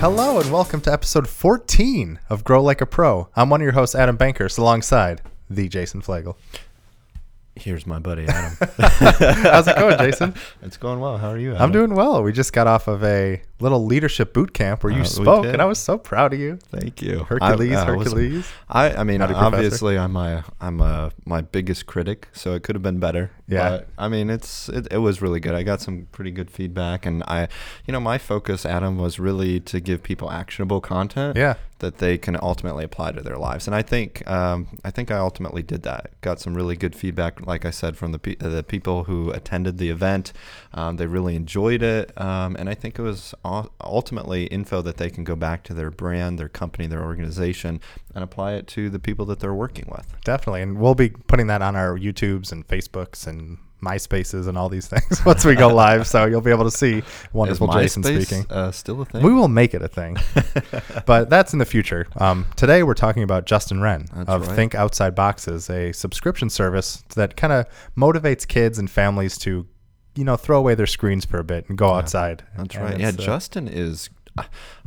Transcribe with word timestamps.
Hello 0.00 0.40
and 0.40 0.50
welcome 0.50 0.80
to 0.80 0.90
episode 0.90 1.28
14 1.28 2.20
of 2.30 2.42
Grow 2.42 2.62
Like 2.62 2.80
a 2.80 2.86
Pro. 2.86 3.28
I'm 3.36 3.50
one 3.50 3.60
of 3.60 3.64
your 3.64 3.74
hosts, 3.74 3.94
Adam 3.94 4.16
Bankers, 4.16 4.56
alongside 4.56 5.20
the 5.50 5.68
Jason 5.68 6.00
Flagel. 6.00 6.36
Here's 7.54 7.86
my 7.86 7.98
buddy 7.98 8.24
Adam. 8.26 8.56
How's 8.78 9.68
it 9.68 9.76
going, 9.76 9.98
Jason? 9.98 10.34
it's 10.62 10.78
going 10.78 11.00
well. 11.00 11.18
How 11.18 11.28
are 11.28 11.36
you? 11.36 11.50
Adam? 11.50 11.62
I'm 11.64 11.72
doing 11.72 11.94
well. 11.94 12.22
We 12.22 12.32
just 12.32 12.54
got 12.54 12.66
off 12.66 12.88
of 12.88 13.04
a 13.04 13.42
little 13.60 13.84
leadership 13.84 14.32
boot 14.32 14.52
camp 14.54 14.82
where 14.82 14.92
you 14.92 15.02
Uh, 15.02 15.04
spoke, 15.04 15.44
and 15.46 15.60
I 15.60 15.64
was 15.64 15.78
so 15.78 15.98
proud 15.98 16.32
of 16.32 16.40
you. 16.40 16.58
Thank 16.70 17.02
you, 17.02 17.24
Hercules, 17.24 17.76
I, 17.76 17.88
uh, 17.88 17.94
was- 17.96 18.06
Hercules. 18.08 18.48
I, 18.68 18.90
I 18.92 19.04
mean, 19.04 19.18
Professor. 19.18 19.44
obviously, 19.44 19.98
I'm 19.98 20.12
my 20.12 20.42
I'm 20.60 20.80
uh, 20.80 21.10
my 21.24 21.40
biggest 21.40 21.86
critic, 21.86 22.28
so 22.32 22.54
it 22.54 22.62
could 22.62 22.74
have 22.74 22.82
been 22.82 22.98
better. 23.00 23.30
Yeah. 23.46 23.70
But, 23.70 23.88
I 23.98 24.08
mean, 24.08 24.30
it's 24.30 24.68
it, 24.68 24.86
it 24.90 24.98
was 24.98 25.20
really 25.20 25.40
good. 25.40 25.54
I 25.54 25.62
got 25.62 25.80
some 25.80 26.06
pretty 26.12 26.30
good 26.30 26.50
feedback, 26.50 27.04
and 27.06 27.22
I, 27.24 27.48
you 27.86 27.92
know, 27.92 28.00
my 28.00 28.16
focus, 28.18 28.64
Adam, 28.64 28.96
was 28.96 29.18
really 29.18 29.58
to 29.60 29.80
give 29.80 30.02
people 30.02 30.30
actionable 30.30 30.80
content. 30.80 31.36
Yeah. 31.36 31.54
that 31.80 31.96
they 31.96 32.18
can 32.18 32.36
ultimately 32.42 32.84
apply 32.84 33.10
to 33.10 33.22
their 33.22 33.38
lives. 33.38 33.66
And 33.66 33.74
I 33.74 33.80
think 33.82 34.22
um, 34.30 34.66
I 34.84 34.90
think 34.90 35.10
I 35.10 35.16
ultimately 35.16 35.62
did 35.62 35.82
that. 35.82 36.10
Got 36.20 36.38
some 36.38 36.54
really 36.54 36.76
good 36.76 36.94
feedback, 36.94 37.44
like 37.46 37.64
I 37.64 37.70
said, 37.70 37.96
from 37.96 38.12
the 38.12 38.18
pe- 38.18 38.36
the 38.36 38.62
people 38.62 39.04
who 39.04 39.30
attended 39.32 39.78
the 39.78 39.88
event. 39.90 40.32
Um, 40.72 40.96
they 40.96 41.06
really 41.06 41.34
enjoyed 41.34 41.82
it, 41.82 42.18
um, 42.20 42.56
and 42.58 42.68
I 42.68 42.74
think 42.74 42.98
it 42.98 43.02
was 43.02 43.34
ultimately 43.44 44.44
info 44.46 44.82
that 44.82 44.98
they 44.98 45.10
can 45.10 45.24
go 45.24 45.34
back 45.34 45.64
to 45.64 45.74
their 45.74 45.90
brand, 45.90 46.38
their 46.38 46.48
company, 46.48 46.86
their 46.86 47.02
organization, 47.02 47.80
and 48.14 48.22
apply 48.22 48.52
it 48.54 48.66
to 48.68 48.88
the 48.90 48.98
people 48.98 49.26
that 49.26 49.40
they're 49.40 49.54
working 49.54 49.86
with. 49.90 50.14
Definitely. 50.24 50.62
And 50.62 50.78
we'll 50.78 50.94
be 50.94 51.10
putting 51.10 51.48
that 51.48 51.62
on 51.62 51.76
our 51.76 51.98
YouTubes 51.98 52.52
and 52.52 52.66
Facebooks 52.66 53.26
and 53.26 53.58
MySpaces 53.82 54.46
and 54.46 54.56
all 54.56 54.68
these 54.68 54.86
things 54.88 55.24
once 55.24 55.44
we 55.44 55.54
go 55.54 55.68
live. 55.74 56.06
So 56.06 56.26
you'll 56.26 56.40
be 56.40 56.50
able 56.50 56.64
to 56.64 56.70
see 56.70 57.02
wonderful 57.32 57.68
Jason 57.68 58.02
speaking. 58.02 58.46
Uh, 58.50 58.70
still 58.72 59.00
a 59.00 59.04
thing. 59.04 59.22
We 59.22 59.32
will 59.32 59.48
make 59.48 59.74
it 59.74 59.82
a 59.82 59.88
thing, 59.88 60.16
but 61.06 61.30
that's 61.30 61.52
in 61.52 61.58
the 61.58 61.64
future. 61.64 62.06
Um, 62.16 62.46
today 62.56 62.82
we're 62.82 62.94
talking 62.94 63.22
about 63.22 63.46
Justin 63.46 63.80
Wren 63.80 64.06
That's 64.14 64.28
of 64.28 64.46
right. 64.46 64.56
Think 64.56 64.74
Outside 64.74 65.14
Boxes, 65.14 65.70
a 65.70 65.92
subscription 65.92 66.50
service 66.50 67.02
that 67.14 67.36
kind 67.36 67.52
of 67.52 67.66
motivates 67.96 68.46
kids 68.46 68.78
and 68.78 68.90
families 68.90 69.38
to, 69.38 69.66
you 70.14 70.24
know, 70.24 70.36
throw 70.36 70.58
away 70.58 70.74
their 70.74 70.86
screens 70.86 71.24
for 71.24 71.38
a 71.38 71.44
bit 71.44 71.68
and 71.68 71.78
go 71.78 71.90
outside. 71.94 72.44
That's 72.56 72.74
And 72.74 72.84
right. 72.84 73.00
Yeah, 73.00 73.08
uh, 73.08 73.12
Justin 73.12 73.68
is. 73.68 74.10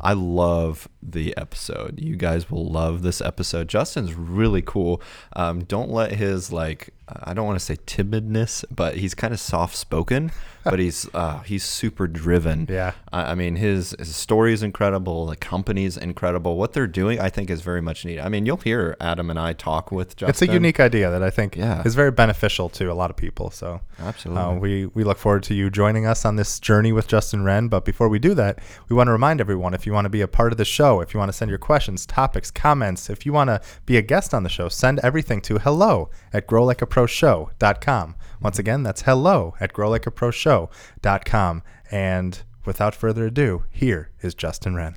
I 0.00 0.14
love 0.14 0.88
the 1.02 1.36
episode. 1.36 2.00
You 2.00 2.16
guys 2.16 2.50
will 2.50 2.66
love 2.68 3.02
this 3.02 3.20
episode. 3.20 3.68
Justin's 3.68 4.14
really 4.14 4.62
cool. 4.62 5.00
Um, 5.36 5.64
don't 5.64 5.90
let 5.90 6.12
his 6.12 6.50
like 6.50 6.90
I 7.08 7.34
don't 7.34 7.44
want 7.46 7.58
to 7.58 7.64
say 7.64 7.76
timidness, 7.76 8.64
but 8.74 8.96
he's 8.96 9.14
kind 9.14 9.34
of 9.34 9.40
soft 9.40 9.76
spoken, 9.76 10.32
but 10.64 10.78
he's 10.78 11.06
uh, 11.14 11.40
he's 11.40 11.62
super 11.64 12.06
driven. 12.06 12.66
Yeah. 12.70 12.92
I, 13.12 13.32
I 13.32 13.34
mean 13.34 13.56
his 13.56 13.94
his 13.98 14.16
story 14.16 14.52
is 14.54 14.62
incredible. 14.62 15.26
The 15.26 15.36
company's 15.36 15.96
incredible. 15.98 16.56
What 16.56 16.72
they're 16.72 16.86
doing, 16.86 17.20
I 17.20 17.28
think, 17.28 17.50
is 17.50 17.60
very 17.60 17.82
much 17.82 18.04
needed. 18.06 18.22
I 18.24 18.28
mean, 18.30 18.46
you'll 18.46 18.56
hear 18.56 18.96
Adam 19.00 19.28
and 19.28 19.38
I 19.38 19.52
talk 19.52 19.92
with 19.92 20.16
Justin. 20.16 20.30
It's 20.30 20.42
a 20.42 20.52
unique 20.54 20.80
idea 20.80 21.10
that 21.10 21.22
I 21.22 21.28
think 21.30 21.56
Yeah. 21.56 21.82
is 21.84 21.94
very 21.94 22.10
beneficial 22.10 22.68
to 22.70 22.90
a 22.90 22.94
lot 22.94 23.10
of 23.10 23.16
people. 23.16 23.50
So 23.50 23.80
Absolutely. 24.00 24.42
Uh, 24.42 24.54
we, 24.54 24.86
we 24.86 25.04
look 25.04 25.18
forward 25.18 25.42
to 25.44 25.54
you 25.54 25.70
joining 25.70 26.06
us 26.06 26.24
on 26.24 26.36
this 26.36 26.58
journey 26.58 26.92
with 26.92 27.06
Justin 27.06 27.44
Wren. 27.44 27.68
But 27.68 27.84
before 27.84 28.08
we 28.08 28.18
do 28.18 28.32
that, 28.34 28.60
we 28.88 28.96
want 28.96 29.08
to 29.08 29.12
remind 29.12 29.40
everyone 29.40 29.74
if 29.74 29.86
you 29.86 29.92
want 29.92 30.06
to 30.06 30.10
be 30.10 30.22
a 30.22 30.28
part 30.28 30.52
of 30.52 30.58
the 30.58 30.64
show, 30.64 31.00
if 31.00 31.12
you 31.12 31.18
want 31.20 31.28
to 31.28 31.36
send 31.36 31.50
your 31.50 31.58
questions, 31.58 32.06
topics, 32.06 32.50
comments, 32.50 33.10
if 33.10 33.26
you 33.26 33.32
want 33.32 33.48
to 33.48 33.60
be 33.84 33.96
a 33.98 34.02
guest 34.02 34.32
on 34.32 34.42
the 34.42 34.48
show, 34.48 34.68
send 34.70 34.98
everything 35.00 35.40
to 35.42 35.58
hello 35.58 36.08
at 36.32 36.46
growlikeaproshow.com. 36.94 38.14
Once 38.40 38.58
again, 38.58 38.82
that's 38.82 39.02
hello 39.02 39.54
at 39.60 39.72
growlikeaproshow.com. 39.72 41.62
And 41.90 42.42
without 42.64 42.94
further 42.94 43.26
ado, 43.26 43.64
here 43.70 44.10
is 44.22 44.34
Justin 44.34 44.74
Wren. 44.74 44.96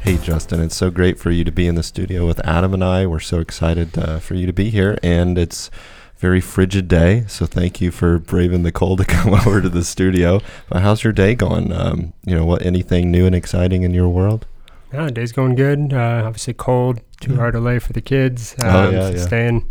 Hey, 0.00 0.18
Justin, 0.18 0.60
it's 0.60 0.76
so 0.76 0.90
great 0.90 1.18
for 1.18 1.30
you 1.30 1.44
to 1.44 1.52
be 1.52 1.66
in 1.66 1.76
the 1.76 1.82
studio 1.82 2.26
with 2.26 2.38
Adam 2.46 2.74
and 2.74 2.84
I. 2.84 3.06
We're 3.06 3.20
so 3.20 3.38
excited 3.40 3.96
uh, 3.96 4.18
for 4.18 4.34
you 4.34 4.44
to 4.46 4.52
be 4.52 4.68
here, 4.68 4.98
and 5.02 5.38
it's 5.38 5.70
very 6.18 6.42
frigid 6.42 6.88
day. 6.88 7.24
So 7.26 7.46
thank 7.46 7.80
you 7.80 7.90
for 7.90 8.18
braving 8.18 8.64
the 8.64 8.72
cold 8.72 8.98
to 8.98 9.04
come 9.06 9.32
over 9.32 9.62
to 9.62 9.70
the 9.70 9.82
studio. 9.82 10.40
But 10.68 10.82
how's 10.82 11.04
your 11.04 11.14
day 11.14 11.34
going? 11.34 11.72
Um, 11.72 12.12
you 12.22 12.34
know, 12.34 12.44
what 12.44 12.66
anything 12.66 13.10
new 13.10 13.24
and 13.24 13.34
exciting 13.34 13.82
in 13.82 13.94
your 13.94 14.10
world? 14.10 14.46
Yeah, 14.94 15.10
day's 15.10 15.32
going 15.32 15.56
good. 15.56 15.92
Uh, 15.92 16.22
obviously 16.24 16.54
cold, 16.54 17.00
too 17.20 17.34
hard 17.36 17.54
to 17.54 17.60
lay 17.60 17.78
for 17.80 17.92
the 17.92 18.00
kids. 18.00 18.54
Um, 18.60 18.66
Oh, 18.68 18.90
yeah, 18.90 19.08
so 19.10 19.16
yeah. 19.16 19.22
Staying, 19.26 19.70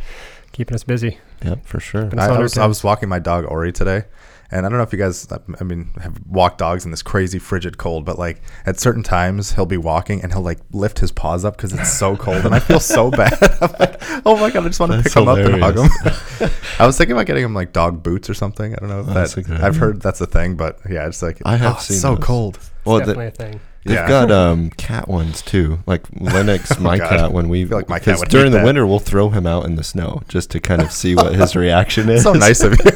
keeping 0.52 0.76
us 0.76 0.84
busy. 0.84 1.18
Yep, 1.46 1.66
for 1.66 1.80
sure. 1.80 2.10
I, 2.18 2.28
I, 2.28 2.40
was, 2.40 2.58
I 2.58 2.66
was 2.66 2.84
walking 2.84 3.10
my 3.10 3.20
dog 3.20 3.46
Ori 3.46 3.72
today, 3.74 4.04
and 4.52 4.66
I 4.66 4.70
don't 4.70 4.78
know 4.78 4.84
if 4.84 4.92
you 4.94 5.00
guys, 5.00 5.28
I 5.60 5.64
mean, 5.64 5.90
have 6.02 6.20
walked 6.28 6.58
dogs 6.58 6.86
in 6.86 6.92
this 6.92 7.02
crazy 7.02 7.40
frigid 7.40 7.78
cold, 7.78 8.06
but 8.06 8.18
like 8.20 8.42
at 8.66 8.80
certain 8.80 9.04
times 9.04 9.54
he'll 9.54 9.66
be 9.66 9.78
walking 9.78 10.22
and 10.22 10.32
he'll 10.32 10.42
like 10.42 10.60
lift 10.72 11.00
his 11.00 11.12
paws 11.12 11.44
up 11.46 11.56
because 11.58 11.74
it's 11.74 11.92
so 11.92 12.16
cold, 12.26 12.46
and 12.46 12.54
I 12.56 12.60
feel 12.60 12.80
so 12.80 13.10
bad. 13.12 13.34
I'm 13.62 13.72
like, 13.80 14.02
oh 14.26 14.38
my 14.38 14.50
god, 14.52 14.64
I 14.66 14.68
just 14.68 14.80
want 14.80 14.92
to 14.94 14.98
That's 15.00 15.14
pick 15.14 15.22
him 15.24 15.28
up 15.30 15.38
and 15.38 15.62
hug 15.62 15.78
him. 15.78 16.50
I 16.80 16.86
was 16.86 16.98
thinking 16.98 17.14
about 17.14 17.26
getting 17.28 17.44
him 17.44 17.54
like 17.54 17.72
dog 17.74 18.04
boots 18.04 18.30
or 18.30 18.34
something. 18.34 18.74
I 18.74 18.78
don't 18.78 18.90
know 18.90 19.02
if 19.02 19.08
That's 19.08 19.36
that. 19.36 19.62
I've 19.62 19.76
heard 19.78 20.02
that's 20.02 20.22
a 20.22 20.28
thing, 20.28 20.56
but 20.56 20.80
yeah, 20.90 21.08
it's 21.08 21.22
like 21.22 21.42
I 21.46 21.56
have 21.58 21.74
oh, 21.74 21.76
it's 21.76 21.86
seen 21.88 21.98
so 21.98 22.16
those. 22.16 22.24
cold. 22.24 22.60
Well, 22.86 23.00
the- 23.00 23.06
Definitely 23.14 23.28
a 23.28 23.32
thing. 23.32 23.60
They've 23.86 23.96
Yeah. 23.96 24.08
got 24.08 24.32
um, 24.32 24.70
cat 24.72 25.08
ones 25.10 25.42
too. 25.42 25.80
Like 25.86 26.04
Lennox, 26.20 26.80
my 26.80 26.96
Oh, 26.96 27.00
cat, 27.10 27.32
when 27.34 27.50
we 27.50 27.66
feel 27.66 27.78
like 27.78 27.90
my 27.90 28.00
cat 28.00 28.20
would 28.20 28.30
during 28.30 28.52
the 28.52 28.60
that. 28.60 28.66
winter 28.66 28.88
we'll 28.88 29.00
throw 29.00 29.30
him 29.30 29.46
out 29.46 29.66
in 29.66 29.76
the 29.76 29.84
snow 29.84 30.22
just 30.30 30.50
to 30.52 30.60
kind 30.60 30.82
of 30.82 30.92
see 30.92 31.16
what 31.16 31.34
his 31.36 31.56
reaction 31.66 32.10
is. 32.10 32.24
So 32.24 32.34
nice 32.34 32.62
of 32.64 32.74
you. 32.86 32.92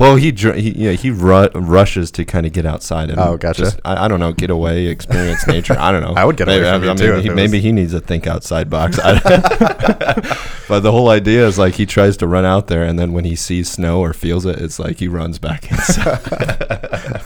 well, 0.00 0.14
he 0.16 0.30
he 0.30 0.70
yeah, 0.76 0.92
he 0.92 1.10
ru- 1.10 1.48
rushes 1.54 2.10
to 2.12 2.24
kind 2.24 2.46
of 2.46 2.52
get 2.52 2.64
outside 2.64 3.10
and 3.10 3.18
Oh, 3.18 3.36
gotcha. 3.36 3.62
just 3.62 3.80
I, 3.84 4.04
I 4.04 4.08
don't 4.08 4.20
know 4.20 4.32
get 4.32 4.50
away, 4.50 4.86
experience 4.86 5.46
nature. 5.48 5.76
I 5.78 5.90
don't 5.90 6.02
know. 6.02 6.14
I 6.16 6.24
would 6.24 6.36
get 6.36 6.46
away 6.48 6.60
maybe, 6.60 6.70
from 6.70 6.82
I 6.84 6.86
mean, 6.94 6.96
too, 6.96 7.14
if 7.18 7.24
he- 7.24 7.30
maybe 7.30 7.60
he 7.60 7.72
needs 7.72 7.92
a 7.92 8.00
think 8.00 8.26
outside 8.28 8.70
box. 8.70 8.98
But 10.68 10.80
the 10.84 10.92
whole 10.92 11.08
idea 11.08 11.44
is 11.48 11.58
like 11.58 11.74
he 11.74 11.84
tries 11.86 12.16
to 12.18 12.28
run 12.28 12.44
out 12.44 12.68
there, 12.68 12.84
and 12.84 12.96
then 12.96 13.12
when 13.12 13.24
he 13.24 13.34
sees 13.34 13.68
snow 13.68 14.00
or 14.00 14.12
feels 14.12 14.46
it, 14.46 14.60
it's 14.60 14.78
like 14.78 14.98
he 15.00 15.08
runs 15.08 15.38
back 15.40 15.68
inside. 15.70 16.20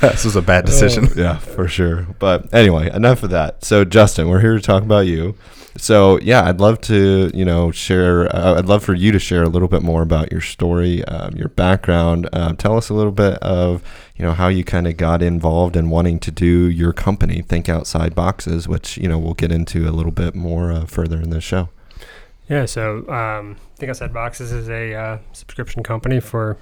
this 0.01 0.25
was 0.25 0.35
a 0.35 0.41
bad 0.41 0.65
decision. 0.65 1.09
yeah, 1.15 1.37
for 1.37 1.69
sure. 1.69 2.07
But 2.19 2.53
anyway, 2.55 2.89
enough 2.95 3.23
of 3.23 3.31
that. 3.31 3.65
So, 3.65 3.85
Justin, 3.85 4.29
we're 4.29 4.41
here 4.41 4.55
to 4.55 4.61
talk 4.61 4.83
about 4.83 5.07
you. 5.07 5.35
So, 5.77 6.21
yeah, 6.21 6.45
I'd 6.45 6.61
love 6.61 6.81
to, 6.83 7.31
you 7.35 7.45
know, 7.45 7.73
share. 7.73 8.35
Uh, 8.35 8.59
I'd 8.59 8.67
love 8.67 8.85
for 8.85 8.95
you 8.95 9.11
to 9.11 9.19
share 9.19 9.43
a 9.43 9.49
little 9.49 9.67
bit 9.67 9.83
more 9.83 10.03
about 10.03 10.31
your 10.31 10.41
story, 10.41 11.05
um, 11.07 11.35
your 11.35 11.49
background. 11.49 12.29
Um, 12.33 12.57
tell 12.57 12.77
us 12.77 12.91
a 12.91 12.95
little 12.95 13.13
bit 13.13 13.35
of, 13.39 13.83
you 14.17 14.25
know, 14.25 14.33
how 14.33 14.49
you 14.49 14.63
kind 14.63 14.87
of 14.87 14.97
got 14.97 15.21
involved 15.21 15.75
in 15.75 15.91
wanting 15.91 16.21
to 16.21 16.31
do 16.31 16.69
your 16.71 16.93
company, 16.93 17.43
Think 17.43 17.69
Outside 17.69 18.15
Boxes, 18.15 18.69
which 18.69 18.97
you 18.99 19.09
know 19.09 19.19
we'll 19.19 19.35
get 19.35 19.51
into 19.51 19.89
a 19.89 19.91
little 19.91 20.13
bit 20.13 20.35
more 20.37 20.71
uh, 20.71 20.85
further 20.87 21.21
in 21.21 21.31
this 21.31 21.43
show. 21.43 21.69
Yeah, 22.49 22.67
so 22.67 23.09
um, 23.09 23.57
Think 23.77 23.91
Outside 23.91 24.13
Boxes 24.13 24.53
is 24.53 24.69
a 24.69 24.95
uh, 24.95 25.19
subscription 25.33 25.83
company 25.83 26.21
for 26.21 26.59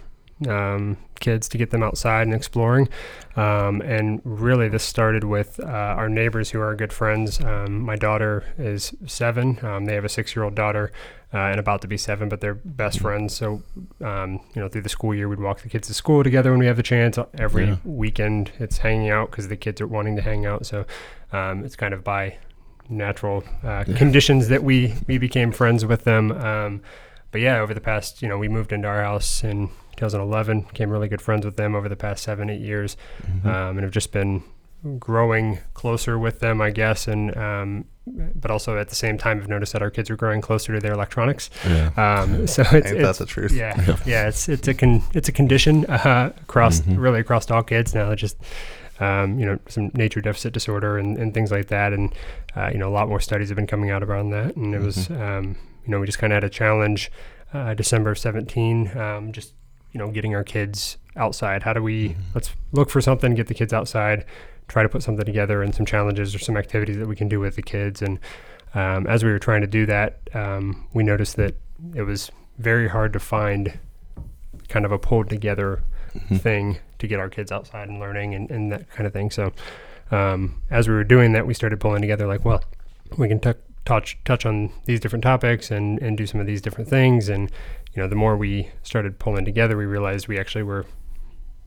um, 0.49 0.97
kids 1.21 1.49
to 1.49 1.59
get 1.59 1.71
them 1.71 1.83
outside 1.83 2.23
and 2.27 2.35
exploring. 2.35 2.89
Um, 3.37 3.81
and 3.83 4.21
really, 4.25 4.69
this 4.69 4.83
started 4.83 5.25
with 5.25 5.61
uh, 5.61 5.67
our 5.67 6.09
neighbors 6.09 6.51
who 6.51 6.61
are 6.61 6.75
good 6.75 6.93
friends. 6.93 7.41
Um, 7.41 7.81
my 7.81 7.97
daughter 7.97 8.45
is 8.59 8.95
seven. 9.07 9.59
Um, 9.65 9.85
they 9.87 9.95
have 9.95 10.05
a 10.05 10.09
six-year-old 10.09 10.55
daughter 10.55 10.93
uh, 11.33 11.39
and 11.39 11.59
about 11.59 11.81
to 11.83 11.89
be 11.89 11.97
seven, 11.97 12.29
but 12.29 12.41
they're 12.41 12.55
best 12.55 12.99
friends. 13.01 13.35
So, 13.35 13.63
um, 14.03 14.41
you 14.55 14.61
know, 14.61 14.69
through 14.69 14.83
the 14.83 14.89
school 14.91 15.15
year, 15.15 15.29
we'd 15.29 15.41
walk 15.41 15.63
the 15.63 15.69
kids 15.69 15.89
to 15.89 15.95
school 15.95 16.23
together 16.23 16.51
when 16.51 16.61
we 16.61 16.67
have 16.67 16.77
the 16.77 16.83
chance. 16.83 17.19
Every 17.39 17.67
Yeah. 17.67 17.77
weekend, 17.85 18.51
it's 18.59 18.79
hanging 18.79 19.11
out 19.11 19.31
because 19.31 19.49
the 19.49 19.57
kids 19.57 19.81
are 19.81 19.87
wanting 19.87 20.17
to 20.17 20.23
hang 20.23 20.45
out. 20.45 20.67
So, 20.67 20.85
um, 21.33 21.65
it's 21.65 21.77
kind 21.77 21.95
of 21.95 22.05
by 22.05 22.37
natural 22.91 23.45
uh, 23.65 23.85
Yeah. 23.87 23.97
conditions 23.97 24.49
that 24.49 24.63
we 24.63 24.95
we 25.07 25.17
became 25.17 25.53
friends 25.53 25.87
with 25.87 26.05
them. 26.05 26.33
Um, 26.33 26.83
but 27.31 27.41
yeah, 27.41 27.61
over 27.61 27.73
the 27.73 27.81
past, 27.81 28.21
you 28.21 28.29
know, 28.29 28.37
we 28.37 28.49
moved 28.49 28.73
into 28.73 28.87
our 28.89 29.03
house 29.03 29.43
in 29.43 29.71
2011, 30.07 30.63
became 30.63 30.91
really 30.91 31.09
good 31.09 31.23
friends 31.23 31.45
with 31.45 31.57
them 31.57 31.75
over 31.75 31.89
the 31.89 31.97
past 31.97 32.23
seven, 32.25 32.51
eight 32.51 32.61
years, 32.61 32.97
Mhm. 33.23 33.47
um, 33.47 33.77
and 33.79 33.83
have 33.83 33.91
just 33.93 34.13
been 34.13 34.43
growing 34.99 35.59
closer 35.75 36.19
with 36.19 36.41
them, 36.41 36.61
I 36.61 36.71
guess. 36.71 37.07
And 37.09 37.37
um, 37.37 37.85
but 38.35 38.51
also 38.51 38.77
at 38.79 38.89
the 38.89 38.97
same 38.97 39.17
time, 39.17 39.39
I've 39.41 39.49
noticed 39.49 39.73
that 39.75 39.83
our 39.83 39.91
kids 39.91 40.11
are 40.11 40.17
growing 40.17 40.41
closer 40.41 40.75
to 40.75 40.81
their 40.81 40.93
electronics. 40.93 41.51
yeah. 41.65 41.91
Um, 41.97 42.47
so 42.55 42.63
it's, 42.63 42.73
Ain't 42.91 42.99
that 42.99 43.11
it's 43.11 43.19
the 43.21 43.27
truth? 43.27 43.53
yeah, 43.53 43.81
Yeah. 43.87 43.97
yeah, 44.05 44.29
it's 44.29 44.49
it's 44.49 44.67
a 44.67 44.75
con- 44.75 45.03
it's 45.15 45.29
a 45.29 45.33
condition 45.33 45.87
uh, 45.87 46.33
across 46.43 46.81
Mhm. 46.81 46.99
really 46.99 47.21
across 47.21 47.49
all 47.51 47.63
kids 47.63 47.95
now. 47.95 48.13
Just 48.17 48.37
um, 49.01 49.39
you 49.39 49.47
know, 49.47 49.59
some 49.69 49.91
nature 49.95 50.21
deficit 50.21 50.53
disorder 50.53 50.99
and, 50.99 51.17
and 51.19 51.33
things 51.35 51.51
like 51.51 51.69
that, 51.69 51.93
and 51.93 52.13
uh, 52.57 52.69
you 52.73 52.79
know, 52.79 52.89
a 52.89 52.95
lot 52.99 53.09
more 53.09 53.21
studies 53.21 53.49
have 53.51 53.57
been 53.57 53.67
coming 53.67 53.91
out 53.91 54.03
around 54.03 54.31
that. 54.31 54.55
And 54.57 54.75
it 54.75 54.81
was, 54.81 55.11
um, 55.11 55.57
you 55.85 55.91
know, 55.91 55.99
we 56.01 56.07
just 56.07 56.19
kind 56.19 56.33
of 56.33 56.37
had 56.37 56.45
a 56.45 56.49
challenge 56.51 57.11
uh, 57.55 57.75
December 57.75 58.11
of 58.11 58.19
seventeen, 58.19 58.91
um, 58.97 59.31
just 59.33 59.55
you 59.93 59.99
know, 59.99 60.11
getting 60.11 60.35
our 60.35 60.45
kids 60.45 60.97
outside. 61.17 61.63
How 61.63 61.73
do 61.73 61.83
we 61.83 62.11
Mhm. 62.11 62.15
let's 62.35 62.55
look 62.73 62.91
for 62.91 63.01
something, 63.01 63.35
get 63.35 63.47
the 63.49 63.55
kids 63.55 63.73
outside, 63.73 64.25
try 64.69 64.83
to 64.83 64.89
put 64.89 65.03
something 65.03 65.25
together, 65.27 65.63
and 65.63 65.75
some 65.75 65.85
challenges 65.87 66.35
or 66.35 66.39
some 66.39 66.57
activities 66.57 66.97
that 66.99 67.07
we 67.07 67.17
can 67.17 67.29
do 67.29 67.39
with 67.41 67.57
the 67.57 67.63
kids. 67.63 68.01
And 68.03 68.19
um, 68.75 69.07
as 69.07 69.23
we 69.23 69.31
were 69.31 69.39
trying 69.39 69.61
to 69.61 69.67
do 69.67 69.85
that, 69.87 70.19
um, 70.35 70.87
we 70.95 71.03
noticed 71.03 71.37
that 71.37 71.55
it 71.95 72.03
was 72.03 72.31
very 72.59 72.89
hard 72.89 73.13
to 73.13 73.19
find 73.21 73.79
kind 74.69 74.85
of 74.87 74.93
a 74.93 74.99
pulled 74.99 75.29
together 75.29 75.83
Mhm. 76.31 76.41
thing 76.41 76.79
to 76.99 77.07
get 77.07 77.19
our 77.21 77.29
kids 77.29 77.51
outside 77.53 77.89
and 77.89 77.99
learning 78.01 78.35
and, 78.35 78.51
and 78.51 78.73
that 78.73 78.91
kind 78.91 79.07
of 79.07 79.13
thing. 79.13 79.31
So 79.31 79.53
um, 80.11 80.61
as 80.71 80.89
we 80.89 80.95
were 80.95 81.05
doing 81.05 81.33
that, 81.33 81.47
we 81.47 81.55
started 81.55 81.81
pulling 81.81 82.01
together 82.03 82.27
like, 82.27 82.45
well, 82.45 82.63
we 83.19 83.29
can 83.29 83.41
tuck 83.41 83.57
touch 83.85 84.17
touch 84.25 84.47
on 84.47 84.71
these 84.85 85.01
different 85.01 85.23
topics 85.25 85.71
and 85.71 85.99
and 86.01 86.17
do 86.17 86.27
some 86.27 86.41
of 86.41 86.47
these 86.47 86.61
different 86.63 86.89
things. 86.89 87.29
And 87.29 87.51
you 87.95 88.03
know, 88.03 88.09
the 88.09 88.15
more 88.17 88.37
we 88.37 88.71
started 88.83 89.19
pulling 89.19 89.45
together, 89.45 89.77
we 89.77 89.85
realized 89.85 90.29
we 90.29 90.39
actually 90.39 90.63
were 90.63 90.87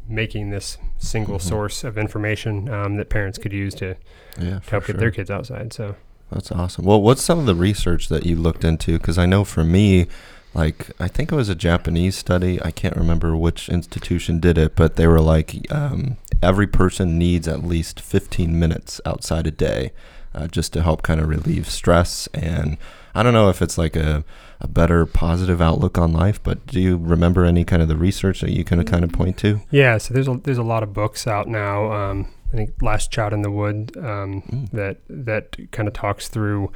making 0.07 0.50
this 0.51 0.77
single 0.97 1.38
Mhm. 1.39 1.41
source 1.41 1.83
of 1.83 1.97
information 1.97 2.69
um, 2.69 2.97
that 2.97 3.09
parents 3.09 3.38
could 3.39 3.51
use 3.53 3.73
to, 3.75 3.95
Yeah, 4.39 4.59
to 4.59 4.69
help 4.71 4.83
sure. 4.85 4.94
get 4.94 5.00
their 5.00 5.12
kids 5.12 5.29
outside. 5.31 5.73
So 5.73 5.95
That's 6.31 6.51
awesome. 6.51 6.85
Well, 6.85 7.01
what's 7.01 7.21
some 7.23 7.38
of 7.39 7.45
the 7.45 7.56
research 7.56 8.09
that 8.09 8.25
you 8.25 8.35
looked 8.35 8.63
into? 8.63 8.94
Because 8.97 9.17
I 9.19 9.25
know 9.27 9.44
for 9.44 9.63
me, 9.63 10.07
like 10.56 10.89
I 11.00 11.07
think 11.07 11.31
it 11.31 11.35
was 11.35 11.50
a 11.50 11.56
Japanese 11.56 12.15
study. 12.15 12.59
I 12.63 12.71
can't 12.71 12.95
remember 12.95 13.35
which 13.35 13.69
institution 13.69 14.39
did 14.39 14.57
it, 14.57 14.75
but 14.75 14.95
they 14.95 15.06
were 15.07 15.21
like, 15.21 15.56
um, 15.71 16.17
every 16.41 16.65
person 16.67 17.17
needs 17.19 17.47
at 17.47 17.63
least 17.63 18.00
15 18.00 18.57
minutes 18.59 19.00
outside 19.06 19.45
a 19.47 19.51
day, 19.51 19.91
uh, 20.35 20.47
just 20.47 20.73
to 20.73 20.83
help 20.83 21.01
kind 21.01 21.19
of 21.19 21.27
relieve 21.29 21.67
stress. 21.69 22.27
And 22.33 22.77
I 23.15 23.23
don't 23.23 23.33
know 23.33 23.49
if 23.49 23.61
it's 23.61 23.77
like 23.77 23.95
a 23.95 24.23
a 24.61 24.67
better 24.67 25.05
positive 25.05 25.61
outlook 25.61 25.97
on 25.97 26.13
life, 26.13 26.41
but 26.41 26.65
do 26.67 26.79
you 26.79 26.95
remember 26.97 27.43
any 27.45 27.65
kind 27.65 27.81
of 27.81 27.87
the 27.89 27.95
research 27.97 28.39
that 28.41 28.51
you 28.51 28.63
can 28.63 28.83
kind 28.85 29.03
of 29.03 29.11
point 29.11 29.37
to? 29.39 29.59
yeah, 29.69 29.97
so 29.97 30.13
there's 30.13 30.27
a 30.27 30.39
there's 30.43 30.57
a 30.57 30.63
lot 30.63 30.83
of 30.83 30.93
books 30.93 31.27
out 31.27 31.47
now. 31.47 31.91
Um, 31.91 32.27
I 32.53 32.57
think 32.57 32.81
Last 32.81 33.11
Child 33.11 33.33
in 33.33 33.41
the 33.41 33.51
Wood 33.51 33.95
um, 33.97 34.41
Mm. 34.43 34.69
that 34.71 34.97
that 35.09 35.57
kind 35.71 35.87
of 35.87 35.93
talks 35.93 36.27
through, 36.29 36.71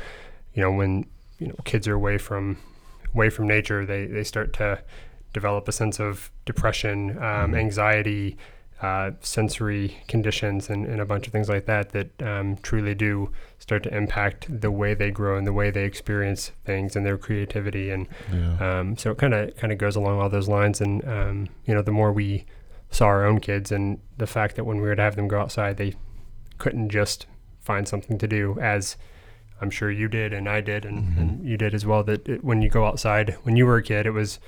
you 0.53 0.62
know, 0.63 0.71
when 0.71 1.05
you 1.39 1.47
know 1.47 1.55
kids 1.63 1.88
are 1.88 1.94
away 1.95 2.17
from 2.17 2.57
away 3.15 3.29
from 3.29 3.47
nature, 3.47 3.85
they 3.85 4.05
they 4.05 4.23
start 4.23 4.51
to 4.53 4.79
develop 5.33 5.67
a 5.67 5.71
sense 5.71 6.00
of 6.00 6.31
depression, 6.45 7.12
um, 7.17 7.51
Mhm. 7.53 7.59
anxiety, 7.59 8.38
uh, 8.81 9.11
sensory 9.19 9.97
conditions, 10.07 10.69
and, 10.69 10.85
and 10.85 11.01
a 11.01 11.05
bunch 11.05 11.27
of 11.27 11.33
things 11.33 11.49
like 11.49 11.65
that 11.65 11.89
that 11.89 12.21
um, 12.21 12.55
truly 12.61 12.95
do 12.95 13.29
start 13.57 13.83
to 13.83 13.93
impact 13.95 14.47
the 14.61 14.71
way 14.71 14.93
they 14.93 15.11
grow 15.11 15.37
and 15.37 15.45
the 15.45 15.51
way 15.53 15.69
they 15.69 15.83
experience 15.83 16.51
things 16.65 16.95
and 16.95 17.05
their 17.05 17.17
creativity 17.17 17.89
and 17.91 18.07
Yeah. 18.33 18.79
um, 18.79 18.97
so 18.97 19.11
it 19.11 19.17
kind 19.17 19.33
of 19.33 19.55
kind 19.57 19.73
of 19.73 19.79
goes 19.79 19.95
along 19.97 20.19
all 20.21 20.29
those 20.29 20.47
lines, 20.47 20.79
and 20.81 21.05
um, 21.07 21.49
you 21.65 21.73
know, 21.73 21.81
the 21.81 21.91
more 21.91 22.11
we 22.13 22.45
saw 22.91 23.05
our 23.07 23.25
own 23.25 23.39
kids, 23.39 23.71
and 23.71 23.99
the 24.17 24.27
fact 24.27 24.55
that 24.55 24.63
when 24.63 24.79
we 24.81 24.87
would 24.89 24.97
have 24.99 25.15
them 25.15 25.27
go 25.27 25.39
outside, 25.41 25.77
they 25.77 25.93
couldn't 26.57 26.89
just 26.89 27.27
find 27.59 27.87
something 27.87 28.17
to 28.17 28.27
do, 28.27 28.57
as 28.61 28.95
I'm 29.61 29.69
sure 29.69 29.91
you 29.91 30.07
did, 30.07 30.31
and 30.33 30.47
I 30.47 30.61
did, 30.61 30.85
and, 30.85 31.17
and 31.17 31.45
you 31.45 31.57
did 31.57 31.73
as 31.73 31.85
well. 31.85 32.01
That 32.03 32.27
it, 32.29 32.43
when 32.45 32.61
you 32.61 32.69
go 32.69 32.85
outside, 32.85 33.35
when 33.43 33.57
you 33.57 33.65
were 33.65 33.75
a 33.77 33.83
kid, 33.83 34.05
it 34.05 34.11
was 34.11 34.39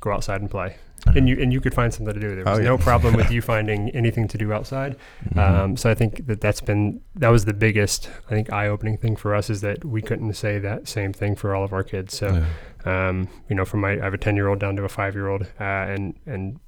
go 0.00 0.10
outside 0.12 0.40
and 0.40 0.50
play, 0.50 0.76
and 1.14 1.28
you 1.28 1.36
and 1.40 1.52
you 1.52 1.60
could 1.60 1.74
find 1.74 1.92
something 1.94 2.14
to 2.14 2.20
do. 2.20 2.34
There 2.34 2.44
was 2.44 2.58
Oh, 2.58 2.60
yeah. 2.60 2.68
no 2.68 2.78
problem 2.78 3.14
with 3.14 3.30
you 3.34 3.40
finding 3.42 3.90
anything 3.90 4.26
to 4.28 4.38
do 4.38 4.52
outside. 4.52 4.96
Mhm. 5.34 5.38
Um, 5.38 5.76
so 5.76 5.88
I 5.90 5.94
think 5.94 6.26
that 6.26 6.40
that's 6.40 6.60
been 6.60 7.00
that 7.16 7.28
was 7.28 7.44
the 7.44 7.54
biggest 7.54 8.10
I 8.26 8.30
think 8.30 8.52
eye-opening 8.52 8.96
thing 8.98 9.16
for 9.16 9.34
us 9.34 9.48
is 9.50 9.60
that 9.60 9.84
we 9.84 10.02
couldn't 10.02 10.32
say 10.34 10.58
that 10.58 10.88
same 10.88 11.12
thing 11.12 11.36
for 11.36 11.54
all 11.54 11.64
of 11.64 11.72
our 11.72 11.82
kids. 11.84 12.16
So 12.16 12.42
Yeah. 12.86 13.08
um, 13.08 13.28
you 13.48 13.54
know, 13.56 13.64
from 13.64 13.80
my 13.80 13.92
I 13.92 14.04
have 14.04 14.14
a 14.14 14.18
ten 14.18 14.36
year 14.36 14.48
old 14.48 14.58
down 14.58 14.76
to 14.76 14.84
a 14.84 14.88
five 14.88 15.14
year 15.14 15.28
old, 15.28 15.42
uh, 15.60 15.64
and 15.64 16.14
and 16.26 16.58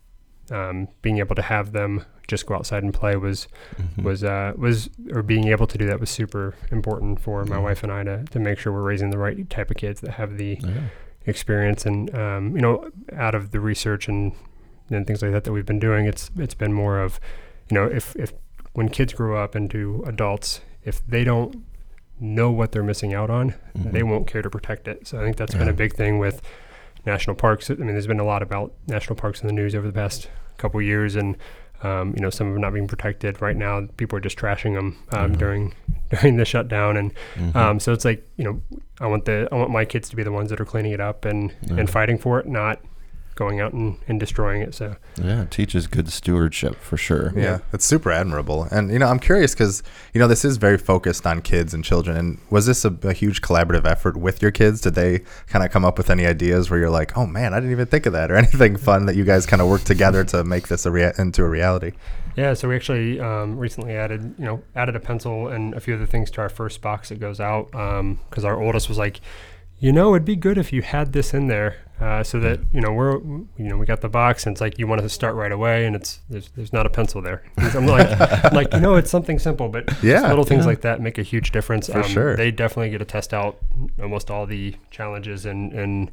um, 0.51 0.89
being 1.03 1.19
able 1.19 1.35
to 1.35 1.43
have 1.43 1.73
them 1.73 2.05
just 2.27 2.47
go 2.47 2.55
outside 2.55 2.83
and 2.83 2.93
play 2.95 3.17
was 3.17 3.49
Mhm. 3.81 4.03
was 4.05 4.25
uh, 4.25 4.53
was 4.57 4.89
or 5.13 5.23
being 5.23 5.49
able 5.49 5.67
to 5.67 5.77
do 5.79 5.87
that 5.87 6.01
was 6.01 6.11
super 6.11 6.55
important 6.71 7.21
for 7.21 7.45
my 7.45 7.59
wife 7.59 7.83
and 7.83 7.91
I 7.93 8.03
to 8.05 8.25
to 8.31 8.39
make 8.39 8.59
sure 8.59 8.73
we're 8.73 8.83
raising 8.83 9.11
the 9.11 9.19
right 9.19 9.49
type 9.51 9.71
of 9.71 9.77
kids 9.77 10.01
that 10.03 10.13
have 10.13 10.37
the 10.39 10.59
Yeah. 10.63 10.71
Experience 11.29 11.85
and 11.87 12.15
um, 12.15 12.55
you 12.57 12.63
know 12.63 12.91
out 13.17 13.35
of 13.35 13.51
the 13.51 13.61
research 13.61 14.09
and 14.09 14.33
and 14.91 15.07
things 15.07 15.21
like 15.23 15.33
that 15.33 15.45
that 15.45 15.53
we've 15.53 15.67
been 15.67 15.79
doing 15.79 16.07
it's 16.07 16.31
it's 16.37 16.55
been 16.55 16.73
more 16.73 17.01
of 17.01 17.21
you 17.71 17.75
know 17.75 17.87
if 17.87 18.15
if 18.17 18.33
when 18.73 18.89
kids 18.89 19.13
grow 19.13 19.43
up 19.43 19.55
into 19.57 20.03
adults 20.07 20.61
if 20.85 21.07
they 21.07 21.25
don't 21.25 21.65
know 22.21 22.51
what 22.51 22.73
they're 22.73 22.83
missing 22.83 23.15
out 23.15 23.31
on 23.31 23.55
they 23.75 24.01
Mhm. 24.01 24.09
won't 24.09 24.27
care 24.27 24.43
to 24.43 24.51
protect 24.51 24.89
it. 24.89 25.07
So 25.07 25.21
i 25.21 25.23
think 25.25 25.37
that's 25.37 25.55
been 25.55 25.69
a 25.69 25.73
big 25.73 25.95
thing 25.95 26.19
with 26.19 26.43
national 27.07 27.37
parks. 27.37 27.71
I 27.71 27.75
mean 27.75 27.89
there's 27.89 28.07
been 28.09 28.19
a 28.21 28.25
lot 28.25 28.43
about 28.43 28.73
national 28.89 29.17
parks 29.17 29.41
in 29.41 29.47
the 29.47 29.53
news 29.53 29.75
over 29.75 29.87
the 29.87 29.93
past 29.93 30.29
couple 30.57 30.83
years 30.83 31.15
and 31.15 31.37
um, 31.83 32.13
you 32.17 32.21
know 32.23 32.31
some 32.31 32.49
of 32.49 32.53
them 32.55 32.63
not 32.63 32.73
being 32.75 32.89
protected 32.89 33.41
right 33.41 33.57
now 33.57 33.87
people 33.97 34.17
are 34.19 34.21
just 34.21 34.37
trashing 34.39 34.75
them 34.75 34.97
um, 35.13 35.33
Mhm. 35.33 35.39
during 35.39 35.75
during 36.11 36.37
the 36.37 36.45
shutdown 36.45 36.97
and 36.97 37.13
Mhm. 37.37 37.55
um, 37.57 37.81
so 37.81 37.93
it's 37.93 38.05
like 38.05 38.27
you 38.37 38.45
know, 38.45 38.61
I 39.01 39.07
want 39.07 39.25
the 39.27 39.49
I 39.53 39.55
want 39.55 39.71
my 39.71 39.85
kids 39.85 40.09
to 40.11 40.17
be 40.17 40.23
the 40.23 40.33
ones 40.33 40.51
that 40.51 40.61
are 40.61 40.65
cleaning 40.65 40.93
it 40.93 41.01
up 41.01 41.25
and 41.25 41.53
Yeah. 41.63 41.77
and 41.79 41.91
fighting 41.91 42.19
for 42.19 42.41
it, 42.41 42.47
not 42.47 42.81
going 43.39 43.61
out 43.61 43.73
and, 43.73 43.97
and 44.09 44.19
destroying 44.19 44.61
it. 44.61 44.75
So 44.75 44.97
Yeah, 45.17 45.43
it 45.43 45.51
teaches 45.53 45.87
good 45.87 46.11
stewardship 46.11 46.75
for 46.75 46.97
sure. 46.97 47.33
Yeah, 47.37 47.59
it's 47.73 47.85
super 47.85 48.11
admirable. 48.11 48.65
And, 48.71 48.91
you 48.91 48.99
know, 48.99 49.07
I'm 49.07 49.21
curious 49.21 49.55
because, 49.55 49.85
you 50.13 50.19
know, 50.19 50.27
this 50.27 50.45
is 50.45 50.57
very 50.57 50.77
focused 50.77 51.25
on 51.25 51.41
kids 51.41 51.73
and 51.73 51.85
children. 51.85 52.17
And 52.17 52.39
was 52.51 52.67
this 52.67 52.85
a, 52.85 52.95
a 53.05 53.13
huge 53.13 53.41
collaborative 53.41 53.87
effort 53.87 54.17
with 54.17 54.43
your 54.43 54.51
kids? 54.51 54.81
Did 54.81 54.95
they 54.95 55.21
kind 55.47 55.65
of 55.65 55.71
come 55.71 55.85
up 55.85 55.97
with 55.97 56.11
any 56.11 56.27
ideas 56.27 56.69
where 56.69 56.81
you're 56.81 56.91
like, 56.91 57.17
oh 57.17 57.27
man, 57.27 57.55
I 57.55 57.59
didn't 57.61 57.73
even 57.73 57.87
think 57.87 58.07
of 58.07 58.13
that 58.13 58.31
or 58.33 58.37
anything 58.45 58.77
fun 58.77 59.07
that 59.07 59.15
you 59.15 59.25
guys 59.25 59.47
kind 59.47 59.63
of 59.63 59.69
worked 59.69 59.87
together 59.87 60.25
to 60.25 60.43
make 60.43 60.67
this 60.67 60.85
a 60.85 60.91
rea- 60.91 61.13
into 61.17 61.45
a 61.45 61.49
reality? 61.49 61.93
yeah, 62.37 62.55
so 62.55 62.69
we 62.69 62.77
actually 62.77 63.19
um, 63.19 63.59
recently 63.59 63.95
added 63.95 64.37
you 64.39 64.45
know 64.45 64.63
added 64.77 64.95
a 64.95 65.01
pencil 65.01 65.49
and 65.49 65.75
a 65.75 65.81
few 65.81 65.97
other 65.97 66.07
things 66.07 66.31
to 66.31 66.41
our 66.41 66.49
first 66.49 66.81
box 66.81 67.09
that 67.09 67.19
goes 67.19 67.41
out 67.41 67.73
because 68.31 68.45
our 68.45 68.63
oldest 68.63 68.89
was 68.89 68.97
like, 68.97 69.21
you 69.81 69.93
know, 69.93 70.15
it'd 70.15 70.25
be 70.25 70.37
good 70.37 70.57
if 70.57 70.73
you 70.73 70.83
had 70.83 71.13
this 71.13 71.35
in 71.35 71.49
there. 71.49 71.77
Uh, 72.01 72.23
so 72.23 72.39
that 72.39 72.61
you 72.73 72.81
know 72.81 72.93
we're 72.93 73.19
you 73.19 73.49
know 73.59 73.77
we 73.77 73.85
got 73.85 74.01
the 74.01 74.09
box 74.09 74.47
and 74.47 74.55
it's 74.55 74.61
like 74.61 74.79
you 74.79 74.87
want 74.87 75.01
to 75.03 75.09
start 75.09 75.35
right 75.35 75.51
away 75.51 75.85
and 75.85 75.97
it's 75.97 76.21
there's 76.31 76.49
there's 76.51 76.73
not 76.73 76.87
a 76.87 76.91
pencil 76.91 77.21
there. 77.21 77.43
I'm 77.59 77.87
like 77.87 78.09
I'm 78.45 78.55
like 78.55 78.73
you 78.73 78.79
know 78.79 78.95
it's 78.95 79.11
something 79.11 79.39
simple 79.41 79.69
but 79.69 79.85
Yeah, 80.01 80.29
little 80.29 80.45
things 80.45 80.61
yeah. 80.63 80.67
like 80.69 80.83
that 80.83 81.01
make 81.01 81.19
a 81.19 81.23
huge 81.25 81.51
difference. 81.51 81.89
Um, 81.91 82.05
For 82.05 82.09
sure. 82.09 82.37
They 82.37 82.53
definitely 82.53 82.91
get 82.91 82.99
to 82.99 83.05
test 83.05 83.35
out 83.35 83.59
almost 84.01 84.31
all 84.31 84.47
the 84.47 84.77
challenges 84.93 85.45
and 85.45 85.73
and 85.73 86.11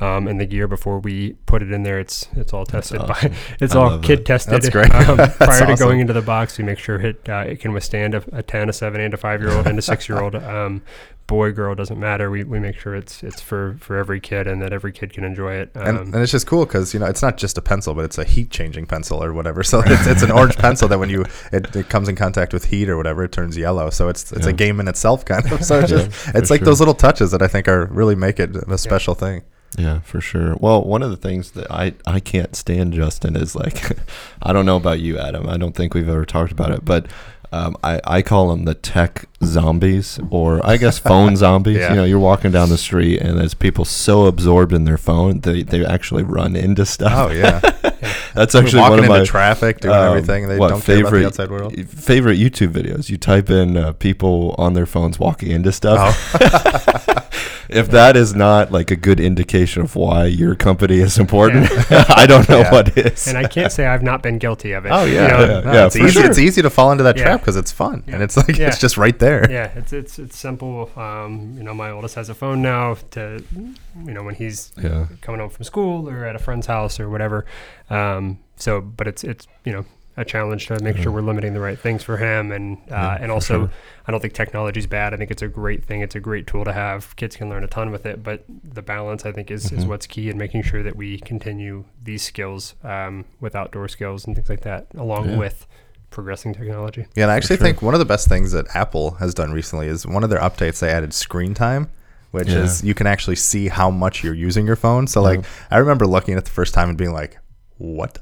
um, 0.00 0.26
and 0.26 0.40
the 0.40 0.46
gear 0.46 0.66
before 0.66 0.98
we 0.98 1.34
put 1.46 1.62
it 1.62 1.70
in 1.72 1.82
there. 1.84 1.98
It's 2.00 2.26
it's 2.36 2.52
all 2.52 2.64
tested 2.66 3.00
awesome. 3.00 3.30
by 3.30 3.36
it's 3.60 3.74
I 3.74 3.78
all 3.80 3.98
kid 3.98 4.20
it. 4.20 4.26
tested. 4.26 4.52
That's 4.54 4.68
great. 4.68 4.92
Um, 4.94 5.16
That's 5.16 5.36
prior 5.36 5.66
to 5.66 5.76
going 5.76 6.00
into 6.00 6.12
the 6.12 6.22
box, 6.22 6.58
we 6.58 6.64
make 6.64 6.78
sure 6.78 7.00
it 7.00 7.28
uh, 7.28 7.44
it 7.46 7.60
can 7.60 7.72
withstand 7.72 8.14
a, 8.14 8.24
a 8.32 8.42
ten, 8.42 8.68
a 8.68 8.72
seven, 8.72 9.00
and 9.00 9.12
a 9.14 9.16
five 9.16 9.40
year 9.40 9.50
old 9.52 9.66
and 9.66 9.78
a 9.78 9.82
six 9.82 10.08
year 10.08 10.20
old. 10.20 10.34
Um, 10.36 10.82
boy, 11.26 11.52
girl 11.52 11.74
doesn't 11.74 11.98
matter. 11.98 12.30
We, 12.30 12.44
we 12.44 12.60
make 12.60 12.76
sure 12.78 12.94
it's 12.94 13.22
it's 13.22 13.40
for, 13.40 13.76
for 13.80 13.96
every 13.96 14.20
kid 14.20 14.46
and 14.46 14.60
that 14.62 14.72
every 14.72 14.92
kid 14.92 15.12
can 15.12 15.24
enjoy 15.24 15.54
it. 15.54 15.70
Um, 15.74 15.86
And, 15.96 15.98
and 16.14 16.22
it's 16.22 16.32
just 16.32 16.46
cool 16.46 16.66
because 16.66 16.92
you 16.92 17.00
know 17.00 17.06
it's 17.06 17.22
not 17.22 17.36
just 17.36 17.56
a 17.58 17.62
pencil, 17.62 17.94
but 17.94 18.04
it's 18.04 18.18
a 18.18 18.24
heat 18.24 18.50
changing 18.50 18.86
pencil 18.86 19.22
or 19.22 19.32
whatever. 19.32 19.62
So 19.74 19.82
it's, 19.84 20.06
it's 20.06 20.22
an 20.22 20.30
orange 20.30 20.56
pencil 20.56 20.86
that 20.88 20.98
when 20.98 21.08
you 21.10 21.24
it, 21.52 21.74
it 21.74 21.88
comes 21.88 22.08
in 22.08 22.16
contact 22.16 22.52
with 22.52 22.66
heat 22.66 22.88
or 22.88 22.96
whatever, 22.96 23.24
it 23.24 23.32
turns 23.32 23.56
yellow. 23.56 23.90
So 23.90 24.08
it's 24.08 24.30
it's 24.32 24.44
Yeah. 24.46 24.50
a 24.50 24.54
game 24.54 24.80
in 24.80 24.88
itself, 24.88 25.24
kind 25.24 25.50
of. 25.50 25.64
So 25.64 25.80
it's 25.80 25.90
just 25.90 26.10
for 26.12 26.36
it's 26.38 26.50
like 26.50 26.60
sure. 26.60 26.66
those 26.66 26.80
little 26.80 26.94
touches 26.94 27.30
that 27.30 27.42
I 27.42 27.48
think 27.48 27.68
are 27.68 27.86
really 27.86 28.14
make 28.14 28.38
it 28.38 28.54
a 28.56 28.78
special 28.78 29.14
thing. 29.14 29.42
Yeah, 29.76 30.00
for 30.00 30.20
sure. 30.20 30.54
Well, 30.60 30.84
one 30.84 31.02
of 31.02 31.10
the 31.10 31.16
things 31.16 31.50
that 31.52 31.68
I, 31.68 31.94
I 32.06 32.20
can't 32.20 32.54
stand, 32.54 32.92
Justin, 32.92 33.34
is 33.34 33.56
like, 33.56 33.98
I 34.42 34.52
don't 34.52 34.66
know 34.66 34.76
about 34.76 35.00
you, 35.00 35.18
Adam. 35.18 35.48
I 35.48 35.56
don't 35.56 35.74
think 35.74 35.94
we've 35.94 36.08
ever 36.08 36.24
talked 36.24 36.52
about 36.52 36.70
it, 36.70 36.84
but 36.84 37.06
um, 37.54 37.76
I, 37.84 38.00
I 38.04 38.22
call 38.22 38.50
them 38.50 38.64
the 38.64 38.74
tech 38.74 39.26
zombies, 39.44 40.18
or 40.30 40.64
I 40.66 40.76
guess 40.76 40.98
phone 40.98 41.36
zombies. 41.44 41.76
Yeah. 41.76 41.90
You 41.90 41.96
know, 41.96 42.04
you're 42.04 42.18
walking 42.18 42.50
down 42.50 42.68
the 42.68 42.78
street 42.78 43.20
and 43.20 43.38
there's 43.38 43.54
people 43.54 43.84
so 43.84 44.26
absorbed 44.26 44.72
in 44.72 44.84
their 44.84 44.98
phone, 44.98 45.40
they, 45.40 45.62
they 45.62 45.84
actually 45.86 46.24
run 46.24 46.56
into 46.56 46.84
stuff. 46.84 47.12
Oh 47.14 47.32
yeah, 47.32 47.60
That's 48.34 48.56
actually 48.56 48.80
one 48.80 48.98
of 48.98 49.06
my 49.06 49.24
traffic, 49.24 49.80
doing 49.80 49.94
um, 49.94 50.08
everything. 50.08 50.48
They 50.48 50.58
what, 50.58 50.68
don't 50.70 50.84
care 50.84 50.96
about 50.96 51.04
the 51.04 51.10
favorite- 51.10 51.26
outside 51.26 51.50
world. 51.50 51.88
favorite 51.88 52.38
YouTube 52.38 52.72
videos. 52.72 53.08
You 53.08 53.18
type 53.18 53.48
in 53.50 53.76
uh, 53.76 53.92
people 53.92 54.56
on 54.58 54.74
their 54.74 54.86
phones 54.86 55.20
walking 55.20 55.52
into 55.52 55.70
stuff. 55.70 56.34
Oh. 56.40 57.20
if 57.68 57.90
that 57.90 58.16
is 58.16 58.34
not 58.34 58.70
like 58.72 58.90
a 58.90 58.96
good 58.96 59.20
indication 59.20 59.82
of 59.82 59.96
why 59.96 60.26
your 60.26 60.54
company 60.54 60.98
is 60.98 61.18
important, 61.18 61.68
I 61.90 62.26
don't 62.26 62.48
know 62.48 62.60
Yeah. 62.60 62.72
what 62.72 62.96
is. 62.96 63.26
and 63.26 63.36
I 63.38 63.46
can't 63.48 63.72
say 63.72 63.86
I've 63.86 64.02
not 64.02 64.22
been 64.22 64.38
guilty 64.38 64.72
of 64.72 64.86
it. 64.86 64.90
Oh 64.90 65.04
yeah, 65.04 65.22
You 65.22 65.46
know, 65.46 65.60
Yeah, 65.64 65.72
No, 65.72 65.86
it's 65.86 65.96
for 65.96 66.04
easy. 66.04 66.12
sure. 66.20 66.26
It's 66.30 66.38
easy 66.38 66.62
to 66.62 66.70
fall 66.70 66.92
into 66.92 67.04
that 67.04 67.16
Yeah. 67.16 67.24
trap 67.24 67.40
because 67.40 67.56
it's 67.56 67.72
fun 67.72 68.04
and 68.06 68.22
it's 68.22 68.36
like 68.36 68.56
Yeah. 68.58 68.68
it's 68.68 68.78
just 68.78 68.96
right 68.96 69.18
there. 69.18 69.50
yeah, 69.50 69.70
it's 69.76 69.92
it's 69.92 70.18
it's 70.18 70.38
simple. 70.38 70.90
Um, 70.96 71.54
you 71.56 71.62
know, 71.64 71.74
my 71.74 71.90
oldest 71.90 72.14
has 72.16 72.28
a 72.28 72.34
phone 72.34 72.62
now. 72.62 72.96
To 73.12 73.42
you 73.54 74.12
know, 74.12 74.22
when 74.22 74.34
he's 74.34 74.72
yeah. 74.82 75.06
coming 75.20 75.40
home 75.40 75.50
from 75.50 75.64
school 75.64 76.08
or 76.08 76.24
at 76.24 76.34
a 76.36 76.38
friend's 76.38 76.66
house 76.66 76.98
or 77.00 77.08
whatever. 77.10 77.44
Um, 77.90 78.38
so, 78.56 78.80
but 78.80 79.06
it's 79.08 79.24
it's 79.24 79.46
you 79.64 79.72
know 79.72 79.84
a 80.16 80.24
challenge 80.24 80.66
to 80.66 80.78
make 80.82 80.96
Yeah. 80.96 81.02
sure 81.04 81.12
we're 81.12 81.20
limiting 81.22 81.54
the 81.54 81.60
right 81.60 81.78
things 81.78 82.02
for 82.02 82.16
him, 82.18 82.52
and 82.52 82.78
uh, 82.90 82.94
Yeah, 82.94 83.18
and 83.20 83.32
also 83.32 83.60
sure. 83.62 83.70
I 84.06 84.12
don't 84.12 84.20
think 84.20 84.32
technology 84.34 84.78
is 84.78 84.86
bad. 84.86 85.12
I 85.12 85.16
think 85.16 85.30
it's 85.30 85.42
a 85.42 85.48
great 85.48 85.84
thing. 85.84 86.02
It's 86.02 86.14
a 86.14 86.20
great 86.20 86.46
tool 86.46 86.64
to 86.64 86.72
have. 86.72 87.16
Kids 87.16 87.36
can 87.36 87.48
learn 87.48 87.64
a 87.64 87.66
ton 87.66 87.90
with 87.90 88.06
it, 88.06 88.22
but 88.22 88.44
the 88.62 88.82
balance 88.82 89.26
I 89.26 89.32
think 89.32 89.50
is, 89.50 89.72
is 89.72 89.84
Mhm. 89.84 89.88
what's 89.88 90.06
key 90.06 90.30
in 90.30 90.38
making 90.38 90.62
sure 90.62 90.82
that 90.82 90.94
we 90.96 91.18
continue 91.18 91.84
these 92.02 92.22
skills 92.22 92.74
um, 92.84 93.24
with 93.40 93.56
outdoor 93.56 93.88
skills 93.88 94.24
and 94.26 94.36
things 94.36 94.48
like 94.48 94.60
that, 94.62 94.86
along 94.96 95.30
Yeah. 95.30 95.38
with 95.38 95.66
progressing 96.10 96.54
technology. 96.54 97.06
Yeah, 97.16 97.24
and 97.24 97.32
I 97.32 97.36
actually 97.36 97.56
sure. 97.56 97.66
think 97.66 97.82
one 97.82 97.94
of 97.94 97.98
the 97.98 98.04
best 98.06 98.28
things 98.28 98.52
that 98.52 98.66
Apple 98.74 99.12
has 99.18 99.34
done 99.34 99.50
recently 99.52 99.88
is 99.88 100.06
one 100.06 100.22
of 100.22 100.30
their 100.30 100.38
updates. 100.38 100.78
They 100.78 100.90
added 100.90 101.12
screen 101.12 101.54
time, 101.54 101.88
which 102.30 102.48
Yeah. 102.50 102.62
is 102.62 102.84
you 102.84 102.94
can 102.94 103.08
actually 103.08 103.34
see 103.36 103.66
how 103.66 103.90
much 103.90 104.22
you're 104.22 104.32
using 104.34 104.64
your 104.64 104.76
phone. 104.76 105.08
So 105.08 105.20
like, 105.22 105.44
I 105.72 105.78
remember 105.78 106.06
looking 106.06 106.34
at 106.36 106.44
the 106.44 106.52
first 106.52 106.72
time 106.72 106.88
and 106.88 106.96
being 106.96 107.12
like, 107.12 107.38
"What?" 107.78 108.18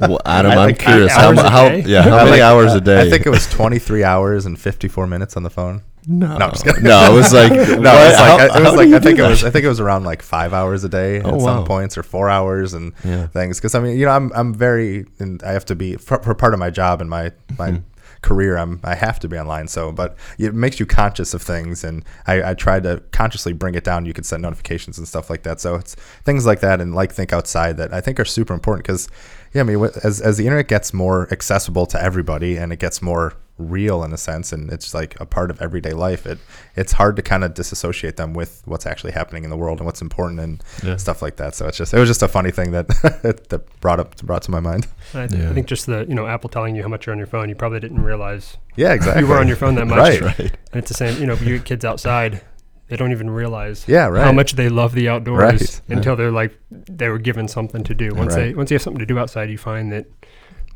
Well, 0.00 0.20
Adam, 0.26 0.50
I 0.52 0.54
I'm 0.54 0.56
like- 0.58 0.78
curious. 0.78 1.12
How, 1.12 1.34
how, 1.34 1.66
yeah, 1.68 2.02
how 2.04 2.18
many 2.24 2.30
like- 2.32 2.40
hours 2.40 2.72
a 2.74 2.80
day? 2.80 3.00
I 3.02 3.10
think 3.10 3.26
it 3.26 3.30
was 3.30 3.48
23 3.50 4.04
hours 4.04 4.46
and 4.46 4.58
54 4.58 5.06
minutes 5.06 5.36
on 5.36 5.42
the 5.42 5.50
phone. 5.50 5.82
no, 6.06 6.38
No, 6.38 6.46
I'm 6.46 6.50
just 6.52 6.64
kidding. 6.64 6.82
no. 6.84 7.12
It 7.12 7.14
was 7.14 7.32
like 7.32 7.52
No, 7.52 7.58
what? 7.58 7.68
it 7.68 7.78
was 7.80 8.16
How- 8.16 8.36
like, 8.38 8.56
it 8.56 8.62
was 8.62 8.74
like 8.74 8.88
I 8.88 8.98
think 9.00 9.18
it 9.18 9.22
was? 9.22 9.44
I 9.44 9.50
think 9.50 9.64
it 9.64 9.68
was 9.68 9.80
around 9.80 10.04
like 10.04 10.22
five 10.22 10.52
hours 10.52 10.82
a 10.84 10.88
day 10.88 11.20
Oh, 11.20 11.34
at 11.34 11.40
some 11.42 11.64
points 11.64 11.98
or 11.98 12.02
four 12.02 12.28
hours 12.30 12.72
and 12.74 12.92
Yeah. 13.04 13.26
things. 13.28 13.58
Because 13.58 13.74
I 13.74 13.80
mean, 13.80 13.98
you 13.98 14.06
know, 14.06 14.12
I'm 14.12 14.32
I'm 14.34 14.54
very 14.54 15.06
and 15.18 15.42
I 15.42 15.52
have 15.52 15.66
to 15.66 15.74
be 15.74 15.96
for, 15.96 16.22
for 16.22 16.34
part 16.34 16.54
of 16.54 16.60
my 16.60 16.70
job 16.70 17.00
and 17.00 17.10
my 17.10 17.32
my 17.58 17.70
Mm-hmm. 17.72 17.84
Career. 18.22 18.56
I'm 18.56 18.80
I 18.84 18.94
have 18.94 19.18
to 19.20 19.28
be 19.28 19.38
online. 19.38 19.68
So, 19.68 19.92
but 19.92 20.16
it 20.38 20.54
makes 20.54 20.80
you 20.80 20.86
conscious 20.86 21.34
of 21.34 21.42
things, 21.42 21.84
and 21.84 22.04
I, 22.26 22.50
I 22.50 22.54
try 22.54 22.80
to 22.80 23.02
consciously 23.12 23.52
bring 23.52 23.74
it 23.74 23.84
down. 23.84 24.06
You 24.06 24.12
can 24.12 24.24
set 24.24 24.40
notifications 24.40 24.98
and 24.98 25.06
stuff 25.06 25.30
like 25.30 25.42
that. 25.44 25.60
So 25.60 25.76
it's 25.76 25.94
things 26.24 26.46
like 26.46 26.60
that 26.60 26.80
and 26.80 26.94
like 26.94 27.12
think 27.12 27.32
outside 27.32 27.76
that 27.78 27.92
I 27.92 28.00
think 28.00 28.20
are 28.20 28.24
super 28.24 28.54
important 28.54 28.84
because 28.86 29.08
yeah, 29.52 29.62
I 29.62 29.64
mean, 29.64 29.82
as 30.04 30.20
as 30.20 30.36
the 30.36 30.46
internet 30.46 30.68
gets 30.68 30.94
more 30.94 31.28
accessible 31.32 31.86
to 31.86 32.02
everybody 32.02 32.56
and 32.56 32.72
it 32.72 32.78
gets 32.78 33.02
more 33.02 33.34
real 33.60 34.02
in 34.02 34.12
a 34.12 34.16
sense 34.16 34.52
and 34.52 34.70
it's 34.72 34.94
like 34.94 35.18
a 35.20 35.26
part 35.26 35.50
of 35.50 35.60
everyday 35.60 35.92
life 35.92 36.26
it 36.26 36.38
it's 36.76 36.92
hard 36.92 37.14
to 37.16 37.22
kind 37.22 37.44
of 37.44 37.52
disassociate 37.54 38.16
them 38.16 38.32
with 38.34 38.62
what's 38.64 38.86
actually 38.86 39.12
happening 39.12 39.44
in 39.44 39.50
the 39.50 39.56
world 39.56 39.78
and 39.78 39.86
what's 39.86 40.00
important 40.02 40.40
and 40.40 40.62
Yeah. 40.82 40.96
stuff 40.96 41.20
like 41.22 41.36
that 41.36 41.54
so 41.54 41.66
it's 41.68 41.76
just 41.76 41.92
it 41.94 41.98
was 41.98 42.08
just 42.08 42.22
a 42.22 42.28
funny 42.28 42.50
thing 42.50 42.70
that 42.72 42.88
that 43.50 43.80
brought 43.80 44.00
up 44.00 44.16
brought 44.22 44.42
to 44.42 44.50
my 44.50 44.60
mind 44.60 44.86
I, 45.14 45.24
Yeah. 45.30 45.50
I 45.50 45.52
think 45.54 45.66
just 45.66 45.86
the 45.86 46.06
you 46.08 46.14
know 46.14 46.26
Apple 46.26 46.48
telling 46.50 46.74
you 46.74 46.82
how 46.82 46.88
much 46.88 47.06
you're 47.06 47.12
on 47.12 47.18
your 47.18 47.26
phone, 47.26 47.48
you 47.48 47.54
probably 47.54 47.80
didn't 47.80 48.02
realize 48.02 48.56
yeah 48.76 48.92
exactly 48.92 49.22
you 49.22 49.28
were 49.28 49.38
on 49.38 49.46
your 49.48 49.56
phone 49.56 49.74
that 49.76 49.86
much. 49.94 49.98
right 49.98 50.20
right. 50.22 50.38
And 50.40 50.78
it's 50.80 50.88
the 50.88 50.94
same. 50.94 51.20
You 51.20 51.26
know, 51.26 51.34
you 51.34 51.56
get 51.58 51.64
kids 51.64 51.84
outside, 51.84 52.40
they 52.88 52.96
don't 52.96 53.12
even 53.12 53.28
realize 53.30 53.84
yeah 53.88 54.06
right 54.06 54.24
how 54.24 54.32
much 54.32 54.52
they 54.54 54.68
love 54.68 54.94
the 54.94 55.08
outdoors 55.08 55.40
Right. 55.40 55.80
until 55.96 56.16
they're 56.16 56.30
like 56.30 56.56
they 56.70 57.08
were 57.08 57.18
given 57.18 57.46
something 57.48 57.82
to 57.84 57.94
do. 57.94 58.14
Once 58.14 58.34
Right. 58.34 58.46
they 58.50 58.54
once 58.54 58.70
you 58.70 58.76
have 58.76 58.82
something 58.82 58.98
to 59.00 59.06
do 59.06 59.18
outside, 59.18 59.50
you 59.50 59.58
find 59.58 59.92
that 59.92 60.06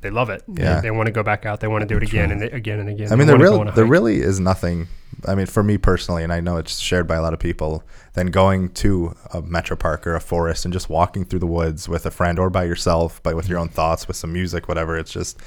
they 0.05 0.11
love 0.11 0.29
it. 0.29 0.45
Yeah. 0.47 0.83
they, 0.83 0.91
want 0.91 1.07
to 1.07 1.13
go 1.13 1.23
back 1.23 1.47
out. 1.47 1.61
They 1.61 1.67
want 1.67 1.81
to 1.81 1.89
do 1.89 1.97
it 1.97 2.03
again 2.03 2.31
and 2.31 2.43
they, 2.43 2.51
again 2.51 2.79
and 2.79 2.91
again. 2.91 3.11
I 3.11 3.17
mean, 3.17 3.27
there 3.27 3.39
really, 3.39 3.71
there 3.71 3.87
really 3.87 4.21
is 4.21 4.39
nothing. 4.39 4.87
I 5.27 5.35
mean, 5.35 5.47
for 5.47 5.63
me 5.63 5.79
personally, 5.79 6.23
and 6.23 6.31
I 6.31 6.41
know 6.41 6.59
it's 6.59 6.79
shared 6.79 7.07
by 7.07 7.17
a 7.17 7.23
lot 7.23 7.33
of 7.33 7.41
people, 7.41 7.83
than 8.13 8.27
going 8.27 8.69
to 8.75 9.17
a 9.33 9.41
metro 9.41 9.77
park 9.77 10.07
or 10.07 10.15
a 10.15 10.21
forest 10.21 10.67
and 10.67 10.75
just 10.75 10.91
walking 10.91 11.25
through 11.25 11.39
the 11.39 11.47
woods 11.47 11.89
with 11.89 12.05
a 12.05 12.11
friend 12.11 12.39
or 12.39 12.51
by 12.51 12.65
yourself, 12.65 13.23
but 13.23 13.35
with 13.35 13.49
your 13.49 13.59
own 13.59 13.69
thoughts, 13.69 14.07
with 14.07 14.17
some 14.17 14.33
music, 14.33 14.69
whatever. 14.69 14.99
It's 14.99 15.11
just 15.11 15.41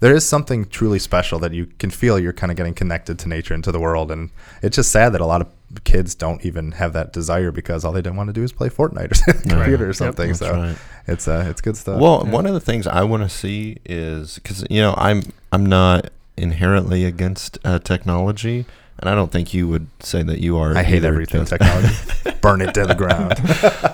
there 0.00 0.14
is 0.14 0.24
something 0.26 0.64
truly 0.66 0.98
special 0.98 1.38
that 1.40 1.52
you 1.52 1.66
can 1.78 1.90
feel. 1.90 2.18
You're 2.18 2.32
kind 2.32 2.50
of 2.50 2.56
getting 2.56 2.74
connected 2.74 3.18
to 3.20 3.28
nature 3.28 3.54
and 3.54 3.64
to 3.64 3.72
the 3.72 3.80
world, 3.80 4.10
and 4.10 4.30
it's 4.62 4.76
just 4.76 4.90
sad 4.92 5.12
that 5.14 5.20
a 5.20 5.26
lot 5.26 5.40
of 5.40 5.48
kids 5.84 6.14
don't 6.14 6.44
even 6.44 6.72
have 6.72 6.92
that 6.94 7.12
desire 7.12 7.50
because 7.50 7.84
all 7.84 7.92
they 7.92 8.00
don't 8.00 8.16
want 8.16 8.28
to 8.28 8.32
do 8.32 8.42
is 8.42 8.52
play 8.52 8.68
Fortnite 8.70 9.10
or 9.10 9.14
sit 9.14 9.36
on 9.36 9.42
the 9.42 9.48
Right. 9.56 9.62
computer 9.64 9.88
or 9.88 9.92
something. 9.92 10.28
That's 10.28 10.38
so 10.38 10.52
right. 10.54 10.76
it's 11.06 11.28
uh, 11.28 11.46
it's 11.48 11.60
good 11.60 11.76
stuff. 11.76 12.00
Well, 12.00 12.22
Yeah. 12.24 12.30
one 12.32 12.46
of 12.46 12.54
the 12.54 12.60
things 12.60 12.86
I 12.86 13.02
want 13.04 13.22
to 13.22 13.28
see 13.28 13.78
is 13.84 14.36
because 14.36 14.64
you 14.70 14.80
know 14.80 14.94
I'm 14.96 15.22
I'm 15.52 15.66
not 15.66 16.10
inherently 16.36 17.04
against 17.04 17.58
uh, 17.64 17.78
technology, 17.80 18.64
and 18.98 19.08
I 19.08 19.14
don't 19.14 19.30
think 19.30 19.54
you 19.54 19.68
would 19.68 19.88
say 20.00 20.22
that 20.22 20.40
you 20.40 20.56
are. 20.58 20.76
I 20.76 20.82
hate 20.82 20.96
either, 20.96 21.08
everything 21.08 21.44
Justin. 21.44 21.58
technology. 21.58 21.94
Burn 22.40 22.60
it 22.60 22.74
to 22.74 22.84
the 22.86 22.94
ground. 22.94 23.34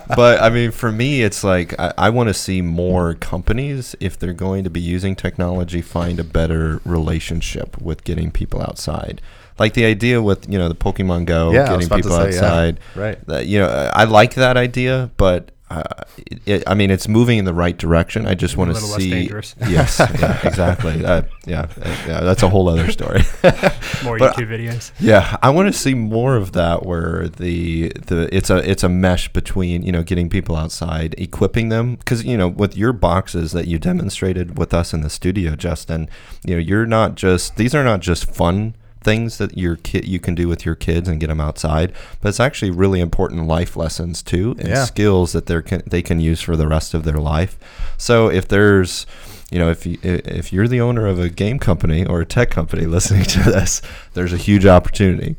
but 0.15 0.41
I 0.41 0.49
mean, 0.49 0.71
for 0.71 0.91
me, 0.91 1.21
it's 1.23 1.43
like 1.43 1.77
I, 1.79 1.93
I 1.97 2.09
want 2.09 2.29
to 2.29 2.33
see 2.33 2.61
more 2.61 3.13
companies, 3.15 3.95
if 3.99 4.17
they're 4.17 4.33
going 4.33 4.63
to 4.63 4.69
be 4.69 4.81
using 4.81 5.15
technology, 5.15 5.81
find 5.81 6.19
a 6.19 6.23
better 6.23 6.79
relationship 6.85 7.79
with 7.81 8.03
getting 8.03 8.31
people 8.31 8.61
outside. 8.61 9.21
Like 9.57 9.73
the 9.73 9.85
idea 9.85 10.21
with 10.21 10.49
you 10.51 10.57
know 10.59 10.67
the 10.69 10.75
Pokemon 10.75 11.25
Go, 11.25 11.51
Yeah, 11.51 11.69
getting 11.69 11.89
people 11.89 12.11
say, 12.11 12.31
yeah. 12.31 12.37
outside. 12.37 12.79
right. 12.95 13.25
That, 13.27 13.47
you 13.47 13.59
know, 13.59 13.67
I 13.93 14.03
like 14.03 14.33
that 14.35 14.57
idea, 14.57 15.11
but 15.17 15.51
uh, 15.69 15.83
it, 16.45 16.63
I 16.67 16.75
mean, 16.75 16.91
it's 16.91 17.07
moving 17.07 17.39
in 17.39 17.45
the 17.45 17.53
right 17.53 17.75
direction. 17.75 18.27
I 18.27 18.35
just 18.35 18.55
want 18.55 18.69
to 18.69 18.73
little 18.75 18.89
less 18.89 18.99
see. 19.01 19.09
dangerous. 19.09 19.55
Yes, 19.67 19.99
yeah, 19.99 20.39
exactly. 20.47 21.03
Uh, 21.03 21.23
yeah, 21.47 21.61
uh, 21.81 21.95
yeah, 22.07 22.19
that's 22.21 22.43
a 22.43 22.49
whole 22.49 22.69
other 22.69 22.91
story. 22.91 23.21
More 24.03 24.19
But- 24.19 24.35
YouTube 24.35 24.49
videos. 24.49 24.91
Yeah, 24.99 25.37
I 25.41 25.49
want 25.49 25.67
to 25.73 25.73
see 25.77 25.95
more 25.95 26.35
of 26.35 26.51
that 26.51 26.85
where 26.85 27.27
the 27.27 27.89
the 28.05 28.29
it's 28.35 28.49
a 28.51 28.57
it's 28.69 28.83
a 28.83 28.89
mesh 28.89 29.33
between 29.33 29.81
you 29.81 29.91
know 29.91 30.03
getting 30.03 30.29
people 30.29 30.55
outside, 30.55 31.15
equipping 31.17 31.69
them 31.69 31.95
because 31.95 32.23
you 32.23 32.37
know 32.37 32.47
with 32.47 32.77
your 32.77 32.93
boxes 32.93 33.51
that 33.53 33.67
you 33.67 33.79
demonstrated 33.79 34.57
with 34.59 34.71
us 34.73 34.93
in 34.93 35.01
the 35.01 35.09
studio, 35.09 35.55
Justin, 35.55 36.09
you 36.45 36.53
know 36.55 36.59
you're 36.61 36.85
not 36.85 37.15
just 37.15 37.55
these 37.55 37.73
are 37.73 37.83
not 37.83 38.01
just 38.01 38.25
fun 38.31 38.75
things 39.05 39.37
that 39.37 39.57
your 39.57 39.77
kid 39.77 40.05
you 40.05 40.19
can 40.19 40.35
do 40.35 40.47
with 40.49 40.65
your 40.65 40.75
kids 40.75 41.07
and 41.07 41.19
get 41.21 41.27
them 41.27 41.39
outside, 41.39 41.93
but 42.19 42.29
it's 42.29 42.39
actually 42.41 42.71
really 42.71 42.99
important 42.99 43.47
life 43.47 43.77
lessons 43.77 44.21
too 44.21 44.55
and 44.59 44.67
Yeah. 44.67 44.83
skills 44.85 45.31
that 45.31 45.45
they 45.45 45.61
can 45.61 45.81
they 45.87 46.01
can 46.01 46.19
use 46.19 46.41
for 46.41 46.55
the 46.57 46.67
rest 46.67 46.93
of 46.93 47.03
their 47.03 47.19
life. 47.19 47.57
So 47.97 48.27
if 48.29 48.47
there's 48.47 49.05
you 49.51 49.59
know, 49.59 49.69
if 49.69 49.85
you 49.85 49.97
if 50.03 50.51
you're 50.51 50.67
the 50.67 50.81
owner 50.81 51.05
of 51.05 51.19
a 51.19 51.29
game 51.29 51.59
company 51.59 52.03
or 52.05 52.19
a 52.21 52.25
tech 52.25 52.49
company 52.49 52.85
listening 52.97 53.23
to 53.25 53.39
this, 53.43 53.81
there's 54.15 54.33
a 54.33 54.37
huge 54.37 54.65
opportunity 54.65 55.35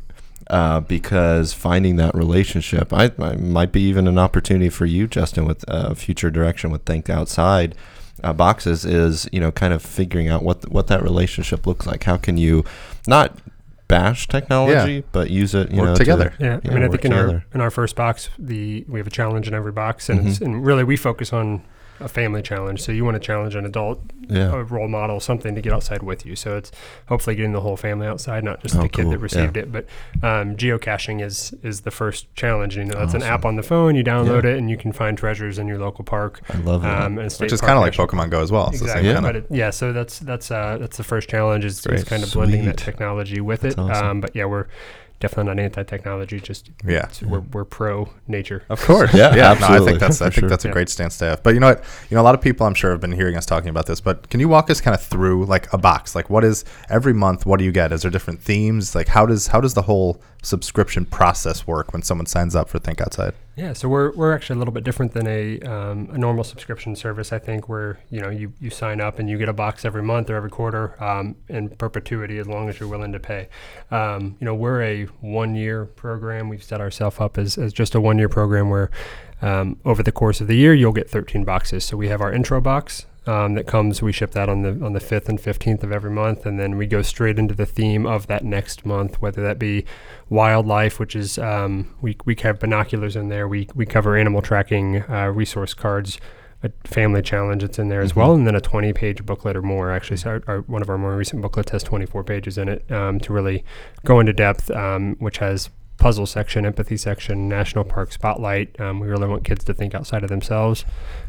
uh, 0.49 0.79
because 0.79 1.51
finding 1.53 1.97
that 1.97 2.15
relationship, 2.15 2.93
I, 2.93 3.11
I 3.19 3.35
might 3.35 3.73
be 3.73 3.81
even 3.81 4.07
an 4.07 4.17
opportunity 4.17 4.69
for 4.69 4.85
you, 4.85 5.07
Justin, 5.07 5.45
with 5.45 5.65
uh, 5.67 5.93
future 5.93 6.31
direction 6.31 6.71
with 6.71 6.83
Think 6.85 7.09
Outside 7.09 7.75
uh, 8.23 8.31
boxes 8.33 8.85
is 8.85 9.27
you 9.33 9.39
know 9.41 9.51
kind 9.51 9.73
of 9.73 9.81
figuring 9.83 10.29
out 10.29 10.41
what 10.41 10.71
what 10.71 10.87
that 10.87 11.03
relationship 11.03 11.67
looks 11.67 11.85
like. 11.85 12.03
How 12.05 12.15
can 12.17 12.37
you 12.37 12.63
not 13.07 13.37
bash 13.87 14.27
technology, 14.27 15.03
but 15.11 15.29
use 15.29 15.55
it 15.55 15.71
you 15.71 15.79
Work 15.79 15.89
know 15.89 15.95
together. 15.95 16.33
Yeah, 16.39 16.59
Yeah, 16.63 16.71
I 16.71 16.73
mean, 16.73 16.83
I 16.83 16.87
think 16.89 17.05
in 17.05 17.13
our 17.13 17.45
in 17.53 17.61
our 17.61 17.71
first 17.71 17.95
box, 17.95 18.29
the 18.37 18.85
we 18.87 18.99
have 18.99 19.07
a 19.07 19.11
challenge 19.11 19.47
in 19.47 19.53
every 19.53 19.71
box, 19.71 20.09
and 20.09 20.27
it's, 20.27 20.39
Mhm. 20.39 20.45
and 20.45 20.65
really 20.65 20.83
we 20.83 20.97
focus 20.97 21.31
on 21.33 21.61
a 21.99 22.07
family 22.07 22.41
challenge. 22.41 22.81
So 22.81 22.91
you 22.91 23.03
want 23.05 23.15
to 23.15 23.19
challenge 23.19 23.55
an 23.55 23.65
adult, 23.65 24.01
yeah. 24.29 24.53
a 24.53 24.63
role 24.63 24.87
model, 24.87 25.19
something 25.19 25.55
to 25.55 25.61
get 25.61 25.73
outside 25.73 26.03
with 26.03 26.25
you. 26.25 26.35
So 26.35 26.57
it's 26.57 26.71
hopefully 27.07 27.35
getting 27.35 27.53
the 27.53 27.61
whole 27.61 27.77
family 27.77 28.05
outside, 28.07 28.43
not 28.43 28.61
just 28.61 28.75
Oh, 28.75 28.81
the 28.83 28.89
kid 28.89 29.03
cool. 29.03 29.11
that 29.11 29.17
received 29.19 29.57
it. 29.57 29.71
But 29.71 29.85
um, 30.21 30.55
geocaching 30.55 31.21
is 31.23 31.53
is 31.63 31.81
the 31.81 31.91
first 31.91 32.33
challenge. 32.35 32.77
You 32.77 32.85
know, 32.85 32.99
that's 32.99 33.13
an 33.13 33.23
app 33.23 33.45
on 33.45 33.55
the 33.55 33.63
phone. 33.63 33.95
You 33.95 34.03
download 34.03 34.43
Yeah. 34.43 34.51
it, 34.51 34.57
and 34.57 34.69
you 34.69 34.77
can 34.77 34.91
find 34.91 35.17
treasures 35.17 35.57
in 35.59 35.67
your 35.67 35.79
local 35.79 36.03
park. 36.03 36.41
I 36.49 36.57
love 36.57 36.81
that. 36.83 37.01
Um, 37.03 37.17
and 37.17 37.31
state 37.31 37.45
Which 37.45 37.53
is 37.53 37.61
kind 37.61 37.73
of 37.73 37.81
like 37.81 37.93
Pokemon 37.93 38.29
Go 38.29 38.41
as 38.41 38.51
well. 38.51 38.67
It's 38.69 38.79
the 38.79 38.85
Exactly, 38.85 39.09
same 39.09 39.15
Yeah. 39.15 39.21
but 39.21 39.35
it, 39.35 39.45
yeah, 39.49 39.69
so 39.71 39.91
that's 39.93 40.19
that's 40.19 40.51
uh, 40.51 40.77
that's 40.79 40.97
the 40.97 41.03
first 41.03 41.29
challenge 41.29 41.65
is, 41.65 41.85
is 41.87 42.03
kind 42.03 42.23
of 42.23 42.31
blending 42.31 42.65
that 42.65 42.77
technology 42.77 43.41
with 43.41 43.61
That's 43.61 43.75
it. 43.75 43.79
awesome. 43.79 44.07
Um, 44.07 44.21
but 44.21 44.35
yeah, 44.35 44.45
we're 44.45 44.67
definitely 45.19 45.53
not 45.55 45.59
anti-technology. 45.63 46.39
Just 46.39 46.69
Yeah. 46.85 47.07
we're 47.25 47.39
we're 47.39 47.65
pro 47.65 48.09
nature. 48.27 48.63
Of 48.69 48.81
course. 48.81 49.13
Yeah, 49.17 49.35
yeah. 49.35 49.53
No, 49.59 49.67
I 49.67 49.79
think 49.79 49.99
that's 49.99 50.21
I 50.21 50.25
think 50.29 50.33
sure. 50.41 50.49
that's 50.49 50.65
a 50.65 50.67
Yeah. 50.67 50.73
great 50.73 50.89
stance 50.89 51.17
to 51.19 51.25
have. 51.25 51.43
But 51.43 51.53
you 51.53 51.59
know 51.59 51.67
what? 51.69 51.83
You 52.09 52.15
know, 52.15 52.21
a 52.21 52.27
lot 52.29 52.35
of 52.35 52.41
people 52.41 52.67
I'm 52.67 52.73
sure 52.73 52.91
have 52.91 53.01
been 53.01 53.11
hearing 53.11 53.35
us 53.35 53.45
talking 53.45 53.69
about 53.69 53.85
this. 53.87 53.99
But 54.01 54.29
can 54.29 54.39
you 54.39 54.47
walk 54.49 54.69
us 54.69 54.79
kind 54.81 54.93
of 54.95 55.01
through 55.01 55.45
like 55.45 55.71
a 55.73 55.77
box? 55.77 56.15
Like, 56.15 56.29
what 56.29 56.43
is 56.43 56.65
every 56.89 57.13
month? 57.13 57.45
What 57.45 57.57
do 57.59 57.65
you 57.65 57.71
get? 57.71 57.91
Is 57.91 58.01
there 58.03 58.11
different 58.11 58.41
themes? 58.41 58.93
Like, 58.95 59.07
how 59.07 59.25
does 59.25 59.47
how 59.47 59.59
does 59.61 59.73
the 59.73 59.83
whole 59.83 60.21
subscription 60.41 61.05
process 61.05 61.65
work 61.67 61.93
when 61.93 62.01
someone 62.01 62.25
signs 62.25 62.55
up 62.55 62.69
for 62.69 62.79
Think 62.79 63.01
Outside? 63.01 63.33
Yeah, 63.55 63.73
so 63.73 63.89
we're, 63.89 64.11
we're 64.11 64.33
actually 64.33 64.57
a 64.57 64.59
little 64.59 64.73
bit 64.73 64.83
different 64.83 65.13
than 65.13 65.25
a, 65.25 65.59
um, 65.61 66.09
a 66.11 66.17
normal 66.17 66.43
subscription 66.43 66.95
service. 66.95 67.33
I 67.33 67.39
think 67.39 67.67
where 67.67 67.99
you 68.11 68.21
know 68.21 68.29
you, 68.29 68.53
you 68.59 68.69
sign 68.69 69.01
up 69.01 69.17
and 69.17 69.29
you 69.29 69.37
get 69.37 69.49
a 69.49 69.53
box 69.53 69.83
every 69.83 70.03
month 70.03 70.29
or 70.29 70.35
every 70.35 70.51
quarter 70.51 71.01
um, 71.03 71.35
in 71.49 71.69
perpetuity 71.69 72.37
as 72.37 72.47
long 72.47 72.69
as 72.69 72.79
you're 72.79 72.89
willing 72.89 73.11
to 73.13 73.19
pay. 73.19 73.49
Um, 73.89 74.37
you 74.39 74.45
know 74.45 74.53
we're 74.53 74.81
a 74.83 75.03
one 75.21 75.55
year 75.55 75.85
program. 75.85 76.49
We've 76.49 76.63
set 76.63 76.81
ourselves 76.81 77.19
up 77.19 77.37
as, 77.37 77.57
as 77.57 77.73
just 77.73 77.95
a 77.95 78.01
one 78.01 78.19
year 78.19 78.29
program 78.29 78.69
where 78.69 78.91
um, 79.41 79.79
over 79.85 80.03
the 80.03 80.11
course 80.11 80.39
of 80.39 80.47
the 80.47 80.55
year 80.55 80.73
you'll 80.73 80.93
get 80.93 81.09
13 81.09 81.43
boxes. 81.43 81.83
So 81.83 81.97
we 81.97 82.09
have 82.09 82.21
our 82.21 82.31
intro 82.31 82.61
box. 82.61 83.05
Um, 83.27 83.55
that 83.55 83.67
comes, 83.67 84.01
we 84.01 84.11
ship 84.11 84.31
that 84.31 84.49
on 84.49 84.61
the 84.61 84.85
on 84.85 84.93
the 84.93 84.99
fifth 84.99 85.27
and 85.29 85.39
fifteenth 85.39 85.83
of 85.83 85.91
every 85.91 86.11
month, 86.11 86.45
and 86.45 86.59
then 86.59 86.77
we 86.77 86.87
go 86.87 87.01
straight 87.01 87.37
into 87.37 87.53
the 87.53 87.65
theme 87.65 88.05
of 88.05 88.27
that 88.27 88.43
next 88.43 88.85
month, 88.85 89.21
whether 89.21 89.41
that 89.43 89.59
be 89.59 89.85
wildlife, 90.29 90.99
which 90.99 91.15
is 91.15 91.37
um, 91.37 91.93
we 92.01 92.17
we 92.25 92.35
have 92.41 92.59
binoculars 92.59 93.15
in 93.15 93.29
there. 93.29 93.47
We 93.47 93.67
we 93.75 93.85
cover 93.85 94.15
animal 94.15 94.41
tracking, 94.41 95.03
uh, 95.09 95.31
resource 95.33 95.73
cards, 95.73 96.19
a 96.63 96.71
family 96.85 97.21
challenge 97.21 97.61
that's 97.61 97.77
in 97.77 97.89
there 97.89 98.01
as 98.01 98.15
well, 98.15 98.33
and 98.33 98.47
then 98.47 98.55
a 98.55 98.61
20 98.61 98.93
page 98.93 99.25
booklet 99.25 99.55
or 99.55 99.61
more. 99.61 99.91
Actually, 99.91 100.17
so 100.17 100.29
our, 100.29 100.43
our, 100.47 100.61
one 100.61 100.81
of 100.81 100.89
our 100.89 100.97
more 100.97 101.15
recent 101.15 101.41
booklets 101.41 101.71
has 101.71 101.83
24 101.83 102.23
pages 102.23 102.57
in 102.57 102.67
it 102.67 102.91
um, 102.91 103.19
to 103.19 103.33
really 103.33 103.63
go 104.05 104.19
into 104.19 104.33
depth, 104.33 104.71
um, 104.71 105.15
which 105.19 105.37
has 105.37 105.69
puzzle 105.97 106.25
section, 106.25 106.65
empathy 106.65 106.95
section, 106.95 107.49
national 107.49 107.83
park 107.83 108.11
spotlight. 108.11 108.79
Um, 108.79 108.99
we 108.99 109.07
really 109.07 109.27
want 109.27 109.43
kids 109.43 109.63
to 109.65 109.73
think 109.73 109.95
outside 109.95 110.23
of 110.23 110.29
themselves 110.29 110.85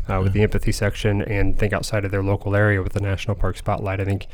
uh, 0.09 0.21
with 0.23 0.35
the 0.35 0.43
empathy 0.43 0.73
section 0.73 1.23
and 1.23 1.59
think 1.59 1.73
outside 1.73 2.05
of 2.05 2.11
their 2.11 2.23
local 2.23 2.55
area 2.55 2.83
with 2.83 2.93
the 2.93 3.01
national 3.01 3.35
park 3.35 3.57
spotlight. 3.57 4.01
I 4.01 4.05
think, 4.05 4.27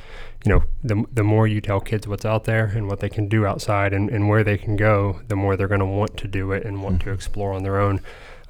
you 0.44 0.52
know, 0.52 0.64
the, 0.82 1.04
the 1.12 1.22
more 1.22 1.46
you 1.46 1.60
tell 1.60 1.80
kids 1.80 2.08
what's 2.08 2.24
out 2.24 2.44
there 2.44 2.66
and 2.66 2.88
what 2.88 3.00
they 3.00 3.08
can 3.08 3.28
do 3.28 3.46
outside 3.46 3.92
and, 3.92 4.10
and 4.10 4.28
where 4.28 4.42
they 4.42 4.58
can 4.58 4.76
go, 4.76 5.20
the 5.28 5.36
more 5.36 5.56
they're 5.56 5.68
going 5.68 5.80
to 5.80 5.86
want 5.86 6.16
to 6.16 6.28
do 6.28 6.50
it 6.52 6.64
and 6.64 6.82
want 6.82 7.00
to 7.02 7.10
explore 7.10 7.52
on 7.52 7.62
their 7.62 7.78
own. 7.78 8.00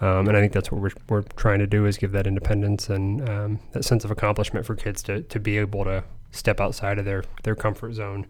Um, 0.00 0.26
and 0.26 0.36
I 0.36 0.40
think 0.40 0.52
that's 0.52 0.72
what 0.72 0.80
we're, 0.80 0.90
we're 1.08 1.22
trying 1.36 1.60
to 1.60 1.66
do 1.66 1.86
is 1.86 1.98
give 1.98 2.12
that 2.12 2.26
independence 2.26 2.88
and 2.88 3.28
um, 3.28 3.60
that 3.72 3.84
sense 3.84 4.04
of 4.04 4.10
accomplishment 4.10 4.66
for 4.66 4.74
kids 4.74 5.02
to, 5.04 5.22
to 5.22 5.38
be 5.38 5.58
able 5.58 5.84
to 5.84 6.04
step 6.32 6.60
outside 6.60 6.98
of 6.98 7.04
their, 7.04 7.24
their 7.44 7.54
comfort 7.54 7.92
zone 7.92 8.26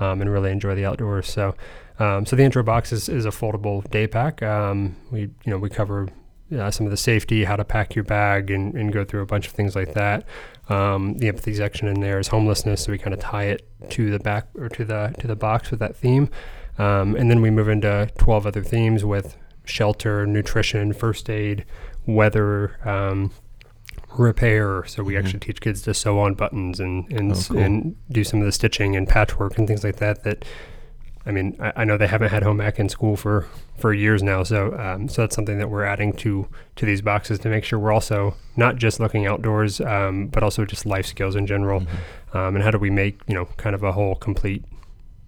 um, 0.00 0.20
and 0.20 0.30
really 0.30 0.50
enjoy 0.50 0.74
the 0.74 0.84
outdoors. 0.84 1.28
So, 1.28 1.54
um, 1.98 2.26
so 2.26 2.36
the 2.36 2.42
intro 2.42 2.62
box 2.62 2.92
is, 2.92 3.08
is 3.08 3.24
a 3.24 3.30
foldable 3.30 3.88
day 3.90 4.06
pack. 4.06 4.42
Um, 4.42 4.96
we, 5.10 5.22
you 5.22 5.30
know, 5.46 5.58
we 5.58 5.68
cover 5.68 6.08
uh, 6.56 6.70
some 6.70 6.86
of 6.86 6.90
the 6.90 6.96
safety, 6.96 7.44
how 7.44 7.56
to 7.56 7.64
pack 7.64 7.94
your 7.94 8.04
bag, 8.04 8.50
and, 8.50 8.74
and 8.74 8.92
go 8.92 9.04
through 9.04 9.22
a 9.22 9.26
bunch 9.26 9.46
of 9.46 9.52
things 9.52 9.76
like 9.76 9.94
that. 9.94 10.24
Um, 10.68 11.14
the 11.18 11.28
empathy 11.28 11.54
section 11.54 11.88
in 11.88 12.00
there 12.00 12.18
is 12.18 12.28
homelessness, 12.28 12.84
so 12.84 12.92
we 12.92 12.98
kind 12.98 13.14
of 13.14 13.20
tie 13.20 13.44
it 13.44 13.68
to 13.90 14.10
the 14.10 14.18
back 14.18 14.48
or 14.56 14.68
to 14.70 14.84
the 14.84 15.14
to 15.18 15.26
the 15.26 15.36
box 15.36 15.70
with 15.70 15.80
that 15.80 15.96
theme, 15.96 16.28
um, 16.78 17.16
and 17.16 17.30
then 17.30 17.40
we 17.40 17.50
move 17.50 17.68
into 17.68 18.10
12 18.18 18.46
other 18.46 18.62
themes 18.62 19.04
with 19.04 19.36
shelter, 19.64 20.26
nutrition, 20.26 20.92
first 20.92 21.28
aid, 21.28 21.64
weather. 22.06 22.78
Repair 24.16 24.84
so 24.86 25.02
we 25.02 25.14
Mhm. 25.14 25.18
actually 25.18 25.40
teach 25.40 25.60
kids 25.60 25.82
to 25.82 25.94
sew 25.94 26.18
on 26.18 26.34
buttons 26.34 26.80
and 26.80 27.10
and, 27.12 27.32
Oh, 27.32 27.40
cool. 27.48 27.58
and 27.58 27.96
do 28.10 28.24
some 28.24 28.40
of 28.40 28.46
the 28.46 28.52
stitching 28.52 28.96
and 28.96 29.06
patchwork 29.08 29.58
and 29.58 29.66
things 29.68 29.84
like 29.84 29.96
that 29.96 30.24
that 30.24 30.44
I 31.26 31.30
mean, 31.30 31.56
I, 31.60 31.72
I 31.76 31.84
know 31.84 31.98
they 31.98 32.06
haven't 32.06 32.30
had 32.30 32.42
home 32.42 32.58
ec 32.60 32.78
in 32.78 32.88
school 32.88 33.14
for, 33.14 33.46
for 33.76 33.92
years 33.92 34.22
now, 34.22 34.44
so 34.44 34.74
um, 34.78 35.08
so 35.10 35.22
that's 35.22 35.34
something 35.36 35.58
that 35.58 35.68
we're 35.68 35.84
adding 35.84 36.14
to 36.14 36.48
to 36.76 36.86
these 36.86 37.02
boxes 37.02 37.38
to 37.40 37.50
make 37.50 37.64
sure 37.64 37.78
we're 37.78 37.92
also 37.92 38.34
not 38.56 38.76
just 38.76 38.98
looking 38.98 39.26
outdoors, 39.26 39.78
um, 39.82 40.28
but 40.28 40.42
also 40.42 40.64
just 40.64 40.86
life 40.86 41.04
skills 41.04 41.36
in 41.36 41.46
general, 41.46 41.80
Mm-hmm. 41.80 42.36
um, 42.38 42.54
and 42.54 42.64
how 42.64 42.70
do 42.70 42.78
we 42.78 42.88
make 42.88 43.20
you 43.26 43.34
know 43.34 43.44
kind 43.58 43.74
of 43.74 43.82
a 43.82 43.92
whole 43.92 44.14
complete 44.14 44.64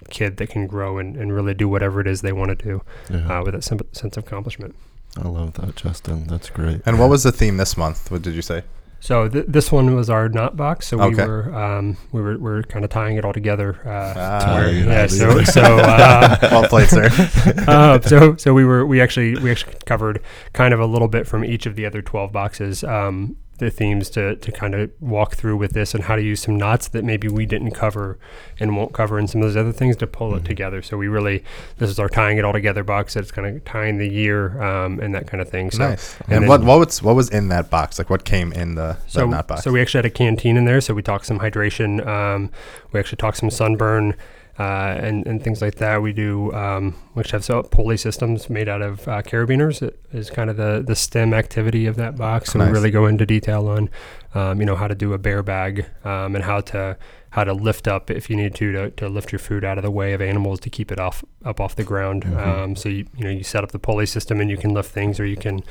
kid 0.09 0.39
that 0.39 0.49
can 0.49 0.67
grow 0.67 0.97
and, 0.97 1.17
and 1.17 1.35
really 1.35 1.53
do 1.53 1.69
whatever 1.69 2.01
it 2.01 2.07
is 2.07 2.23
they 2.23 2.33
want 2.33 2.49
to 2.59 2.65
do 2.65 2.81
Yeah. 3.11 3.41
uh, 3.41 3.45
with 3.45 3.63
sim- 3.63 3.81
sense 3.93 4.17
of 4.17 4.25
accomplishment. 4.25 4.75
I 5.17 5.27
love 5.29 5.55
that, 5.55 5.75
Justin. 5.77 6.27
That's 6.27 6.51
great. 6.51 6.83
And 6.87 6.99
what 6.99 7.11
was 7.11 7.23
the 7.25 7.33
theme 7.33 7.57
this 7.57 7.77
month? 7.77 8.11
What 8.11 8.23
did 8.23 8.35
you 8.35 8.43
say? 8.43 8.63
So 9.03 9.29
th- 9.29 9.47
this 9.49 9.73
one 9.73 9.95
was 9.97 10.11
our 10.11 10.29
knot 10.29 10.57
box. 10.59 10.89
So 10.89 10.99
we 11.09 11.15
were 11.15 11.55
um, 11.55 11.97
we 12.13 12.21
were 12.21 12.39
we're 12.39 12.63
kind 12.65 12.85
of 12.85 12.91
tying 12.91 13.17
it 13.17 13.25
all 13.25 13.33
together. 13.33 13.81
Uh, 13.85 14.15
Ah, 14.17 14.55
where- 14.57 14.71
yeah, 14.71 14.85
yeah. 14.85 15.07
So 15.07 15.39
see. 15.39 15.45
so 15.47 15.63
uh, 15.63 16.37
well 16.51 16.69
played, 16.69 16.89
sir. 16.89 17.09
uh, 17.67 17.99
so 18.03 18.37
so 18.37 18.53
we 18.53 18.65
were 18.65 18.85
we 18.87 19.01
actually 19.01 19.37
we 19.37 19.51
actually 19.51 19.75
covered 19.87 20.23
kind 20.53 20.75
of 20.75 20.81
a 20.81 20.87
little 20.87 21.09
bit 21.09 21.27
from 21.27 21.45
each 21.47 21.65
of 21.67 21.77
the 21.77 21.87
other 21.87 22.03
12 22.03 22.31
boxes 22.31 22.85
um, 22.85 23.37
the 23.61 23.71
themes 23.71 24.11
to, 24.11 24.35
to 24.37 24.51
kind 24.53 24.75
of 24.75 24.91
walk 25.01 25.35
through 25.37 25.57
with 25.57 25.73
this 25.73 25.95
and 25.95 26.05
how 26.05 26.17
to 26.17 26.23
use 26.23 26.41
some 26.43 26.57
knots 26.57 26.89
that 26.89 27.05
maybe 27.05 27.29
we 27.29 27.47
didn't 27.47 27.71
cover 27.71 28.19
and 28.59 28.77
won't 28.77 28.93
cover 28.93 29.19
and 29.19 29.31
some 29.31 29.41
of 29.41 29.47
those 29.49 29.57
other 29.57 29.73
things 29.73 29.97
to 29.97 30.07
pull 30.07 30.35
it 30.35 30.43
Mhm. 30.43 30.47
together 30.47 30.83
so 30.83 30.97
we 30.97 31.07
really 31.09 31.45
this 31.79 31.89
is 31.89 31.99
our 31.99 32.09
tying 32.09 32.39
it 32.39 32.45
all 32.45 32.53
together 32.53 32.83
box 32.83 33.15
that's 33.15 33.31
kind 33.31 33.47
of 33.47 33.65
tying 33.65 33.99
the 33.99 34.09
year 34.09 34.61
um, 34.63 34.99
and 35.01 35.15
that 35.15 35.27
kind 35.29 35.41
of 35.41 35.49
thing 35.49 35.71
so 35.71 35.91
nice. 35.91 36.17
and 36.27 36.39
And, 36.39 36.49
what 36.49 36.63
what 36.65 36.79
was 36.81 37.03
what 37.03 37.15
was 37.15 37.29
in 37.31 37.49
that 37.49 37.71
box? 37.71 37.99
Like 37.99 38.11
what 38.11 38.25
came 38.25 38.53
in 38.53 38.75
the, 38.75 38.97
so, 39.07 39.27
nut 39.27 39.47
box? 39.47 39.63
so 39.63 39.71
we 39.71 39.81
actually 39.81 39.99
had 39.99 40.07
a 40.07 40.11
canteen 40.11 40.57
in 40.57 40.65
there. 40.65 40.81
So 40.81 40.95
we 40.95 41.03
talked 41.03 41.27
some 41.27 41.39
hydration. 41.39 42.05
Um, 42.07 42.51
we 42.93 42.99
actually 43.01 43.17
talked 43.19 43.37
some 43.37 43.51
sunburn 43.51 44.15
uh, 44.59 44.97
and, 45.01 45.27
and 45.27 45.43
things 45.43 45.63
like 45.63 45.77
that. 45.77 46.03
We 46.03 46.13
do, 46.13 46.53
um, 46.53 46.95
actually 47.17 47.37
have 47.37 47.45
so 47.45 47.63
pulley 47.63 47.97
systems 47.97 48.51
made 48.51 48.69
out 48.69 48.83
of 48.83 49.07
uh, 49.09 49.23
carabiners. 49.23 49.83
It 49.83 49.99
is 50.13 50.31
kind 50.31 50.51
of 50.51 50.57
the, 50.57 50.83
the 50.87 50.95
STEM 50.97 51.33
activity 51.35 51.87
of 51.87 51.97
that 51.97 52.17
box. 52.17 52.53
So 52.53 52.59
Nice. 52.59 52.69
we 52.69 52.73
really 52.73 52.91
go 52.91 53.07
into 53.07 53.25
detail 53.27 53.69
on, 53.69 53.91
um, 54.35 54.61
you 54.61 54.67
know, 54.67 54.77
how 54.77 54.89
to 54.89 54.95
do 54.95 55.13
a 55.13 55.19
bear 55.19 55.43
bag 55.43 55.87
um, 56.05 56.35
and 56.35 56.45
how 56.45 56.61
to 56.61 56.97
how 57.35 57.45
to 57.45 57.53
lift 57.53 57.87
up 57.87 58.11
if 58.11 58.29
you 58.29 58.35
need 58.35 58.57
to, 58.57 58.73
to 58.73 58.91
to 58.91 59.09
lift 59.09 59.31
your 59.31 59.39
food 59.39 59.65
out 59.65 59.79
of 59.79 59.85
the 59.85 59.91
way 59.91 60.15
of 60.15 60.21
animals 60.21 60.59
to 60.59 60.69
keep 60.69 60.91
it 60.91 60.99
off 60.99 61.25
up 61.45 61.61
off 61.61 61.77
the 61.77 61.85
ground. 61.85 62.25
Mhm. 62.25 62.37
Um, 62.47 62.77
so 62.77 62.89
you 62.89 63.07
you 63.17 63.25
know 63.25 63.31
you 63.31 63.45
set 63.45 63.63
up 63.63 63.71
the 63.71 63.79
pulley 63.79 64.07
system 64.07 64.41
and 64.41 64.51
you 64.51 64.57
can 64.57 64.75
lift 64.75 64.91
things 64.93 65.21
or 65.21 65.25
you 65.27 65.37
can 65.37 65.63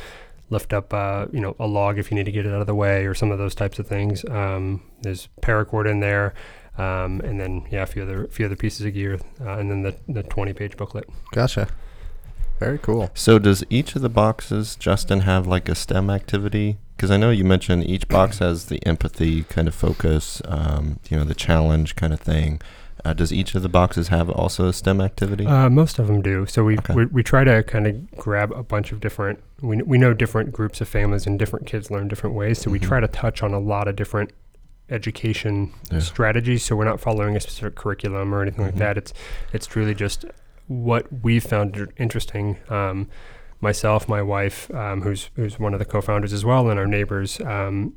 lift 0.50 0.71
up 0.74 0.93
uh, 0.93 1.25
you 1.33 1.41
know 1.41 1.55
a 1.59 1.67
log 1.67 2.00
if 2.00 2.09
you 2.12 2.15
need 2.15 2.25
to 2.25 2.31
get 2.31 2.45
it 2.45 2.53
out 2.53 2.62
of 2.62 2.67
the 2.67 2.75
way 2.75 3.05
or 3.05 3.13
some 3.13 3.29
of 3.29 3.38
those 3.38 3.53
types 3.55 3.77
of 3.77 3.88
things. 3.88 4.24
Um, 4.29 4.81
there's 5.01 5.27
paracord 5.41 5.89
in 5.89 6.00
there, 6.00 6.33
um, 6.79 7.21
and 7.21 7.39
then 7.39 7.65
yeah, 7.71 7.83
a 7.83 7.86
few 7.86 8.03
other 8.03 8.27
few 8.27 8.45
other 8.45 8.55
pieces 8.55 8.86
of 8.86 8.93
gear, 8.93 9.19
uh, 9.41 9.57
and 9.57 9.69
then 9.69 9.81
the 9.83 9.95
the 10.07 10.24
20 10.24 10.53
page 10.53 10.77
booklet. 10.77 11.07
gotcha. 11.31 11.67
Very 12.59 12.77
cool. 12.77 13.09
So 13.13 13.39
does 13.39 13.63
each 13.69 13.95
of 13.95 14.01
the 14.01 14.09
boxes, 14.09 14.75
Justin, 14.75 15.21
have 15.21 15.48
like 15.48 15.69
a 15.69 15.75
STEM 15.75 16.09
activity? 16.09 16.77
Because 16.98 17.09
I 17.09 17.15
know 17.15 17.29
you 17.31 17.45
mentioned 17.45 17.86
each 17.86 18.07
box 18.09 18.39
has 18.45 18.65
the 18.65 18.86
empathy 18.86 19.43
kind 19.43 19.67
of 19.69 19.74
focus, 19.75 20.41
um, 20.45 20.99
you 21.10 21.15
know, 21.15 21.23
the 21.23 21.34
challenge 21.34 21.95
kind 21.95 22.12
of 22.12 22.19
thing. 22.19 22.62
Uh, 23.06 23.13
does 23.13 23.32
each 23.32 23.56
of 23.56 23.62
the 23.62 23.69
boxes 23.69 24.10
have 24.10 24.30
also 24.30 24.67
a 24.67 24.73
STEM 24.73 24.99
activity? 24.99 25.45
Uh, 25.45 25.69
most 25.69 25.99
of 25.99 26.08
them 26.08 26.21
do. 26.21 26.45
So 26.47 26.65
we, 26.65 26.77
Okay. 26.80 26.93
we 26.93 27.06
we 27.06 27.23
try 27.23 27.45
to 27.45 27.63
kind 27.63 27.88
of 27.88 28.12
grab 28.17 28.51
a 28.51 28.62
bunch 28.63 28.91
of 28.91 28.99
different. 28.99 29.39
We 29.62 29.77
we 29.84 29.97
know 29.97 30.13
different 30.13 30.51
groups 30.51 30.82
of 30.82 30.89
families 30.89 31.25
and 31.25 31.39
different 31.39 31.65
kids 31.65 31.89
learn 31.89 32.10
different 32.10 32.36
ways. 32.36 32.60
So 32.60 32.69
we 32.69 32.77
Mhm. 32.80 32.84
try 32.89 32.99
to 32.99 33.08
touch 33.08 33.41
on 33.41 33.54
a 33.54 33.60
lot 33.60 33.88
of 33.88 33.95
different 33.95 34.32
education 34.89 35.71
Yeah. 35.91 35.99
strategies. 35.99 36.63
So 36.63 36.75
we're 36.75 36.86
not 36.86 36.99
following 36.99 37.36
a 37.36 37.39
specific 37.39 37.75
curriculum 37.75 38.34
or 38.34 38.41
anything 38.41 38.62
Mhm. 38.63 38.67
like 38.67 38.75
that. 38.78 38.97
It's 38.97 39.13
it's 39.54 39.67
truly 39.67 39.93
just 39.95 40.25
what 40.67 41.08
we've 41.23 41.43
found 41.43 41.91
interesting. 41.97 42.58
Um, 42.69 43.08
myself, 43.62 44.08
my 44.08 44.22
wife, 44.22 44.74
um, 44.74 45.02
who's 45.02 45.30
who's 45.36 45.60
one 45.60 45.74
of 45.74 45.80
the 45.80 45.86
co-founders 45.86 46.32
as 46.34 46.45
well, 46.45 46.69
and 46.69 46.80
our 46.80 46.88
neighbors. 46.88 47.39
Um, 47.41 47.93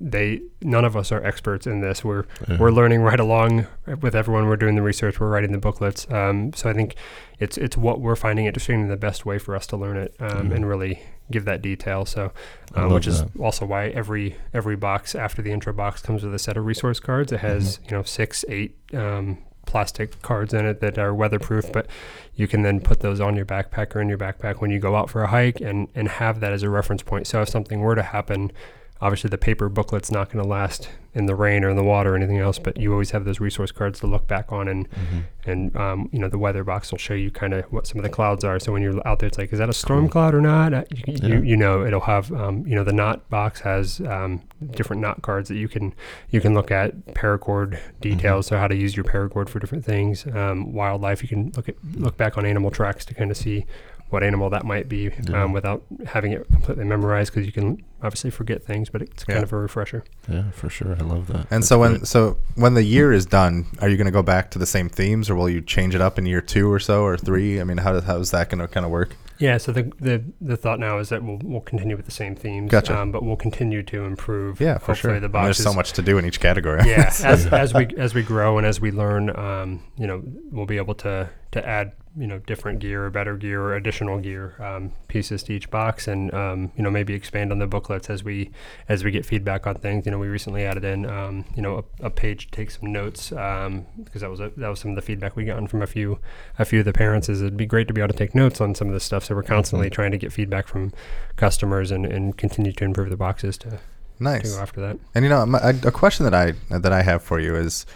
they 0.00 0.40
none 0.62 0.84
of 0.84 0.96
us 0.96 1.12
are 1.12 1.22
experts 1.24 1.66
in 1.66 1.80
this. 1.80 2.04
We're 2.04 2.24
Yeah. 2.48 2.58
we're 2.58 2.70
learning 2.72 3.02
right 3.02 3.20
along 3.20 3.66
with 4.00 4.14
everyone. 4.14 4.46
We're 4.48 4.56
doing 4.56 4.74
the 4.74 4.82
research. 4.82 5.20
We're 5.20 5.28
writing 5.30 5.52
the 5.52 5.58
booklets. 5.58 6.10
Um, 6.10 6.52
so 6.52 6.68
I 6.68 6.72
think 6.72 6.96
it's 7.38 7.56
it's 7.58 7.76
what 7.76 8.00
we're 8.00 8.16
finding 8.16 8.46
interesting 8.46 8.80
and 8.82 8.90
the 8.90 8.96
best 8.96 9.24
way 9.24 9.38
for 9.38 9.54
us 9.54 9.66
to 9.68 9.76
learn 9.76 9.96
it 9.96 10.14
um, 10.20 10.48
Mhm. 10.50 10.54
and 10.56 10.68
really 10.68 11.00
give 11.30 11.44
that 11.46 11.62
detail. 11.62 12.04
So, 12.04 12.32
um, 12.74 12.92
which 12.92 13.06
is 13.06 13.22
that. 13.22 13.30
also 13.40 13.64
why 13.66 13.88
every 13.88 14.36
every 14.52 14.76
box 14.76 15.14
after 15.14 15.42
the 15.42 15.52
intro 15.52 15.72
box 15.72 16.02
comes 16.02 16.22
with 16.24 16.34
a 16.34 16.38
set 16.38 16.56
of 16.56 16.64
resource 16.66 16.98
cards. 17.00 17.30
It 17.32 17.40
has 17.40 17.78
Mm-hmm. 17.78 17.84
you 17.84 17.96
know 17.98 18.02
six, 18.02 18.44
eight 18.48 18.76
um, 18.92 19.38
plastic 19.66 20.20
cards 20.22 20.54
in 20.54 20.66
it 20.66 20.80
that 20.80 20.98
are 20.98 21.14
weatherproof, 21.14 21.72
but 21.72 21.86
you 22.34 22.46
can 22.46 22.62
then 22.62 22.80
put 22.80 23.00
those 23.00 23.20
on 23.20 23.36
your 23.36 23.46
backpack 23.46 23.94
or 23.94 24.00
in 24.00 24.08
your 24.08 24.18
backpack 24.18 24.60
when 24.60 24.70
you 24.70 24.78
go 24.78 24.96
out 24.96 25.10
for 25.10 25.22
a 25.22 25.28
hike 25.28 25.60
and 25.60 25.88
and 25.94 26.08
have 26.08 26.40
that 26.40 26.52
as 26.52 26.62
a 26.62 26.70
reference 26.70 27.02
point. 27.02 27.26
So 27.26 27.42
if 27.42 27.48
something 27.48 27.80
were 27.80 27.94
to 27.94 28.02
happen. 28.02 28.52
Obviously, 29.00 29.28
the 29.28 29.36
paper 29.38 29.68
booklet's 29.68 30.10
not 30.10 30.30
going 30.32 30.42
to 30.42 30.48
last 30.48 30.88
in 31.14 31.26
the 31.26 31.34
rain 31.34 31.62
or 31.62 31.68
in 31.68 31.76
the 31.76 31.82
water 31.84 32.12
or 32.14 32.16
anything 32.16 32.38
else, 32.38 32.58
but 32.58 32.76
you 32.76 32.90
always 32.92 33.10
have 33.10 33.24
those 33.24 33.38
resource 33.38 33.70
cards 33.70 34.00
to 34.00 34.06
look 34.06 34.26
back 34.26 34.50
on, 34.50 34.66
and 34.66 34.88
Mhm. 34.90 35.22
and 35.46 35.76
um, 35.76 36.08
you 36.12 36.18
know 36.18 36.28
the 36.28 36.38
weather 36.38 36.64
box 36.64 36.90
will 36.90 36.98
show 36.98 37.12
you 37.14 37.30
kind 37.30 37.52
of 37.52 37.64
what 37.66 37.86
some 37.86 37.98
of 37.98 38.02
the 38.04 38.08
clouds 38.08 38.44
are. 38.44 38.58
So 38.58 38.72
when 38.72 38.82
you're 38.82 39.06
out 39.06 39.18
there, 39.18 39.26
it's 39.26 39.36
like, 39.36 39.52
is 39.52 39.58
that 39.58 39.68
a 39.68 39.72
storm 39.72 40.02
Cool. 40.04 40.08
cloud 40.10 40.34
or 40.34 40.40
not? 40.40 40.72
Uh, 40.72 40.84
You, 40.90 41.02
Yeah. 41.06 41.26
you, 41.26 41.42
you 41.42 41.56
know, 41.56 41.84
it'll 41.84 42.00
have 42.00 42.32
um, 42.32 42.64
you 42.66 42.74
know 42.76 42.84
the 42.84 42.92
knot 42.92 43.28
box 43.30 43.60
has 43.60 44.00
um, 44.08 44.40
different 44.70 45.02
knot 45.02 45.22
cards 45.22 45.48
that 45.48 45.56
you 45.56 45.68
can 45.68 45.92
you 46.30 46.40
can 46.40 46.54
look 46.54 46.70
at 46.70 47.04
paracord 47.14 47.78
details, 48.00 48.46
so 48.46 48.56
how 48.58 48.68
to 48.68 48.76
use 48.76 48.96
your 48.96 49.04
paracord 49.04 49.48
for 49.48 49.58
different 49.58 49.84
things. 49.84 50.24
Um, 50.32 50.72
wildlife, 50.72 51.20
you 51.22 51.28
can 51.28 51.52
look 51.56 51.68
at 51.68 51.74
look 51.96 52.16
back 52.16 52.38
on 52.38 52.46
animal 52.46 52.70
tracks 52.70 53.04
to 53.06 53.14
kind 53.14 53.30
of 53.30 53.36
see 53.36 53.66
what 54.14 54.22
animal 54.22 54.48
that 54.50 54.64
might 54.64 54.88
be 54.88 55.10
Yeah. 55.28 55.42
um, 55.44 55.52
without 55.52 55.82
having 56.06 56.32
it 56.32 56.46
completely 56.50 56.84
memorized 56.84 57.32
because 57.32 57.44
you 57.46 57.52
can 57.52 57.82
obviously 58.02 58.30
forget 58.30 58.62
things, 58.64 58.88
but 58.90 59.02
it's 59.02 59.24
kind 59.24 59.38
Yeah. 59.40 59.42
of 59.44 59.52
a 59.52 59.56
refresher. 59.56 60.04
Yeah, 60.28 60.50
for 60.52 60.68
sure. 60.70 60.96
I 60.98 61.02
love 61.02 61.26
that. 61.28 61.46
And 61.50 61.62
That's 61.62 61.68
so 61.68 61.78
when 61.80 61.92
great. 61.96 62.06
so 62.06 62.36
when 62.54 62.74
the 62.74 62.82
year 62.84 63.12
is 63.12 63.26
done, 63.26 63.66
are 63.80 63.88
you 63.88 63.96
going 63.96 64.06
to 64.06 64.18
go 64.20 64.22
back 64.22 64.50
to 64.52 64.58
the 64.58 64.66
same 64.66 64.88
themes, 64.88 65.28
or 65.28 65.34
will 65.34 65.50
you 65.50 65.60
change 65.60 65.94
it 65.94 66.00
up 66.00 66.18
in 66.18 66.26
year 66.26 66.40
two 66.40 66.70
or 66.72 66.78
so 66.78 67.02
or 67.04 67.16
three? 67.18 67.60
I 67.60 67.64
mean, 67.64 67.78
how 67.78 67.92
does 67.92 68.04
how 68.04 68.16
is 68.18 68.30
that 68.30 68.48
going 68.50 68.60
to 68.60 68.68
kind 68.68 68.86
of 68.86 68.92
work? 68.92 69.16
Yeah, 69.38 69.56
so 69.58 69.72
the, 69.72 69.90
the 70.00 70.22
the 70.40 70.56
thought 70.56 70.78
now 70.78 70.98
is 70.98 71.08
that 71.08 71.24
we'll 71.24 71.40
we'll 71.42 71.60
continue 71.72 71.96
with 71.96 72.04
the 72.06 72.12
same 72.12 72.36
themes, 72.36 72.70
Gotcha. 72.70 72.96
um, 72.96 73.10
but 73.10 73.24
we'll 73.24 73.34
continue 73.48 73.82
to 73.82 74.04
improve. 74.04 74.60
Yeah, 74.60 74.78
for 74.78 74.94
sure. 74.94 75.18
The 75.18 75.26
I 75.26 75.30
mean, 75.32 75.44
there's 75.44 75.58
so 75.58 75.74
much 75.74 75.92
to 75.94 76.02
do 76.02 76.18
in 76.18 76.24
each 76.24 76.38
category. 76.38 76.82
yeah, 76.86 77.12
as, 77.24 77.46
as 77.46 77.74
we 77.74 77.88
as 77.98 78.14
we 78.14 78.22
grow 78.22 78.58
and 78.58 78.66
as 78.66 78.80
we 78.80 78.92
learn, 78.92 79.34
um, 79.36 79.82
you 79.98 80.06
know, 80.06 80.22
we'll 80.52 80.66
be 80.66 80.76
able 80.76 80.94
to 80.96 81.28
to 81.54 81.66
add 81.66 81.92
you 82.16 82.28
know 82.28 82.38
different 82.38 82.78
gear 82.78 83.06
or 83.06 83.10
better 83.10 83.36
gear 83.36 83.60
or 83.60 83.74
additional 83.74 84.18
gear 84.20 84.54
um, 84.62 84.92
pieces 85.08 85.42
to 85.44 85.52
each 85.52 85.68
box, 85.70 86.06
and 86.06 86.32
um, 86.34 86.70
you 86.76 86.82
know 86.82 86.90
maybe 86.90 87.14
expand 87.14 87.50
on 87.50 87.58
the 87.58 87.66
booklets 87.66 88.10
as 88.10 88.22
we 88.22 88.50
as 88.88 89.02
we 89.04 89.10
get 89.10 89.24
feedback 89.26 89.66
on 89.66 89.74
things. 89.76 90.04
You 90.06 90.12
know, 90.12 90.18
we 90.18 90.28
recently 90.28 90.64
added 90.64 90.84
in 90.84 91.06
um, 91.06 91.44
you 91.56 91.62
know 91.62 91.84
a, 92.00 92.06
a 92.06 92.10
page 92.10 92.46
to 92.46 92.50
take 92.50 92.70
some 92.70 92.92
notes 92.92 93.30
because 93.30 94.20
that 94.20 94.30
was 94.30 94.40
a, 94.40 94.50
that 94.56 94.68
was 94.68 94.78
some 94.80 94.90
of 94.90 94.96
the 94.96 95.02
feedback 95.02 95.34
we 95.36 95.44
gotten 95.44 95.66
from 95.66 95.82
a 95.82 95.86
few 95.86 96.18
a 96.58 96.64
few 96.64 96.80
of 96.80 96.84
the 96.84 96.92
parents. 96.92 97.28
Is 97.28 97.40
it'd 97.40 97.56
be 97.56 97.66
great 97.66 97.88
to 97.88 97.94
be 97.94 98.00
able 98.00 98.12
to 98.12 98.18
take 98.18 98.34
notes 98.34 98.60
on 98.60 98.74
some 98.74 98.88
of 98.88 98.94
this 98.94 99.04
stuff. 99.04 99.24
So 99.24 99.34
we're 99.34 99.42
constantly 99.42 99.88
Mhm. 99.88 99.92
trying 99.94 100.10
to 100.12 100.18
get 100.18 100.32
feedback 100.32 100.68
from 100.68 100.92
customers 101.36 101.90
and, 101.90 102.04
and 102.06 102.36
continue 102.36 102.72
to 102.72 102.84
improve 102.84 103.10
the 103.10 103.16
boxes 103.16 103.56
to, 103.58 103.70
to 103.70 103.78
nice. 104.20 104.54
go 104.54 104.60
after 104.62 104.80
that. 104.80 104.98
And 105.14 105.24
you 105.24 105.28
know, 105.30 105.42
a 105.62 105.90
question 105.92 106.24
that 106.24 106.34
I 106.34 106.52
that 106.78 106.92
I 106.92 107.02
have 107.02 107.22
for 107.22 107.40
you 107.40 107.56
is, 107.56 107.86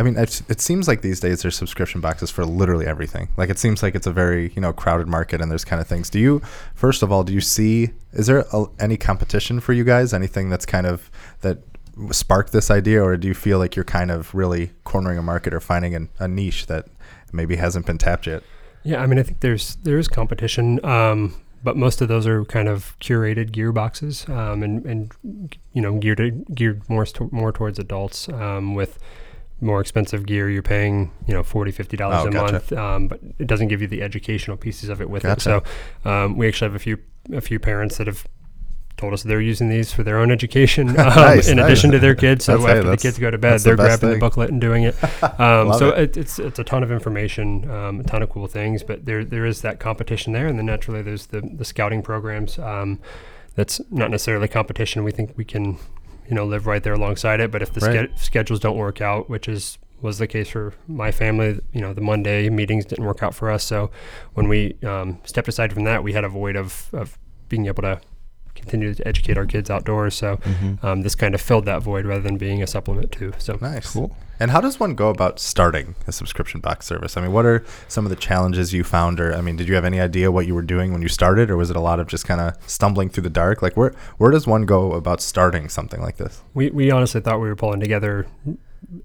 I 0.00 0.02
mean, 0.02 0.16
it 0.16 0.62
seems 0.62 0.88
like 0.88 1.02
these 1.02 1.20
days 1.20 1.42
there's 1.42 1.54
subscription 1.54 2.00
boxes 2.00 2.30
for 2.30 2.46
literally 2.46 2.86
everything. 2.86 3.28
Like 3.36 3.50
it 3.50 3.58
seems 3.58 3.82
like 3.82 3.94
it's 3.94 4.06
a 4.06 4.10
very 4.10 4.50
you 4.56 4.62
know 4.62 4.72
crowded 4.72 5.08
market, 5.08 5.42
and 5.42 5.50
there's 5.50 5.62
kind 5.62 5.78
of 5.78 5.86
things. 5.86 6.08
Do 6.08 6.18
you, 6.18 6.40
first 6.74 7.02
of 7.02 7.12
all, 7.12 7.22
do 7.22 7.34
you 7.34 7.42
see? 7.42 7.90
Is 8.14 8.26
there 8.26 8.46
a, 8.50 8.64
any 8.78 8.96
competition 8.96 9.60
for 9.60 9.74
you 9.74 9.84
guys? 9.84 10.14
Anything 10.14 10.48
that's 10.48 10.64
kind 10.64 10.86
of 10.86 11.10
that 11.42 11.58
sparked 12.12 12.52
this 12.52 12.70
idea, 12.70 13.04
or 13.04 13.18
do 13.18 13.28
you 13.28 13.34
feel 13.34 13.58
like 13.58 13.76
you're 13.76 13.84
kind 13.84 14.10
of 14.10 14.34
really 14.34 14.70
cornering 14.84 15.18
a 15.18 15.22
market 15.22 15.52
or 15.52 15.60
finding 15.60 15.94
an, 15.94 16.08
a 16.18 16.26
niche 16.26 16.64
that 16.64 16.86
maybe 17.30 17.56
hasn't 17.56 17.84
been 17.84 17.98
tapped 17.98 18.26
yet? 18.26 18.42
Yeah, 18.82 19.02
I 19.02 19.06
mean, 19.06 19.18
I 19.18 19.22
think 19.22 19.40
there's 19.40 19.76
there 19.82 19.98
is 19.98 20.08
competition, 20.08 20.82
um, 20.82 21.34
but 21.62 21.76
most 21.76 22.00
of 22.00 22.08
those 22.08 22.26
are 22.26 22.46
kind 22.46 22.70
of 22.70 22.98
curated 23.00 23.52
gear 23.52 23.70
boxes, 23.70 24.26
um, 24.30 24.62
and 24.62 24.82
and 24.86 25.12
you 25.74 25.82
know 25.82 25.98
geared 25.98 26.46
geared 26.54 26.88
more 26.88 27.04
more 27.30 27.52
towards 27.52 27.78
adults 27.78 28.30
um, 28.30 28.74
with 28.74 28.98
more 29.60 29.80
expensive 29.80 30.26
gear. 30.26 30.48
You're 30.50 30.62
paying 30.62 31.10
you 31.26 31.34
know 31.34 31.42
40 31.42 31.70
50 31.72 31.96
dollars 31.96 32.24
Oh, 32.24 32.28
a 32.28 32.30
gotcha. 32.30 32.52
month, 32.52 32.72
um, 32.72 33.08
but 33.08 33.20
it 33.38 33.46
doesn't 33.46 33.68
give 33.68 33.80
you 33.82 33.88
the 33.88 34.02
educational 34.02 34.56
pieces 34.56 34.88
of 34.88 35.00
it 35.00 35.10
with 35.10 35.22
Gotcha. 35.24 35.56
it. 35.58 35.64
So 36.04 36.10
um, 36.10 36.36
we 36.36 36.48
actually 36.48 36.66
have 36.66 36.74
a 36.76 36.78
few 36.78 36.98
a 37.32 37.40
few 37.40 37.58
parents 37.58 37.98
that 37.98 38.06
have 38.06 38.26
told 38.96 39.14
us 39.14 39.22
they're 39.22 39.40
using 39.40 39.70
these 39.70 39.92
for 39.94 40.02
their 40.02 40.18
own 40.18 40.30
education 40.30 40.88
um, 40.90 40.94
Nice, 40.96 41.48
in 41.48 41.56
nice. 41.56 41.66
addition 41.66 41.90
to 41.92 41.98
their 41.98 42.14
kids. 42.14 42.44
So 42.44 42.58
That's- 42.58 42.70
hey, 42.72 42.78
after 42.80 42.90
the 42.90 42.96
kids 42.98 43.18
go 43.18 43.30
to 43.30 43.38
bed, 43.38 43.60
they're 43.60 43.74
best 43.76 44.00
grabbing 44.00 44.10
thing. 44.10 44.18
the 44.20 44.26
booklet 44.26 44.50
and 44.50 44.60
doing 44.60 44.82
it. 44.84 44.94
Um, 45.40 45.72
so 45.74 45.88
it. 45.90 45.98
it. 46.00 46.16
it's 46.18 46.38
it's 46.38 46.58
a 46.58 46.64
ton 46.64 46.82
of 46.82 46.90
information, 46.92 47.70
um, 47.70 48.00
a 48.00 48.02
ton 48.04 48.22
of 48.22 48.28
cool 48.30 48.46
things. 48.46 48.82
But 48.82 49.06
there 49.06 49.24
there 49.24 49.46
is 49.46 49.62
that 49.62 49.78
competition 49.80 50.32
there, 50.34 50.46
and 50.46 50.58
then 50.58 50.66
naturally 50.66 51.00
there's 51.02 51.26
the 51.26 51.40
the 51.40 51.64
scouting 51.64 52.02
programs. 52.02 52.58
Um, 52.58 53.00
that's 53.54 53.80
not 53.90 54.10
necessarily 54.10 54.48
competition. 54.48 55.02
We 55.02 55.10
think 55.12 55.32
we 55.36 55.44
can, 55.44 55.78
you 56.30 56.36
know, 56.36 56.44
live 56.46 56.66
right 56.66 56.82
there 56.82 56.94
alongside 56.94 57.40
it. 57.40 57.50
But 57.50 57.60
if 57.60 57.72
the 57.74 57.80
Right. 57.84 58.10
ske- 58.16 58.22
schedules 58.24 58.60
don't 58.60 58.76
work 58.78 59.00
out, 59.02 59.28
which 59.28 59.48
is 59.48 59.78
was 60.00 60.16
the 60.16 60.26
case 60.26 60.48
for 60.48 60.72
my 60.88 61.10
family, 61.12 61.60
you 61.74 61.80
know, 61.82 61.92
the 61.92 62.00
Monday 62.00 62.48
meetings 62.48 62.86
didn't 62.86 63.04
work 63.04 63.22
out 63.22 63.34
for 63.34 63.50
us. 63.50 63.62
So 63.62 63.90
when 64.32 64.48
we 64.48 64.74
um, 64.82 65.18
stepped 65.24 65.46
aside 65.48 65.74
from 65.74 65.84
that, 65.84 66.02
we 66.02 66.14
had 66.14 66.24
a 66.24 66.28
void 66.28 66.56
of 66.56 66.88
of 66.94 67.18
being 67.50 67.66
able 67.66 67.82
to 67.82 68.00
continue 68.54 68.94
to 68.94 69.06
educate 69.08 69.36
our 69.38 69.46
kids 69.46 69.70
outdoors. 69.70 70.14
So 70.14 70.36
Mm-hmm. 70.36 70.84
um, 70.86 71.02
this 71.02 71.14
kind 71.14 71.34
of 71.34 71.40
filled 71.40 71.64
that 71.66 71.82
void 71.82 72.04
rather 72.06 72.22
than 72.22 72.36
being 72.36 72.62
a 72.62 72.66
supplement 72.66 73.12
too. 73.12 73.32
So 73.38 73.58
Nice. 73.60 73.92
Cool. 73.92 74.16
And 74.42 74.50
how 74.50 74.60
does 74.62 74.80
one 74.80 74.94
go 74.94 75.10
about 75.10 75.38
starting 75.38 75.94
a 76.06 76.12
subscription 76.12 76.60
box 76.60 76.86
service? 76.86 77.16
I 77.18 77.20
mean, 77.20 77.30
what 77.32 77.44
are 77.44 77.62
some 77.88 78.06
of 78.06 78.10
the 78.10 78.16
challenges 78.16 78.72
you 78.72 78.84
found, 78.84 79.20
or 79.20 79.34
I 79.34 79.42
mean, 79.42 79.56
did 79.56 79.68
you 79.68 79.74
have 79.74 79.84
any 79.84 80.00
idea 80.00 80.32
what 80.32 80.46
you 80.46 80.54
were 80.54 80.62
doing 80.62 80.92
when 80.94 81.02
you 81.02 81.08
started, 81.08 81.50
or 81.50 81.58
was 81.58 81.68
it 81.68 81.76
a 81.76 81.80
lot 81.80 82.00
of 82.00 82.06
just 82.06 82.26
kind 82.26 82.40
of 82.40 82.56
stumbling 82.66 83.10
through 83.10 83.24
the 83.24 83.28
dark? 83.30 83.60
Like, 83.60 83.76
where 83.76 83.92
where 84.16 84.30
does 84.30 84.46
one 84.46 84.64
go 84.64 84.92
about 84.92 85.20
starting 85.20 85.68
something 85.68 86.00
like 86.00 86.16
this? 86.16 86.40
we, 86.54 86.70
we 86.70 86.90
honestly 86.90 87.20
thought 87.20 87.38
we 87.38 87.48
were 87.48 87.56
pulling 87.56 87.80
together 87.80 88.26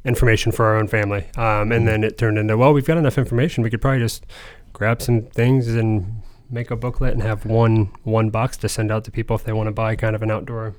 information 0.06 0.52
for 0.54 0.66
our 0.66 0.78
own 0.78 0.88
family. 0.88 1.26
Um, 1.36 1.44
Mm-hmm. 1.46 1.72
and 1.74 1.88
then 1.88 2.04
it 2.06 2.18
turned 2.18 2.38
into, 2.38 2.56
well, 2.58 2.74
we've 2.74 2.86
got 2.86 2.98
enough 2.98 3.18
information. 3.18 3.64
We 3.64 3.70
could 3.70 3.82
probably 3.82 4.00
just 4.00 4.26
grab 4.74 5.02
some 5.02 5.24
things 5.24 5.68
and 5.68 6.22
make 6.50 6.72
a 6.72 6.76
booklet 6.76 7.14
and 7.14 7.22
have 7.22 7.46
one 7.46 7.92
one 8.04 8.30
box 8.30 8.58
to 8.58 8.70
send 8.70 8.92
out 8.92 9.04
to 9.06 9.12
people 9.12 9.36
if 9.36 9.44
they 9.44 9.54
want 9.54 9.68
to 9.68 9.72
buy 9.72 9.96
kind 9.96 10.16
of 10.16 10.22
an 10.22 10.32
outdoor 10.32 10.76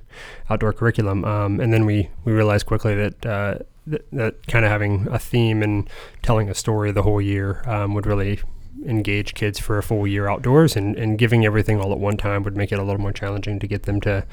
outdoor 0.51 0.73
curriculum. 0.73 1.25
Um, 1.25 1.61
and 1.61 1.73
then 1.73 1.87
we, 1.87 2.11
we 2.25 2.33
realized 2.33 2.67
quickly 2.67 2.95
that 2.95 3.27
uh, 3.27 3.59
that, 3.87 4.47
kind 4.47 4.65
of 4.65 4.71
having 4.71 5.07
a 5.11 5.19
theme 5.19 5.63
and 5.63 5.89
telling 6.23 6.49
a 6.49 6.55
story 6.55 6.91
the 6.93 7.03
whole 7.03 7.21
year 7.21 7.63
um, 7.67 7.95
would 7.95 8.07
really 8.07 8.41
engage 8.85 9.35
kids 9.35 9.59
for 9.59 9.79
a 9.79 9.83
full 9.83 10.07
year 10.07 10.29
outdoors 10.29 10.77
and, 10.77 10.97
and 10.97 11.19
giving 11.19 11.47
everything 11.47 11.81
all 11.81 11.93
at 11.93 11.99
one 11.99 12.17
time 12.17 12.43
would 12.43 12.57
make 12.57 12.73
it 12.73 12.79
a 12.79 12.83
little 12.83 13.01
more 13.01 13.13
challenging 13.13 13.59
to 13.59 13.67
get 13.67 13.85
them 13.85 14.01
to 14.01 14.25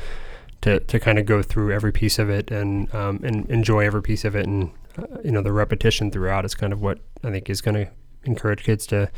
to, 0.61 0.79
to 0.79 0.97
kind 0.97 1.19
of 1.19 1.25
go 1.25 1.41
through 1.41 1.73
every 1.73 1.91
piece 1.91 2.17
of 2.17 2.29
it 2.29 2.49
and 2.49 2.93
um, 2.95 3.19
and 3.23 3.49
enjoy 3.49 3.85
every 3.85 4.01
piece 4.01 4.25
of 4.25 4.35
it 4.35 4.45
and 4.45 4.71
uh, 4.97 5.19
you 5.23 5.31
know 5.31 5.41
the 5.41 5.51
repetition 5.51 6.11
throughout 6.11 6.45
is 6.45 6.55
kind 6.55 6.73
of 6.73 6.81
what 6.81 6.99
I 7.23 7.31
think 7.31 7.49
is 7.49 7.61
going 7.61 7.75
to 7.75 7.91
encourage 8.23 8.63
kids 8.63 8.87
to 8.87 9.09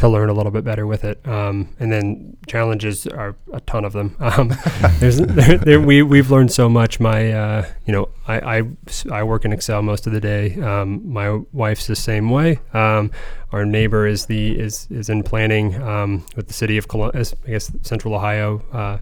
to 0.00 0.08
learn 0.08 0.30
a 0.30 0.32
little 0.32 0.50
bit 0.50 0.64
better 0.64 0.86
with 0.86 1.04
it. 1.04 1.20
Um, 1.28 1.68
and 1.78 1.92
then 1.92 2.38
challenges 2.46 3.06
are 3.06 3.36
a 3.52 3.60
ton 3.60 3.84
of 3.84 3.92
them. 3.92 4.16
Um, 4.30 4.54
there's 5.00 5.18
there, 5.18 5.58
there, 5.58 5.80
we 5.80 6.02
we've 6.02 6.30
learned 6.30 6.52
so 6.52 6.68
much. 6.68 7.00
My 7.00 7.32
uh, 7.32 7.66
you 7.84 7.92
know 7.92 8.10
I, 8.28 8.58
I 8.58 8.62
I 9.10 9.22
work 9.24 9.44
in 9.44 9.52
Excel 9.52 9.82
most 9.82 10.06
of 10.06 10.12
the 10.12 10.20
day. 10.20 10.54
Um, 10.60 11.12
my 11.12 11.40
wife's 11.52 11.88
the 11.88 11.96
same 11.96 12.30
way. 12.30 12.60
Um, 12.72 13.10
our 13.50 13.64
neighbor 13.66 14.06
is 14.06 14.26
the 14.26 14.56
is 14.58 14.86
is 14.88 15.08
in 15.08 15.24
planning 15.24 15.82
um, 15.82 16.24
with 16.36 16.46
the 16.46 16.54
city 16.54 16.78
of 16.78 16.86
I 16.94 17.50
guess 17.50 17.72
Central 17.82 18.14
Ohio. 18.14 18.62
Uh, 18.72 18.98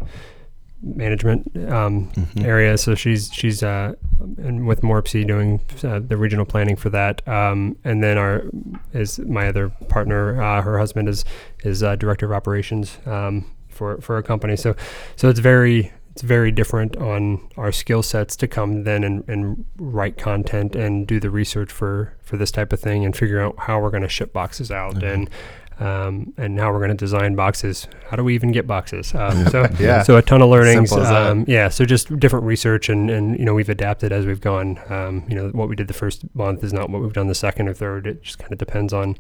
management 0.83 1.45
um, 1.71 2.11
Mhm. 2.14 2.45
area. 2.45 2.79
So 2.79 2.95
she's 2.95 3.31
she's 3.33 3.62
uh, 3.62 3.95
and 4.38 4.67
with 4.67 4.83
MORPC 4.83 5.27
doing 5.27 5.61
uh, 5.85 6.01
the 6.01 6.17
regional 6.17 6.45
planning 6.45 6.77
for 6.77 6.91
that. 6.91 7.27
Um, 7.27 7.77
and 7.85 8.03
then 8.03 8.19
our 8.19 8.45
is 8.93 9.19
my 9.21 9.49
other 9.49 9.71
partner. 9.88 10.41
Uh, 10.43 10.62
her 10.62 10.79
husband 10.79 11.09
is 11.09 11.25
is 11.64 11.83
uh, 11.83 11.97
director 11.97 12.27
of 12.27 12.33
operations 12.33 12.99
um, 13.07 13.45
for 13.69 14.01
for 14.01 14.17
a 14.19 14.23
company. 14.23 14.57
So 14.57 14.75
so 15.17 15.29
it's 15.29 15.41
very 15.41 15.93
it's 16.12 16.23
very 16.23 16.51
different 16.51 16.97
on 16.97 17.41
our 17.57 17.71
skill 17.71 18.03
sets 18.03 18.35
to 18.35 18.49
come 18.49 18.83
then 18.83 19.05
and, 19.05 19.23
and 19.29 19.64
write 19.79 20.19
content 20.19 20.75
and 20.75 21.07
do 21.07 21.21
the 21.21 21.31
research 21.31 21.71
for 21.71 22.12
for 22.23 22.37
this 22.37 22.51
type 22.51 22.73
of 22.73 22.81
thing 22.81 23.05
and 23.05 23.17
figure 23.17 23.41
out 23.41 23.55
how 23.59 23.81
we're 23.81 23.91
going 23.91 24.03
to 24.03 24.09
ship 24.09 24.33
boxes 24.33 24.71
out 24.73 24.97
Mhm. 24.97 25.12
and 25.14 25.31
um, 25.81 26.33
and 26.37 26.55
now 26.55 26.73
we're 26.73 26.79
going 26.79 26.91
to 26.91 26.97
design 26.97 27.35
boxes. 27.37 27.87
How 28.09 28.17
do 28.17 28.25
we 28.25 28.35
even 28.35 28.51
get 28.53 28.67
boxes? 28.67 29.14
Um, 29.14 29.47
so 29.51 29.67
Yeah. 29.79 30.03
so 30.03 30.17
a 30.17 30.23
ton 30.23 30.43
of 30.43 30.49
learnings. 30.51 30.91
Simple 30.91 31.05
as 31.05 31.11
that. 31.11 31.31
Um, 31.31 31.45
yeah. 31.47 31.69
So 31.69 31.85
just 31.85 32.19
different 32.19 32.45
research 32.47 32.88
and, 32.88 33.11
and, 33.11 33.38
you 33.38 33.45
know, 33.45 33.55
we've 33.55 33.69
adapted 33.69 34.12
as 34.12 34.27
we've 34.27 34.41
gone. 34.41 34.81
Um, 34.88 35.25
you 35.29 35.37
know, 35.37 35.49
what 35.51 35.69
we 35.69 35.77
did 35.77 35.88
the 35.88 35.95
first 35.95 36.23
month 36.35 36.64
is 36.64 36.73
not 36.73 36.91
what 36.91 37.01
we've 37.03 37.12
done 37.12 37.29
the 37.29 37.35
second 37.35 37.69
or 37.69 37.75
third. 37.75 38.07
It 38.07 38.23
just 38.23 38.38
kind 38.38 38.53
of 38.53 38.59
depends 38.59 38.93
on 38.93 39.17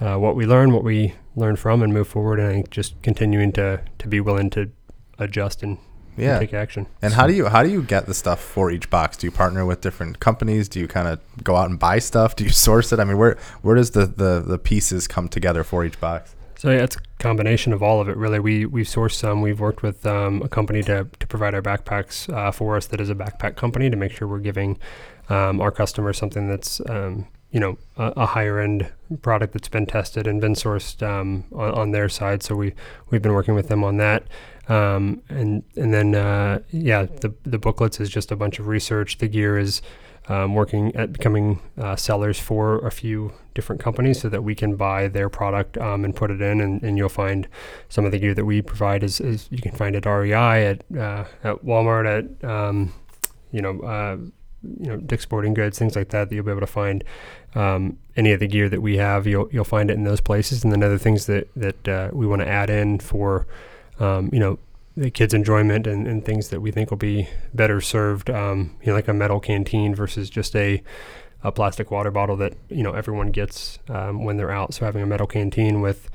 uh, 0.00 0.16
what 0.16 0.34
we 0.36 0.46
learn, 0.46 0.72
what 0.72 0.84
we 0.84 1.14
learn 1.36 1.56
from 1.56 1.82
and 1.82 1.92
move 1.92 2.08
forward. 2.08 2.38
And 2.40 2.48
I 2.48 2.52
think 2.52 2.70
just 2.70 3.00
continuing 3.02 3.52
to, 3.52 3.80
to 3.98 4.08
be 4.08 4.20
willing 4.20 4.48
to 4.50 4.70
adjust 5.18 5.62
and 5.62 5.78
Yeah. 6.18 6.38
take 6.38 6.54
action. 6.54 6.86
And 7.02 7.14
how 7.14 7.26
do 7.26 7.32
you 7.32 7.46
how 7.46 7.62
do 7.62 7.70
you 7.70 7.82
get 7.82 8.06
the 8.06 8.14
stuff 8.14 8.40
for 8.40 8.70
each 8.70 8.90
box? 8.90 9.16
Do 9.16 9.26
you 9.26 9.30
partner 9.30 9.64
with 9.64 9.80
different 9.80 10.20
companies? 10.20 10.68
Do 10.68 10.80
you 10.80 10.88
kind 10.88 11.08
of 11.08 11.20
go 11.42 11.56
out 11.56 11.70
and 11.70 11.78
buy 11.78 11.98
stuff? 11.98 12.36
Do 12.36 12.44
you 12.44 12.50
source 12.66 12.92
it? 12.92 13.00
I 13.00 13.04
mean, 13.04 13.18
where 13.18 13.38
where 13.62 13.76
does 13.76 13.92
the, 13.92 14.06
the, 14.06 14.42
the 14.46 14.58
pieces 14.58 15.06
come 15.08 15.28
together 15.28 15.64
for 15.64 15.84
each 15.84 16.00
box? 16.00 16.34
So 16.58 16.70
yeah, 16.70 16.82
it's 16.82 16.96
a 16.96 17.00
combination 17.20 17.72
of 17.72 17.84
all 17.84 18.00
of 18.00 18.08
it. 18.08 18.16
Really, 18.16 18.40
we 18.40 18.66
we've 18.66 18.86
sourced 18.86 19.12
some. 19.12 19.42
We've 19.42 19.60
worked 19.60 19.84
with 19.84 20.04
um, 20.04 20.42
a 20.42 20.48
company 20.48 20.82
to 20.82 21.06
to 21.20 21.26
provide 21.28 21.54
our 21.54 21.62
backpacks 21.62 22.32
uh, 22.34 22.50
for 22.50 22.76
us. 22.76 22.86
That 22.86 23.00
is 23.00 23.10
a 23.10 23.14
backpack 23.14 23.54
company 23.54 23.88
to 23.90 23.96
make 23.96 24.10
sure 24.10 24.26
we're 24.26 24.40
giving 24.40 24.76
um, 25.28 25.60
our 25.60 25.70
customers 25.70 26.18
something 26.18 26.48
that's 26.48 26.80
um, 26.90 27.28
you 27.52 27.60
know 27.60 27.78
a, 27.96 28.12
a 28.16 28.26
higher 28.26 28.58
end 28.58 28.90
product 29.22 29.52
that's 29.52 29.68
been 29.68 29.86
tested 29.86 30.26
and 30.26 30.40
been 30.40 30.54
sourced 30.54 31.00
um, 31.00 31.44
on, 31.52 31.70
on 31.74 31.90
their 31.92 32.08
side. 32.08 32.42
So 32.42 32.56
we 32.56 32.74
we've 33.10 33.22
been 33.22 33.34
working 33.34 33.54
with 33.54 33.68
them 33.68 33.84
on 33.84 33.98
that. 33.98 34.24
Um, 34.68 35.22
and 35.28 35.62
and 35.76 35.94
then 35.94 36.14
uh, 36.14 36.60
yeah, 36.70 37.04
the 37.04 37.34
the 37.44 37.58
booklets 37.58 38.00
is 38.00 38.10
just 38.10 38.30
a 38.30 38.36
bunch 38.36 38.58
of 38.58 38.66
research. 38.66 39.18
The 39.18 39.28
gear 39.28 39.58
is 39.58 39.82
um, 40.28 40.54
working 40.54 40.94
at 40.94 41.12
becoming 41.12 41.60
uh, 41.78 41.96
sellers 41.96 42.38
for 42.38 42.86
a 42.86 42.90
few 42.90 43.32
different 43.54 43.80
companies 43.80 44.20
so 44.20 44.28
that 44.28 44.44
we 44.44 44.54
can 44.54 44.76
buy 44.76 45.08
their 45.08 45.28
product 45.28 45.78
um, 45.78 46.04
and 46.04 46.14
put 46.14 46.30
it 46.30 46.40
in. 46.40 46.60
And, 46.60 46.82
and 46.82 46.98
you'll 46.98 47.08
find 47.08 47.48
some 47.88 48.04
of 48.04 48.12
the 48.12 48.18
gear 48.18 48.34
that 48.34 48.44
we 48.44 48.60
provide 48.62 49.02
is, 49.02 49.20
is 49.20 49.48
you 49.50 49.58
can 49.58 49.72
find 49.72 49.96
at 49.96 50.04
REI, 50.06 50.66
at, 50.66 50.84
uh, 50.96 51.24
at 51.42 51.64
Walmart, 51.64 52.06
at, 52.06 52.48
um, 52.48 52.92
you 53.50 53.62
know, 53.62 53.80
uh, 53.80 54.16
you 54.62 54.86
know, 54.90 54.96
Dick's 54.98 55.22
Sporting 55.22 55.54
Goods, 55.54 55.78
things 55.78 55.96
like 55.96 56.10
that, 56.10 56.28
that 56.28 56.34
you'll 56.34 56.44
be 56.44 56.50
able 56.50 56.60
to 56.60 56.66
find 56.66 57.02
um, 57.54 57.98
any 58.16 58.32
of 58.32 58.40
the 58.40 58.48
gear 58.48 58.68
that 58.68 58.82
we 58.82 58.98
have. 58.98 59.26
You'll, 59.26 59.48
you'll 59.50 59.64
find 59.64 59.90
it 59.90 59.94
in 59.94 60.04
those 60.04 60.20
places. 60.20 60.62
And 60.62 60.72
then 60.72 60.82
other 60.82 60.98
things 60.98 61.26
that, 61.26 61.48
that 61.56 61.88
uh, 61.88 62.10
we 62.12 62.26
want 62.26 62.42
to 62.42 62.48
add 62.48 62.68
in 62.68 62.98
for, 62.98 63.46
um, 64.00 64.30
you 64.32 64.38
know, 64.38 64.58
the 64.96 65.10
kids' 65.10 65.32
enjoyment 65.34 65.86
and, 65.86 66.06
and 66.06 66.24
things 66.24 66.48
that 66.48 66.60
we 66.60 66.70
think 66.72 66.90
will 66.90 66.96
be 66.98 67.28
better 67.54 67.80
served, 67.80 68.30
um, 68.30 68.74
you 68.80 68.88
know, 68.88 68.94
like 68.94 69.06
a 69.08 69.12
metal 69.14 69.38
canteen 69.40 69.94
versus 69.94 70.28
just 70.28 70.56
a, 70.56 70.82
a 71.44 71.52
plastic 71.52 71.90
water 71.90 72.10
bottle 72.10 72.36
that 72.36 72.54
you 72.68 72.82
know 72.82 72.92
everyone 72.92 73.30
gets 73.30 73.78
um, 73.88 74.24
when 74.24 74.36
they're 74.36 74.50
out. 74.50 74.74
So 74.74 74.84
having 74.84 75.02
a 75.02 75.06
metal 75.06 75.26
canteen 75.28 75.80
with 75.80 76.10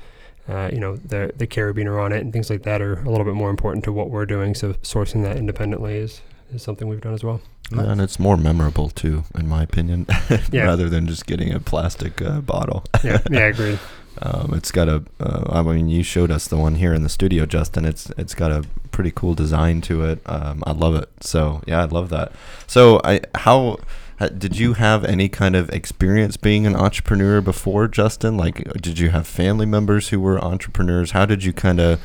uh, 0.48 0.68
you 0.72 0.80
know 0.80 0.96
the 0.96 1.32
the 1.36 1.46
carabiner 1.46 2.02
on 2.02 2.12
it 2.12 2.20
and 2.20 2.30
things 2.32 2.50
like 2.50 2.62
that 2.64 2.82
are 2.82 3.00
a 3.00 3.08
little 3.10 3.24
bit 3.24 3.34
more 3.34 3.48
important 3.48 3.84
to 3.84 3.92
what 3.92 4.10
we're 4.10 4.26
doing. 4.26 4.54
So 4.54 4.74
sourcing 4.74 5.22
that 5.22 5.36
independently 5.38 5.96
is 5.96 6.20
is 6.52 6.62
something 6.62 6.86
we've 6.88 7.00
done 7.00 7.14
as 7.14 7.24
well. 7.24 7.40
And 7.72 7.98
it's 8.02 8.18
more 8.18 8.36
memorable 8.36 8.90
too, 8.90 9.24
in 9.34 9.48
my 9.48 9.62
opinion, 9.62 10.06
Yeah. 10.52 10.64
rather 10.64 10.90
than 10.90 11.06
just 11.06 11.24
getting 11.24 11.50
a 11.54 11.58
plastic 11.60 12.20
uh, 12.20 12.42
bottle. 12.42 12.84
Yeah, 13.02 13.22
yeah, 13.30 13.40
agreed. 13.46 13.78
Um, 14.24 14.54
it's 14.54 14.72
got 14.72 14.88
a. 14.88 15.04
Uh, 15.20 15.44
I 15.50 15.62
mean, 15.62 15.88
you 15.88 16.02
showed 16.02 16.30
us 16.30 16.48
the 16.48 16.56
one 16.56 16.76
here 16.76 16.94
in 16.94 17.02
the 17.02 17.08
studio, 17.08 17.44
Justin. 17.46 17.84
It's 17.84 18.10
it's 18.16 18.34
got 18.34 18.50
a 18.50 18.64
pretty 18.90 19.10
cool 19.10 19.34
design 19.34 19.82
to 19.82 20.02
it. 20.04 20.20
Um, 20.24 20.62
I 20.66 20.72
love 20.72 20.94
it. 20.94 21.10
So 21.20 21.62
yeah, 21.66 21.82
I 21.82 21.84
love 21.84 22.08
that. 22.08 22.32
So 22.66 23.00
I 23.04 23.20
how. 23.34 23.78
Did 24.38 24.56
you 24.56 24.74
have 24.74 25.04
any 25.04 25.28
kind 25.28 25.56
of 25.56 25.68
experience 25.70 26.36
being 26.36 26.66
an 26.66 26.76
entrepreneur 26.76 27.40
before, 27.40 27.88
Justin? 27.88 28.36
Like, 28.36 28.62
did 28.80 28.98
you 28.98 29.10
have 29.10 29.26
family 29.26 29.66
members 29.66 30.10
who 30.10 30.20
were 30.20 30.42
entrepreneurs? 30.42 31.10
How 31.10 31.26
did 31.26 31.42
you 31.42 31.52
kind 31.52 31.80
of 31.80 32.00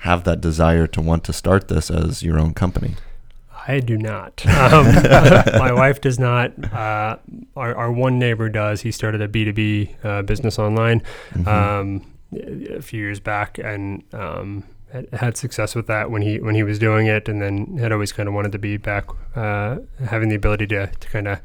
have 0.00 0.24
that 0.24 0.42
desire 0.42 0.86
to 0.88 1.00
want 1.00 1.24
to 1.24 1.32
start 1.32 1.68
this 1.68 1.90
as 1.90 2.22
your 2.22 2.38
own 2.38 2.52
company? 2.52 2.96
I 3.66 3.80
do 3.80 3.96
not. 3.96 4.44
Um, 4.46 4.86
my 5.58 5.72
wife 5.72 6.00
does 6.00 6.18
not. 6.18 6.52
Uh, 6.72 7.16
our, 7.56 7.74
our 7.74 7.90
one 7.92 8.18
neighbor 8.18 8.48
does. 8.48 8.82
He 8.82 8.90
started 8.92 9.20
a 9.22 9.28
B2B 9.28 10.04
uh, 10.04 10.22
business 10.22 10.58
online 10.58 11.02
Mhm. 11.34 11.46
um, 11.46 12.06
a 12.76 12.82
few 12.82 13.00
years 13.00 13.20
back 13.20 13.58
and 13.58 14.02
um, 14.12 14.64
had, 14.92 15.08
had 15.12 15.36
success 15.36 15.74
with 15.74 15.86
that 15.86 16.10
when 16.10 16.20
he 16.22 16.40
when 16.40 16.54
he 16.54 16.62
was 16.62 16.78
doing 16.78 17.06
it, 17.06 17.28
and 17.28 17.40
then 17.40 17.76
had 17.78 17.92
always 17.92 18.12
kind 18.12 18.28
of 18.28 18.34
wanted 18.34 18.52
to 18.52 18.58
be 18.58 18.76
back, 18.76 19.04
uh, 19.36 19.76
having 20.08 20.28
the 20.28 20.34
ability 20.36 20.66
to, 20.68 20.86
to 20.88 21.08
kind 21.08 21.28
of. 21.28 21.40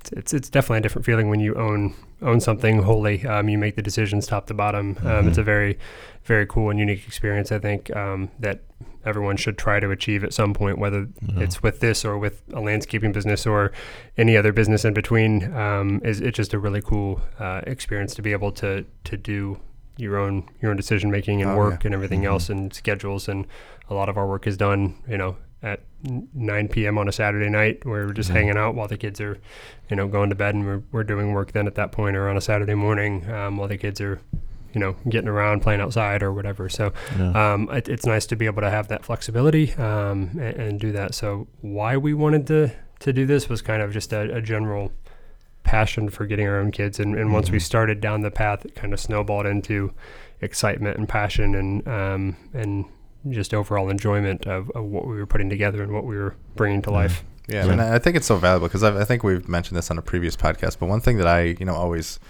It's, 0.00 0.12
it's 0.12 0.32
it's 0.34 0.50
definitely 0.50 0.78
a 0.78 0.80
different 0.82 1.04
feeling 1.04 1.28
when 1.28 1.40
you 1.40 1.54
own 1.54 1.94
own 2.22 2.40
something 2.40 2.82
wholly. 2.82 3.26
Um, 3.26 3.48
you 3.48 3.58
make 3.58 3.76
the 3.76 3.82
decisions 3.82 4.26
top 4.26 4.46
to 4.46 4.54
bottom. 4.54 4.96
Um, 5.04 5.28
It's 5.28 5.36
Mhm. 5.38 5.42
a 5.42 5.44
very 5.44 5.78
very 6.24 6.46
cool 6.46 6.70
and 6.70 6.78
unique 6.78 7.06
experience. 7.06 7.50
I 7.50 7.58
think 7.58 7.94
um, 7.96 8.30
that 8.38 8.60
everyone 9.04 9.36
should 9.36 9.56
try 9.56 9.80
to 9.80 9.90
achieve 9.90 10.22
at 10.22 10.32
some 10.34 10.52
point, 10.52 10.78
whether 10.78 11.06
Yeah. 11.22 11.42
it's 11.44 11.62
with 11.62 11.80
this 11.80 12.04
or 12.04 12.18
with 12.18 12.42
a 12.52 12.60
landscaping 12.60 13.12
business 13.12 13.46
or 13.46 13.72
any 14.18 14.36
other 14.36 14.52
business 14.52 14.84
in 14.84 14.92
between. 14.94 15.52
Um, 15.54 16.00
is 16.04 16.20
it's 16.20 16.36
just 16.36 16.52
a 16.54 16.58
really 16.58 16.82
cool 16.82 17.20
uh, 17.38 17.62
experience 17.66 18.14
to 18.16 18.22
be 18.22 18.32
able 18.32 18.52
to 18.52 18.84
to 19.04 19.16
do 19.16 19.58
your 19.96 20.16
own 20.16 20.44
your 20.62 20.70
own 20.70 20.76
decision 20.76 21.10
making 21.10 21.42
and 21.42 21.50
Oh, 21.52 21.56
work 21.56 21.82
yeah. 21.84 21.88
and 21.88 21.94
everything 21.94 22.22
Mhm. 22.22 22.26
else 22.32 22.48
and 22.50 22.72
schedules 22.72 23.28
and 23.28 23.46
a 23.90 23.94
lot 23.94 24.08
of 24.08 24.16
our 24.16 24.26
work 24.26 24.46
is 24.46 24.56
done 24.56 24.94
you 25.08 25.18
know 25.18 25.36
at 25.62 25.80
9 26.34 26.68
p.m. 26.68 26.96
on 26.98 27.08
a 27.08 27.12
Saturday 27.12 27.50
night 27.50 27.84
where 27.84 28.06
we're 28.06 28.12
just 28.12 28.30
Mhm. 28.30 28.34
hanging 28.34 28.56
out 28.56 28.74
while 28.74 28.88
the 28.88 28.96
kids 28.96 29.20
are, 29.20 29.36
you 29.90 29.96
know, 29.96 30.08
going 30.08 30.30
to 30.30 30.34
bed 30.34 30.54
and 30.54 30.64
we're, 30.64 30.82
we're 30.92 31.04
doing 31.04 31.32
work 31.32 31.52
then 31.52 31.66
at 31.66 31.74
that 31.74 31.92
point 31.92 32.16
or 32.16 32.28
on 32.28 32.36
a 32.36 32.40
Saturday 32.40 32.74
morning 32.74 33.28
um, 33.30 33.58
while 33.58 33.68
the 33.68 33.76
kids 33.76 34.00
are, 34.00 34.20
you 34.72 34.80
know, 34.80 34.96
getting 35.08 35.28
around 35.28 35.60
playing 35.60 35.80
outside 35.82 36.22
or 36.22 36.32
whatever. 36.32 36.68
So 36.70 36.92
Yeah. 37.18 37.52
um, 37.52 37.68
it, 37.70 37.88
it's 37.88 38.06
nice 38.06 38.24
to 38.26 38.36
be 38.36 38.46
able 38.46 38.62
to 38.62 38.70
have 38.70 38.88
that 38.88 39.04
flexibility 39.04 39.74
um, 39.74 40.30
and, 40.40 40.56
and 40.56 40.80
do 40.80 40.92
that. 40.92 41.14
So 41.14 41.46
why 41.60 41.96
we 41.96 42.14
wanted 42.14 42.46
to 42.48 42.70
to 43.00 43.12
do 43.14 43.24
this 43.26 43.48
was 43.48 43.62
kind 43.62 43.80
of 43.82 43.92
just 43.92 44.12
a, 44.12 44.34
a 44.34 44.42
general 44.42 44.92
passion 45.62 46.08
for 46.10 46.26
getting 46.26 46.46
our 46.46 46.58
own 46.58 46.70
kids, 46.70 46.98
and, 47.00 47.14
and 47.14 47.32
once 47.32 47.50
we 47.50 47.56
Mhm. 47.58 47.62
started 47.62 48.00
down 48.00 48.20
the 48.22 48.30
path, 48.30 48.64
it 48.66 48.74
kind 48.74 48.92
of 48.92 49.00
snowballed 49.00 49.46
into 49.46 49.92
excitement 50.42 50.96
and 50.98 51.08
passion 51.08 51.54
and 51.54 51.86
um, 51.88 52.36
and 52.54 52.84
just 53.28 53.52
overall 53.52 53.90
enjoyment 53.90 54.46
of, 54.46 54.70
of 54.70 54.84
what 54.84 55.06
we 55.06 55.16
were 55.16 55.26
putting 55.26 55.50
together 55.50 55.82
and 55.82 55.92
what 55.92 56.04
we 56.04 56.16
were 56.16 56.34
bringing 56.56 56.80
to 56.82 56.90
Yeah. 56.90 56.96
life. 56.96 57.24
Yeah, 57.48 57.66
Yeah. 57.66 57.72
and 57.72 57.82
I 57.82 57.98
think 57.98 58.16
it's 58.16 58.26
so 58.26 58.36
valuable 58.36 58.68
because 58.68 58.82
I, 58.82 59.00
I 59.00 59.04
think 59.04 59.22
we've 59.24 59.48
mentioned 59.48 59.76
this 59.76 59.90
on 59.90 59.98
a 59.98 60.02
previous 60.02 60.36
podcast. 60.36 60.78
But 60.78 60.88
one 60.88 61.00
thing 61.00 61.18
that 61.18 61.26
I, 61.26 61.56
you 61.58 61.66
know, 61.66 61.74
always 61.74 62.20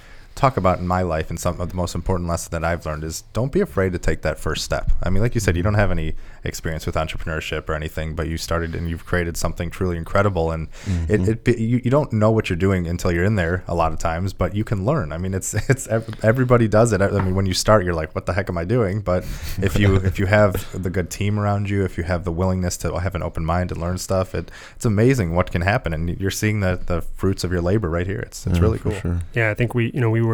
talk 0.40 0.57
about 0.57 0.79
in 0.79 0.87
my 0.87 1.03
life 1.03 1.29
and 1.29 1.38
some 1.38 1.61
of 1.61 1.68
the 1.68 1.74
most 1.76 1.94
important 1.94 2.26
lesson 2.26 2.50
that 2.53 2.64
I've 2.64 2.87
learned 2.87 3.05
is 3.05 3.24
don't 3.35 3.53
be 3.53 3.61
afraid 3.61 3.92
to 3.92 3.98
take 3.98 4.22
that 4.22 4.38
first 4.38 4.64
step. 4.64 4.90
I 5.03 5.11
mean, 5.11 5.22
like 5.22 5.35
you 5.35 5.40
said, 5.40 5.55
you 5.55 5.62
don't 5.62 5.74
have 5.74 5.90
any 5.90 6.14
experience 6.44 6.87
with 6.87 6.94
entrepreneurship 6.94 7.68
or 7.68 7.74
anything, 7.74 8.14
but 8.14 8.26
you 8.26 8.38
started 8.38 8.74
and 8.74 8.88
you've 8.88 9.05
created 9.05 9.37
something 9.37 9.68
truly 9.68 9.98
incredible. 9.98 10.50
And 10.50 10.68
it, 11.09 11.20
Mhm. 11.20 11.29
it 11.29 11.44
be- 11.44 11.62
you, 11.62 11.83
you 11.85 11.90
don't 11.90 12.11
know 12.14 12.31
what 12.31 12.48
you're 12.48 12.57
doing 12.57 12.87
until 12.87 13.12
you're 13.12 13.24
in 13.24 13.35
there 13.37 13.62
a 13.68 13.74
lot 13.74 13.92
of 13.92 13.98
times, 13.98 14.33
but 14.33 14.55
you 14.55 14.64
can 14.64 14.87
learn. 14.87 15.12
I 15.12 15.18
mean, 15.18 15.35
it's 15.35 15.53
it's 15.68 15.87
everybody 16.22 16.68
does 16.68 16.92
it. 16.94 17.03
I 17.03 17.11
mean, 17.20 17.35
when 17.35 17.44
you 17.44 17.53
start, 17.53 17.85
you're 17.85 17.92
like, 18.03 18.14
what 18.14 18.24
the 18.24 18.33
heck 18.33 18.48
am 18.48 18.57
I 18.57 18.64
doing? 18.64 19.03
But 19.03 19.24
if 19.61 19.79
you 19.79 19.96
if 19.96 20.18
you 20.18 20.24
have 20.24 20.53
the 20.72 20.88
good 20.88 21.11
team 21.11 21.38
around 21.38 21.68
you, 21.68 21.85
if 21.85 21.98
you 21.98 22.05
have 22.05 22.24
the 22.24 22.33
willingness 22.33 22.79
to 22.79 22.98
have 22.98 23.14
an 23.14 23.22
open 23.22 23.44
mind 23.44 23.72
and 23.72 23.79
learn 23.81 23.98
stuff, 23.98 24.35
it 24.35 24.50
it's 24.76 24.87
amazing 24.87 25.35
what 25.35 25.53
can 25.53 25.61
happen, 25.61 25.92
and 25.92 26.18
you're 26.18 26.31
seeing 26.31 26.61
the 26.61 26.81
the 26.87 27.03
fruits 27.03 27.44
of 27.44 27.53
your 27.53 27.61
labor 27.61 27.90
right 27.90 28.07
here. 28.07 28.20
It's 28.20 28.46
it's 28.46 28.57
Yeah, 28.57 28.62
really 28.62 28.79
cool. 28.79 28.94
Sure. 28.94 29.18
Yeah, 29.35 29.50
I 29.50 29.55
think 29.55 29.74
we 29.74 29.90
you 29.92 30.00
know 30.00 30.09
we 30.09 30.22
were 30.22 30.30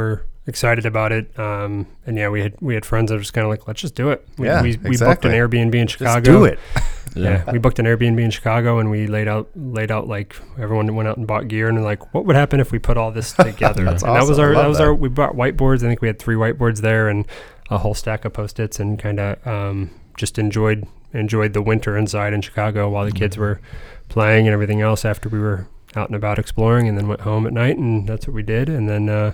excited 0.46 0.86
about 0.86 1.10
it, 1.12 1.36
um, 1.38 1.86
and 2.06 2.16
yeah, 2.16 2.28
we 2.28 2.40
had 2.42 2.54
we 2.60 2.74
had 2.74 2.84
friends 2.84 3.10
that 3.10 3.16
were 3.16 3.20
just 3.20 3.32
kind 3.32 3.44
of 3.44 3.50
like, 3.50 3.66
let's 3.66 3.80
just 3.80 3.94
do 3.94 4.10
it. 4.10 4.26
We, 4.38 4.46
Yeah, 4.46 4.62
we, 4.62 4.76
we 4.76 4.96
booked 4.96 5.24
an 5.24 5.32
Airbnb 5.32 5.74
in 5.74 5.86
Chicago. 5.86 6.20
Just 6.20 6.24
do 6.24 6.44
it. 6.44 6.58
Yeah. 7.14 7.50
we 7.50 7.56
booked 7.58 7.78
an 7.78 7.86
Airbnb 7.86 8.20
in 8.20 8.30
Chicago 8.30 8.78
and 8.78 8.90
we 8.90 9.06
laid 9.06 9.26
out 9.26 9.48
laid 9.56 9.90
out 9.90 10.06
like 10.06 10.36
everyone 10.58 10.94
went 10.94 11.08
out 11.08 11.16
and 11.16 11.26
bought 11.26 11.48
gear 11.48 11.66
and 11.66 11.82
like 11.82 12.12
what 12.12 12.26
would 12.26 12.36
happen 12.36 12.60
if 12.60 12.72
we 12.72 12.78
put 12.78 12.98
all 12.98 13.10
this 13.10 13.32
together. 13.38 13.84
That's 13.84 14.02
and 14.02 14.14
that 14.14 14.28
was 14.28 14.38
our 14.38 14.52
that 14.54 14.66
was 14.68 14.76
that. 14.76 14.84
our 14.84 14.94
we 14.94 15.08
brought 15.08 15.32
whiteboards. 15.34 15.76
I 15.76 15.88
think 15.88 16.02
we 16.02 16.08
had 16.08 16.18
three 16.18 16.34
whiteboards 16.34 16.82
there 16.82 17.08
and 17.08 17.24
a 17.70 17.78
whole 17.78 17.94
stack 17.94 18.26
of 18.26 18.34
post 18.34 18.60
its 18.60 18.78
and 18.80 18.98
kind 18.98 19.18
of 19.18 19.46
um, 19.46 19.90
just 20.18 20.38
enjoyed 20.38 20.86
enjoyed 21.14 21.54
the 21.54 21.62
winter 21.62 21.96
inside 21.96 22.34
in 22.34 22.42
Chicago 22.42 22.90
while 22.90 23.06
the 23.06 23.12
Mm-hmm. 23.12 23.18
kids 23.18 23.38
were 23.38 23.62
playing 24.10 24.46
and 24.46 24.52
everything 24.52 24.82
else 24.82 25.06
after 25.06 25.30
we 25.30 25.38
were 25.38 25.66
out 25.94 26.10
and 26.10 26.16
about 26.16 26.38
exploring 26.38 26.86
and 26.86 26.98
then 26.98 27.08
went 27.08 27.22
home 27.22 27.46
at 27.46 27.52
night 27.54 27.78
and 27.78 28.06
that's 28.06 28.26
what 28.28 28.34
we 28.34 28.42
did 28.42 28.68
and 28.68 28.90
then 28.90 29.08
uh, 29.08 29.32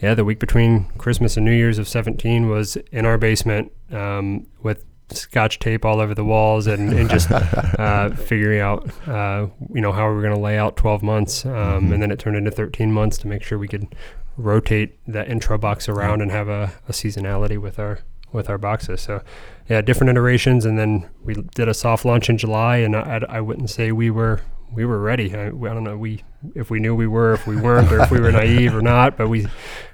yeah 0.00 0.14
the 0.14 0.24
week 0.24 0.38
between 0.38 0.86
Christmas 0.98 1.36
and 1.36 1.44
New 1.44 1.52
Year's 1.52 1.78
of 1.78 1.88
17 1.88 2.48
was 2.48 2.76
in 2.92 3.06
our 3.06 3.18
basement 3.18 3.72
um, 3.92 4.46
with 4.62 4.84
scotch 5.10 5.58
tape 5.58 5.84
all 5.84 6.00
over 6.00 6.14
the 6.14 6.24
walls 6.24 6.66
and, 6.66 6.92
and 6.92 7.10
just 7.10 7.30
uh, 7.32 8.10
figuring 8.10 8.60
out, 8.60 8.88
uh, 9.08 9.48
you 9.74 9.80
know, 9.80 9.90
how 9.92 10.08
we 10.08 10.14
were 10.14 10.22
going 10.22 10.34
to 10.34 10.40
lay 10.40 10.56
out 10.56 10.76
12 10.76 11.02
months. 11.02 11.44
Um, 11.44 11.52
Mhm. 11.52 11.92
And 11.94 12.02
then 12.02 12.10
it 12.12 12.18
turned 12.20 12.36
into 12.36 12.50
13 12.50 12.92
months 12.92 13.18
to 13.18 13.26
make 13.26 13.42
sure 13.42 13.58
we 13.58 13.66
could 13.68 13.88
rotate 14.36 14.98
that 15.08 15.28
intro 15.28 15.58
box 15.58 15.88
around 15.88 16.22
and 16.22 16.30
have 16.30 16.48
a, 16.48 16.72
a 16.88 16.92
seasonality 16.92 17.58
with 17.58 17.78
our 17.78 18.00
with 18.32 18.48
our 18.48 18.58
boxes. 18.58 19.00
So, 19.00 19.22
yeah, 19.68 19.80
different 19.80 20.10
iterations. 20.10 20.64
And 20.64 20.78
then 20.78 21.08
we 21.24 21.34
did 21.34 21.68
a 21.68 21.74
soft 21.74 22.04
launch 22.04 22.30
in 22.30 22.38
July, 22.38 22.76
and 22.76 22.94
I, 22.94 23.20
I 23.28 23.40
wouldn't 23.40 23.70
say 23.70 23.90
we 23.90 24.10
were 24.10 24.40
we 24.72 24.84
were 24.84 25.00
ready. 25.00 25.34
I, 25.34 25.48
I 25.48 25.50
don't 25.50 25.82
know 25.82 25.96
we 25.96 26.22
if 26.54 26.70
we 26.70 26.78
knew 26.78 26.94
we 26.94 27.08
were, 27.08 27.32
if 27.32 27.48
we 27.48 27.56
weren't, 27.56 27.90
or 27.90 28.00
if 28.00 28.12
we 28.12 28.20
were 28.20 28.30
naive 28.42 28.76
or 28.76 28.82
not. 28.82 29.16
But 29.16 29.28
we 29.28 29.48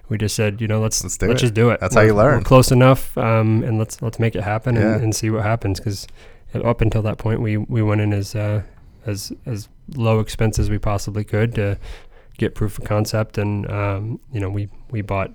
we 0.09 0.19
just 0.19 0.35
said, 0.37 0.61
you 0.61 0.69
know, 0.69 0.81
let's 0.81 1.03
Let's 1.03 1.17
do 1.19 1.27
let's 1.29 1.41
just 1.41 1.55
do 1.55 1.71
it. 1.71 1.81
That's 1.81 1.95
how 1.95 2.01
We're- 2.03 2.09
you 2.11 2.15
learn. 2.15 2.39
We're 2.39 2.45
close 2.45 2.71
enough, 2.71 3.17
um, 3.19 3.63
and 3.65 3.79
let's 3.79 4.01
let's 4.03 4.19
make 4.19 4.37
it 4.37 4.43
happen 4.43 4.75
Yeah. 4.77 4.95
and, 4.95 5.05
and 5.05 5.15
see 5.17 5.31
what 5.31 5.43
happens. 5.43 5.81
Because 5.81 6.07
up 6.55 6.81
until 6.81 7.03
that 7.03 7.19
point, 7.19 7.41
we 7.41 7.57
we 7.57 7.83
went 7.83 8.01
in 8.01 8.13
as 8.13 8.35
uh, 8.35 8.63
as 9.05 9.33
as 9.47 9.69
low 9.95 10.21
expense 10.21 10.59
as 10.59 10.71
we 10.71 10.79
possibly 10.79 11.25
could 11.25 11.55
to 11.57 11.79
get 12.39 12.55
proof 12.55 12.79
of 12.79 12.85
concept, 12.85 13.39
and 13.39 13.69
um, 13.71 14.21
you 14.33 14.41
know, 14.41 14.49
we 14.51 14.69
we 14.91 15.03
bought. 15.03 15.33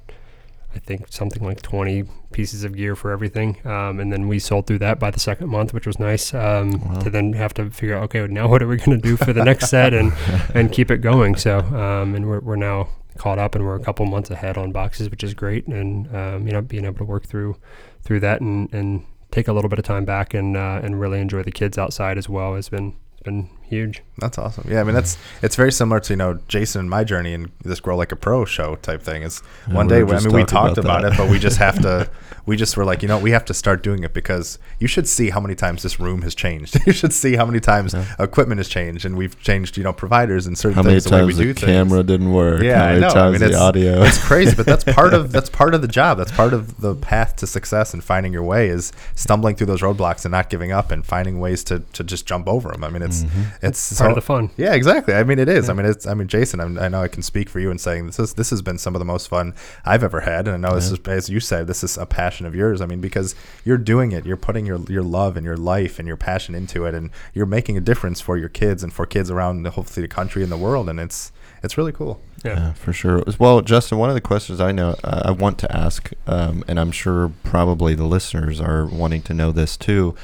I 0.74 0.80
think 0.80 1.08
something 1.10 1.44
like 1.44 1.62
20 1.62 2.06
pieces 2.32 2.64
of 2.64 2.78
gear 2.78 2.96
for 2.96 3.12
everything. 3.12 3.58
Um, 3.68 4.00
and 4.00 4.10
then 4.10 4.30
we 4.30 4.40
sold 4.40 4.68
through 4.68 4.78
that 4.80 5.00
by 5.00 5.12
the 5.12 5.20
second 5.20 5.50
month, 5.50 5.74
which 5.74 5.86
was 5.86 6.00
nice. 6.00 6.34
Um, 6.34 6.80
Wow. 6.80 7.00
To 7.02 7.10
then 7.10 7.34
have 7.34 7.54
to 7.56 7.70
figure 7.70 7.98
out, 7.98 8.04
okay, 8.04 8.26
now 8.28 8.48
what 8.48 8.62
are 8.64 8.68
we 8.70 8.78
going 8.78 8.92
to 8.92 8.98
do 8.98 9.18
for 9.18 9.34
the 9.34 9.44
next 9.44 9.68
set 9.68 9.94
and, 9.94 10.14
and 10.56 10.72
keep 10.72 10.90
it 10.90 11.00
going. 11.00 11.36
So, 11.36 11.60
um, 11.60 12.16
and 12.16 12.26
we're, 12.26 12.40
we're 12.40 12.56
now 12.56 12.88
caught 13.18 13.40
up 13.40 13.56
and 13.56 13.66
we're 13.66 13.76
a 13.76 13.84
couple 13.84 14.06
months 14.06 14.30
ahead 14.30 14.58
on 14.58 14.72
boxes, 14.72 15.10
which 15.10 15.24
is 15.24 15.34
great. 15.34 15.68
And, 15.68 16.14
um, 16.16 16.48
you 16.48 16.54
know, 16.54 16.62
being 16.62 16.86
able 16.86 16.98
to 16.98 17.04
work 17.04 17.26
through, 17.26 17.58
through 18.04 18.22
that 18.22 18.42
and, 18.42 18.74
and 18.74 19.06
take 19.32 19.48
a 19.48 19.54
little 19.54 19.70
bit 19.70 19.80
of 19.80 19.86
time 19.86 20.06
back 20.06 20.34
and, 20.34 20.58
uh, 20.58 20.82
and 20.84 21.00
really 21.00 21.20
enjoy 21.20 21.44
the 21.44 21.52
kids 21.52 21.78
outside 21.78 22.18
as 22.18 22.28
well 22.28 22.56
has 22.56 22.70
been, 22.70 22.96
been 23.24 23.50
huge. 23.72 24.04
That's 24.20 24.38
awesome. 24.38 24.68
Yeah, 24.70 24.82
I 24.82 24.84
mean 24.84 24.94
that's 24.94 25.18
it's 25.42 25.56
very 25.56 25.72
similar 25.72 26.00
to 26.02 26.14
you 26.14 26.18
know 26.18 26.38
Jason 26.48 26.82
and 26.82 26.90
my 26.90 27.04
journey 27.04 27.34
and 27.34 27.50
this 27.64 27.80
grow 27.80 27.98
like 27.98 28.12
a 28.12 28.16
pro 28.16 28.46
show 28.46 28.76
type 28.76 29.02
thing. 29.02 29.24
Is 29.24 29.42
Yeah, 29.68 29.74
one 29.74 29.88
day 29.88 30.02
I 30.02 30.20
mean 30.20 30.32
we 30.32 30.44
talked 30.44 30.78
about 30.78 31.00
about, 31.02 31.14
it, 31.14 31.18
but 31.18 31.30
we 31.32 31.40
just 31.40 31.58
have 31.58 31.82
to. 31.82 32.10
We 32.44 32.58
just 32.58 32.76
were 32.76 32.86
like, 32.86 33.04
you 33.04 33.08
know, 33.08 33.20
we 33.20 33.30
have 33.32 33.46
to 33.46 33.54
start 33.54 33.84
doing 33.84 34.02
it 34.04 34.16
because 34.16 34.58
you 34.80 34.88
should 34.88 35.08
see 35.08 35.30
how 35.30 35.40
many 35.40 35.54
times 35.54 35.84
this 35.84 36.00
room 36.00 36.24
has 36.24 36.34
changed. 36.34 36.76
you 36.88 36.92
should 36.92 37.14
see 37.14 37.36
how 37.36 37.46
many 37.46 37.60
times 37.60 37.94
Yeah. 37.94 38.04
equipment 38.18 38.58
has 38.58 38.68
changed, 38.68 39.06
and 39.06 39.16
we've 39.16 39.40
changed, 39.42 39.78
you 39.78 39.84
know, 39.84 39.94
providers 39.94 40.48
and 40.48 40.58
certain 40.58 40.74
How 40.78 40.82
many 40.82 40.96
things 40.96 41.04
the 41.04 41.12
way 41.18 41.22
we 41.24 41.34
times 41.34 41.38
do 41.38 41.54
the 41.54 41.60
things. 41.60 41.72
camera 41.72 42.02
didn't 42.02 42.32
work? 42.34 42.64
Yeah, 42.64 42.80
How 42.80 42.84
I 42.86 42.88
many 42.88 43.02
know. 43.02 43.08
I 43.10 43.14
times 43.14 43.32
mean, 43.34 43.40
the 43.42 43.46
it's- 43.46 43.62
audio? 43.62 44.02
it's 44.02 44.18
crazy, 44.26 44.56
but 44.56 44.66
that's 44.66 44.84
part 44.84 45.14
of 45.14 45.32
that's 45.36 45.52
part 45.52 45.76
of 45.76 45.84
the 45.84 45.88
job. 45.88 46.18
That's 46.18 46.32
part 46.32 46.54
of 46.54 46.82
the 46.82 46.96
path 46.96 47.36
to 47.38 47.48
success 47.48 47.94
and 47.94 48.04
finding 48.04 48.34
your 48.34 48.44
way 48.44 48.70
is 48.70 48.92
stumbling 49.14 49.56
through 49.56 49.68
those 49.68 49.82
roadblocks 49.82 50.26
and 50.26 50.32
not 50.32 50.50
giving 50.50 50.72
up 50.72 50.90
and 50.90 51.06
finding 51.06 51.40
ways 51.40 51.64
to, 51.66 51.82
to 51.94 52.04
just 52.04 52.26
jump 52.26 52.48
over 52.48 52.72
them. 52.72 52.84
I 52.84 52.90
mean, 52.90 53.04
it's 53.04 53.22
Mhm. 53.24 53.46
It's 53.62 53.90
Part 53.98 54.08
so- 54.08 54.10
of 54.10 54.16
the 54.16 54.22
fun. 54.22 54.50
yeah, 54.58 54.74
exactly. 54.74 55.14
I 55.14 55.24
mean, 55.24 55.38
it 55.40 55.48
is. 55.50 55.70
I 55.70 55.74
mean, 55.74 55.86
it's. 55.86 56.06
I 56.08 56.14
mean, 56.14 56.28
Jason. 56.28 56.60
I'm, 56.60 56.78
I 56.80 56.88
know 56.88 57.02
I 57.02 57.08
can 57.08 57.22
speak 57.22 57.50
for 57.50 57.60
you 57.60 57.70
in 57.72 57.78
saying 57.78 58.08
this 58.08 58.20
is 58.20 58.34
this 58.34 58.50
has 58.50 58.62
been 58.62 58.78
some 58.78 58.96
of 58.96 59.00
the 59.00 59.06
most 59.06 59.28
fun 59.28 59.54
I've 59.86 60.04
ever 60.04 60.22
had, 60.22 60.48
and 60.48 60.66
I 60.66 60.70
know 60.70 60.76
this 60.76 60.90
is, 60.92 61.00
as 61.08 61.30
you 61.30 61.40
said, 61.40 61.68
this 61.68 61.84
is 61.84 61.98
a 61.98 62.06
passion 62.06 62.46
of 62.46 62.56
yours. 62.56 62.82
I 62.82 62.86
mean, 62.86 63.02
because 63.02 63.36
you're 63.64 63.78
doing 63.78 64.12
it, 64.12 64.26
you're 64.26 64.38
putting 64.38 64.66
your 64.66 64.80
your 64.90 65.04
love 65.04 65.38
and 65.38 65.46
your 65.46 65.58
life 65.58 66.00
and 66.00 66.08
your 66.08 66.18
passion 66.18 66.56
into 66.56 66.86
it, 66.86 66.96
and 66.96 67.12
you're 67.34 67.46
making 67.46 67.78
a 67.78 67.82
difference 67.82 68.20
for 68.22 68.38
your 68.38 68.50
kids 68.50 68.84
and 68.84 68.92
for 68.92 69.06
kids 69.06 69.30
around 69.30 69.64
the 69.64 69.72
hopefully 69.72 70.02
the 70.08 70.14
country 70.14 70.44
and 70.44 70.52
the 70.52 70.58
world, 70.58 70.90
and 70.90 71.00
it's 71.00 71.32
it's 71.64 71.78
really 71.78 71.92
cool. 71.92 72.20
Yeah. 72.44 72.56
Yeah, 72.56 72.74
for 72.74 72.92
sure. 72.92 73.24
As 73.28 73.40
Well, 73.40 73.62
Justin, 73.62 74.00
one 74.00 74.10
of 74.10 74.16
the 74.16 74.22
questions 74.22 74.60
I 74.60 74.72
know 74.72 74.96
uh, 75.04 75.22
I 75.26 75.30
want 75.32 75.60
to 75.60 75.72
ask, 75.76 76.10
um, 76.26 76.64
and 76.68 76.80
I'm 76.80 76.92
sure 76.92 77.32
probably 77.44 77.94
the 77.94 78.06
listeners 78.06 78.60
are 78.60 78.88
wanting 78.88 79.22
to 79.24 79.36
know 79.36 79.52
this 79.52 79.78
too, 79.78 80.16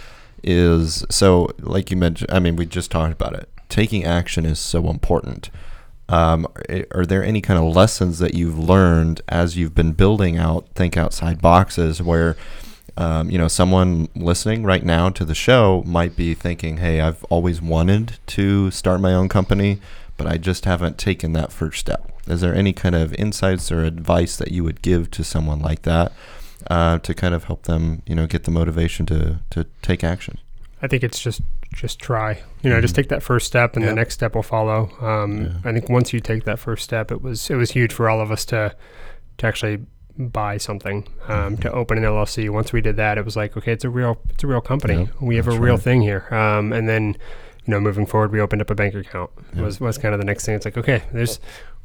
is 0.47 1.05
so 1.09 1.49
like 1.59 1.91
you 1.91 1.97
mentioned. 1.97 2.31
I 2.31 2.39
mean, 2.39 2.55
we 2.55 2.65
just 2.65 2.89
talked 2.89 3.11
about 3.13 3.33
it. 3.33 3.49
Taking 3.69 4.05
action 4.05 4.45
is 4.45 4.59
so 4.59 4.89
important. 4.89 5.49
Um, 6.09 6.47
are- 6.91 7.05
there 7.05 7.21
any 7.23 7.41
kind 7.41 7.59
of 7.59 7.75
lessons 7.75 8.19
that 8.19 8.33
you've 8.33 8.57
learned 8.57 9.21
as 9.27 9.57
you've 9.57 9.75
been 9.75 9.91
building 9.91 10.37
out 10.37 10.69
Think 10.73 10.95
Outside 10.95 11.41
Boxes 11.41 12.01
where 12.01 12.37
um, 12.95 13.29
you 13.29 13.37
know, 13.37 13.47
someone 13.47 14.07
listening 14.15 14.63
right 14.63 14.83
now 14.83 15.09
to 15.09 15.23
the 15.23 15.35
show 15.35 15.83
might 15.85 16.15
be 16.15 16.33
thinking, 16.33 16.77
"Hey, 16.77 16.99
I've 16.99 17.23
always 17.25 17.61
wanted 17.61 18.17
to 18.27 18.71
start 18.71 19.01
my 19.01 19.13
own 19.13 19.29
company, 19.29 19.79
but 20.15 20.25
I 20.25 20.37
just 20.37 20.65
haven't 20.65 20.97
taken 20.97 21.33
that 21.33 21.51
first 21.51 21.79
step." 21.79 22.11
Is 22.25 22.41
there 22.41 22.55
any 22.55 22.73
kind 22.73 22.95
of 22.95 23.13
insights 23.13 23.71
or 23.71 23.83
advice 23.83 24.35
that 24.37 24.51
you 24.51 24.63
would 24.63 24.81
give 24.81 25.11
to 25.11 25.23
someone 25.23 25.59
like 25.59 25.83
that 25.83 26.11
uh, 26.69 26.99
to 26.99 27.13
kind 27.13 27.33
of 27.33 27.45
help 27.45 27.63
them, 27.63 28.01
you 28.05 28.15
know, 28.15 28.27
get 28.27 28.43
the 28.43 28.51
motivation 28.51 29.05
to 29.07 29.39
to 29.51 29.65
take 29.81 30.03
action? 30.03 30.37
I 30.81 30.87
think 30.87 31.03
it's 31.03 31.19
just 31.19 31.41
just 31.73 31.99
try. 31.99 32.41
You 32.61 32.69
know, 32.69 32.79
just 32.81 32.93
Mhm. 32.93 32.97
take 32.97 33.09
that 33.09 33.23
first 33.23 33.47
step, 33.47 33.75
and 33.75 33.83
Yeah. 33.83 33.89
the 33.91 33.95
next 33.95 34.13
step 34.13 34.35
will 34.35 34.43
follow. 34.43 34.89
Um, 35.01 35.41
Yeah. 35.41 35.69
I 35.69 35.73
think 35.73 35.89
once 35.89 36.13
you 36.13 36.19
take 36.19 36.43
that 36.45 36.59
first 36.59 36.83
step, 36.83 37.11
it 37.11 37.21
was 37.21 37.49
it 37.49 37.55
was 37.55 37.71
huge 37.71 37.93
for 37.93 38.09
all 38.09 38.21
of 38.21 38.31
us 38.31 38.45
to 38.45 38.73
to 39.37 39.47
actually 39.47 39.79
buy 40.19 40.57
something, 40.57 41.07
um, 41.27 41.57
to 41.57 41.71
open 41.71 41.97
an 41.99 42.03
LLC. 42.03 42.49
Once 42.49 42.73
we 42.73 42.81
did 42.81 42.95
that, 42.97 43.19
it 43.19 43.25
was 43.25 43.35
like, 43.35 43.55
okay, 43.55 43.71
it's 43.71 43.83
a 43.85 43.89
real 43.89 44.17
it's 44.31 44.43
a 44.43 44.47
real 44.47 44.61
company. 44.61 44.95
Yeah, 44.95 45.05
we 45.19 45.35
have 45.35 45.47
a 45.47 45.51
real 45.59 45.75
right. 45.75 45.79
thing 45.83 46.01
here. 46.01 46.25
Um, 46.31 46.73
and 46.73 46.89
then, 46.89 47.15
you 47.65 47.71
know, 47.71 47.79
moving 47.79 48.05
forward, 48.07 48.31
we 48.31 48.39
opened 48.41 48.61
up 48.61 48.69
a 48.71 48.75
bank 48.75 48.95
account. 48.95 49.29
Was 49.55 49.79
was 49.79 49.97
kind 49.97 50.13
of 50.15 50.19
the 50.19 50.25
next 50.25 50.45
thing. 50.45 50.55
It's 50.55 50.65
like, 50.65 50.77
okay, 50.77 51.03
there's 51.13 51.39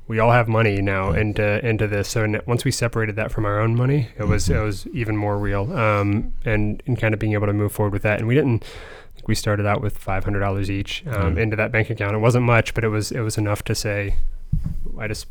we 0.09 0.19
all 0.19 0.31
have 0.33 0.49
money 0.49 0.83
now 0.83 1.12
Yeah. 1.12 1.21
into 1.21 1.67
into 1.67 1.87
this. 1.87 2.09
So 2.09 2.41
once 2.47 2.65
we 2.65 2.71
separated 2.71 3.17
that 3.17 3.31
from 3.33 3.45
our 3.45 3.61
own 3.61 3.75
money, 3.77 4.09
it 4.19 4.25
was 4.25 4.49
Mhm. 4.49 4.57
it 4.57 4.62
was 4.65 4.87
even 4.93 5.17
more 5.17 5.38
real. 5.38 5.73
Um, 5.73 6.33
and 6.45 6.83
and 6.87 6.99
kind 7.01 7.15
of 7.15 7.21
being 7.21 7.33
able 7.35 7.47
to 7.47 7.53
move 7.53 7.73
forward 7.73 7.93
with 7.93 8.03
that. 8.03 8.19
And 8.19 8.29
we 8.29 8.35
didn't. 8.35 8.65
We 9.27 9.35
started 9.35 9.67
out 9.67 9.81
with 9.81 9.97
five 9.99 10.25
hundred 10.25 10.41
dollars 10.41 10.71
each 10.71 11.05
um, 11.07 11.37
Yeah. 11.37 11.43
into 11.45 11.57
that 11.57 11.71
bank 11.71 11.91
account. 11.91 12.15
It 12.17 12.19
wasn't 12.19 12.45
much, 12.45 12.75
but 12.75 12.83
it 12.85 12.88
was 12.88 13.12
it 13.12 13.21
was 13.21 13.38
enough 13.38 13.62
to 13.65 13.75
say, 13.75 14.17
I 14.99 15.07
just 15.09 15.27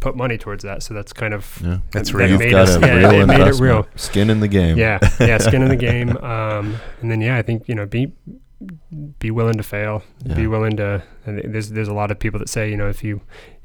put 0.00 0.16
money 0.16 0.38
towards 0.38 0.62
that. 0.64 0.82
So 0.82 0.94
that's 0.94 1.12
kind 1.12 1.32
of 1.34 1.58
Yeah, 1.64 1.78
It's 1.94 2.10
that 2.10 2.16
real. 2.18 2.30
You've 2.30 2.38
made 2.40 2.54
us- 2.54 2.78
yeah, 2.82 2.94
real 2.96 3.20
it 3.22 3.26
made 3.26 3.40
it 3.46 3.60
real. 3.60 3.86
skin 3.96 4.30
in 4.30 4.40
the 4.40 4.48
game. 4.48 4.76
yeah, 4.78 4.98
yeah, 5.20 5.38
skin 5.38 5.62
in 5.62 5.68
the 5.68 5.76
game. 5.90 6.10
Um, 6.18 6.76
and 7.00 7.10
then 7.10 7.20
yeah, 7.20 7.36
I 7.36 7.42
think 7.42 7.68
you 7.68 7.74
know, 7.74 7.86
be 7.86 8.12
be 9.18 9.30
willing 9.30 9.56
to 9.56 9.62
fail, 9.62 10.02
Yeah. 10.24 10.34
be 10.34 10.46
willing 10.46 10.76
to. 10.76 11.02
And 11.26 11.40
there's 11.54 11.70
there's 11.70 11.88
a 11.88 11.94
lot 11.94 12.10
of 12.10 12.18
people 12.18 12.38
that 12.40 12.48
say, 12.48 12.70
you 12.70 12.76
know, 12.76 12.88
if 12.88 13.02
you 13.04 13.20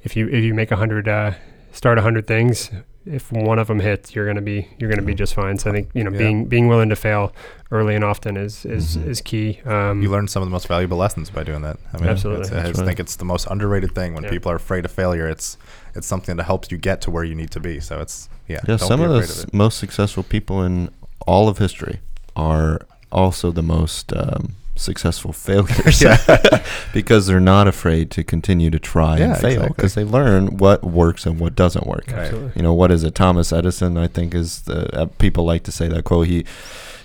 if 0.05 0.15
you 0.15 0.27
if 0.29 0.43
you 0.43 0.53
make 0.53 0.71
a 0.71 0.75
hundred 0.77 1.07
uh, 1.09 1.33
start 1.73 1.97
a 1.97 2.01
hundred 2.01 2.25
things, 2.27 2.71
if 3.05 3.31
one 3.31 3.59
of 3.59 3.67
them 3.67 3.79
hits, 3.81 4.15
you're 4.15 4.25
gonna 4.25 4.41
be 4.41 4.67
you're 4.79 4.89
gonna 4.89 5.01
be 5.01 5.13
Mhm. 5.13 5.17
just 5.17 5.33
fine. 5.33 5.57
So 5.57 5.69
I 5.69 5.73
think 5.73 5.89
you 5.93 6.03
know 6.03 6.11
Yeah. 6.11 6.17
being 6.17 6.45
being 6.45 6.67
willing 6.67 6.89
to 6.89 6.95
fail 6.95 7.33
early 7.71 7.95
and 7.95 8.03
often 8.03 8.37
is 8.37 8.65
is 8.65 8.95
Mhm. 8.97 9.07
is 9.07 9.21
key. 9.21 9.59
Um, 9.65 10.01
you 10.01 10.09
learn 10.09 10.27
some 10.27 10.41
of 10.41 10.47
the 10.47 10.51
most 10.51 10.67
valuable 10.67 10.97
lessons 10.97 11.29
by 11.29 11.43
doing 11.43 11.61
that. 11.63 11.77
I 11.93 11.97
mean, 11.99 12.09
Absolutely. 12.09 12.45
it's- 12.47 12.63
I 12.63 12.67
just 12.67 12.79
right. 12.79 12.85
think 12.87 12.99
it's 12.99 13.15
the 13.17 13.25
most 13.25 13.47
underrated 13.49 13.93
thing 13.93 14.13
when 14.13 14.23
Yeah. 14.23 14.29
people 14.29 14.51
are 14.51 14.55
afraid 14.55 14.85
of 14.85 14.91
failure. 14.91 15.27
It's 15.27 15.57
it's 15.95 16.07
something 16.07 16.35
that 16.37 16.43
helps 16.43 16.71
you 16.71 16.77
get 16.77 17.01
to 17.01 17.11
where 17.11 17.23
you 17.23 17.35
need 17.35 17.51
to 17.51 17.59
be. 17.59 17.79
So 17.79 17.99
it's 17.99 18.29
yeah. 18.47 18.59
Yeah, 18.67 18.77
some 18.77 19.01
of 19.01 19.09
the 19.09 19.15
afraid 19.15 19.29
s- 19.29 19.43
it. 19.45 19.53
most 19.53 19.77
successful 19.79 20.23
people 20.23 20.63
in 20.63 20.89
all 21.25 21.47
of 21.49 21.57
history 21.57 21.99
are 22.35 22.79
also 23.11 23.51
the 23.51 23.61
most 23.63 24.13
um, 24.15 24.53
successful 24.75 25.31
failures 25.47 26.03
because 26.93 27.27
they're 27.27 27.39
not 27.39 27.67
afraid 27.67 28.11
to 28.11 28.23
continue 28.23 28.69
to 28.69 28.79
try 28.79 29.17
Yeah, 29.17 29.25
and 29.31 29.37
fail 29.37 29.51
exactly. 29.51 29.75
because 29.75 29.93
they 29.95 30.03
learn 30.03 30.57
what 30.57 30.83
works 30.83 31.25
and 31.25 31.39
what 31.39 31.55
doesn't 31.55 31.87
work. 31.87 32.05
Right. 32.11 32.31
You 32.55 32.61
know, 32.61 32.73
what 32.73 32.91
is 32.91 33.03
it? 33.03 33.15
Thomas 33.15 33.51
Edison, 33.53 33.97
I 33.97 34.07
think, 34.07 34.33
is 34.35 34.61
the 34.63 34.93
uh, 34.97 35.05
people 35.17 35.45
like 35.45 35.63
to 35.63 35.71
say 35.71 35.87
that 35.87 36.03
quote. 36.03 36.27
He, 36.27 36.45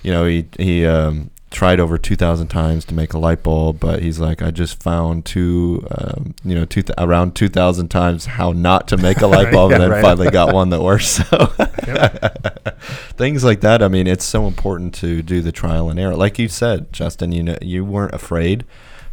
you 0.02 0.10
know, 0.12 0.24
he 0.26 0.46
he 0.58 0.84
um, 0.86 1.30
tried 1.50 1.80
over 1.80 1.98
two 1.98 2.16
thousand 2.16 2.48
times 2.48 2.84
to 2.86 2.94
make 2.94 3.12
a 3.12 3.18
light 3.18 3.42
bulb, 3.42 3.80
but 3.80 4.02
he's 4.02 4.20
like, 4.20 4.40
I 4.40 4.50
just 4.50 4.80
found 4.82 5.24
two, 5.24 5.86
um, 5.90 6.34
you 6.44 6.54
know, 6.54 6.64
two 6.64 6.82
th- 6.82 6.94
around 6.96 7.34
two 7.34 7.48
thousand 7.48 7.88
times 7.88 8.26
how 8.26 8.52
not 8.52 8.86
to 8.88 8.96
make 8.96 9.20
a 9.20 9.26
light 9.26 9.52
bulb, 9.52 9.70
yeah, 9.70 9.76
and 9.76 9.84
then 9.84 9.90
right. 9.90 10.02
finally 10.02 10.30
got 10.30 10.54
one 10.54 10.70
that 10.70 10.82
works. 10.82 11.20
So 11.30 11.46
things 13.16 13.44
like 13.44 13.60
that. 13.60 13.82
I 13.82 13.88
mean, 13.88 14.06
it's 14.06 14.24
so 14.24 14.46
important 14.46 14.94
to 14.96 15.22
do 15.22 15.42
the 15.42 15.52
trial 15.52 15.90
and 15.90 15.98
error. 15.98 16.16
Like 16.16 16.38
you 16.38 16.48
said, 16.48 16.92
Justin, 16.92 17.32
you 17.32 17.42
know, 17.42 17.58
you 17.60 17.84
weren't 17.84 18.14
afraid 18.14 18.64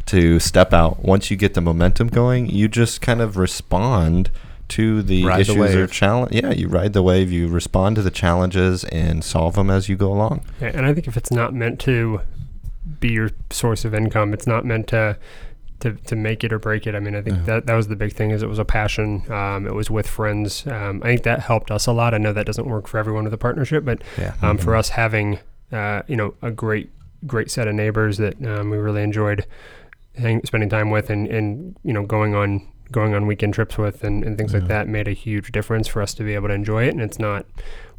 to 0.06 0.40
step 0.40 0.72
out. 0.72 1.04
Once 1.04 1.30
you 1.30 1.36
get 1.36 1.54
the 1.54 1.60
momentum 1.60 2.08
going, 2.08 2.48
you 2.48 2.68
just 2.68 3.00
kind 3.00 3.20
of 3.20 3.36
respond 3.36 4.30
to 4.70 5.02
the 5.02 5.24
Ride 5.24 5.46
the 5.46 5.52
issues 5.52 5.74
or 5.74 5.86
challenge. 5.86 6.32
Yeah, 6.34 6.50
you 6.52 6.68
ride 6.68 6.92
the 6.92 7.02
wave. 7.02 7.30
You 7.32 7.48
respond 7.48 7.96
to 7.96 8.02
the 8.02 8.10
challenges 8.10 8.84
and 8.84 9.24
solve 9.24 9.54
them 9.54 9.70
as 9.70 9.88
you 9.88 9.96
go 9.96 10.12
along. 10.12 10.44
Yeah, 10.60 10.72
and 10.74 10.84
I 10.86 10.92
think 10.94 11.06
if 11.08 11.16
it's 11.16 11.30
not 11.30 11.54
meant 11.54 11.80
to 11.80 12.20
be 13.00 13.08
your 13.10 13.30
source 13.50 13.84
of 13.84 13.94
income, 13.94 14.32
it's 14.32 14.46
not 14.46 14.64
meant 14.64 14.86
to 14.88 15.16
to, 15.80 15.92
to 15.92 16.16
make 16.16 16.42
it 16.42 16.52
or 16.52 16.58
break 16.58 16.88
it. 16.88 16.96
I 16.96 16.98
mean, 17.00 17.14
I 17.14 17.22
think 17.22 17.36
Yeah. 17.36 17.42
that 17.44 17.66
that 17.66 17.74
was 17.74 17.86
the 17.86 17.94
big 17.94 18.12
thing 18.12 18.32
is 18.32 18.42
it 18.42 18.48
was 18.48 18.58
a 18.58 18.64
passion. 18.64 19.22
Um, 19.30 19.64
it 19.66 19.74
was 19.74 19.90
with 19.90 20.08
friends. 20.08 20.66
Um, 20.66 21.00
I 21.04 21.08
think 21.08 21.22
that 21.22 21.38
helped 21.40 21.70
us 21.70 21.86
a 21.86 21.92
lot. 21.92 22.14
I 22.14 22.18
know 22.18 22.32
that 22.32 22.46
doesn't 22.46 22.66
work 22.66 22.88
for 22.88 22.98
everyone 22.98 23.24
with 23.24 23.32
a 23.34 23.38
partnership, 23.38 23.84
but 23.84 24.02
Yeah. 24.18 24.34
um, 24.42 24.58
for 24.58 24.74
us 24.74 24.88
having 24.90 25.38
uh, 25.70 26.02
you 26.08 26.16
know 26.16 26.34
a 26.42 26.50
great 26.50 26.90
great 27.26 27.50
set 27.50 27.68
of 27.68 27.74
neighbors 27.74 28.18
that 28.18 28.34
um, 28.44 28.70
we 28.70 28.76
really 28.76 29.02
enjoyed 29.02 29.44
hang, 30.16 30.40
spending 30.44 30.68
time 30.68 30.90
with 30.90 31.10
and, 31.10 31.26
and 31.28 31.76
you 31.84 31.92
know 31.92 32.04
going 32.04 32.34
on 32.34 32.66
going 32.92 33.14
on 33.14 33.26
weekend 33.26 33.54
trips 33.54 33.76
with 33.78 34.02
and, 34.04 34.24
and 34.24 34.38
things 34.38 34.54
like 34.54 34.66
that 34.68 34.88
made 34.88 35.06
a 35.08 35.12
huge 35.12 35.52
difference 35.52 35.86
for 35.88 36.00
us 36.02 36.14
to 36.14 36.22
be 36.22 36.34
able 36.34 36.48
to 36.48 36.54
enjoy 36.54 36.84
it 36.84 36.90
and 36.90 37.00
it's 37.02 37.18
not 37.18 37.44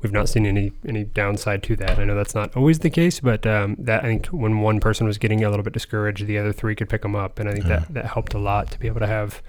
we've 0.02 0.12
not 0.12 0.28
seen 0.28 0.46
any 0.46 0.72
any 0.88 1.04
downside 1.04 1.62
to 1.64 1.76
that 1.76 2.00
I 2.00 2.06
know 2.06 2.16
that's 2.16 2.34
not 2.36 2.56
always 2.58 2.80
the 2.80 2.90
case 2.90 3.20
but 3.20 3.46
um, 3.46 3.76
that 3.80 4.04
I 4.04 4.08
think 4.08 4.28
when 4.28 4.62
one 4.62 4.80
person 4.80 5.06
was 5.06 5.18
getting 5.18 5.44
a 5.44 5.50
little 5.50 5.64
bit 5.64 5.74
discouraged 5.74 6.26
the 6.26 6.38
other 6.38 6.52
three 6.54 6.76
could 6.76 6.90
pick 6.90 7.02
them 7.04 7.16
up 7.16 7.38
and 7.40 7.48
I 7.48 7.54
think 7.54 7.66
Yeah. 7.66 7.80
that 7.80 7.94
that 7.94 8.06
helped 8.06 8.34
a 8.34 8.40
lot 8.40 8.72
to 8.72 8.80
be 8.80 8.88
able 8.88 9.00
to 9.02 9.08
have 9.08 9.42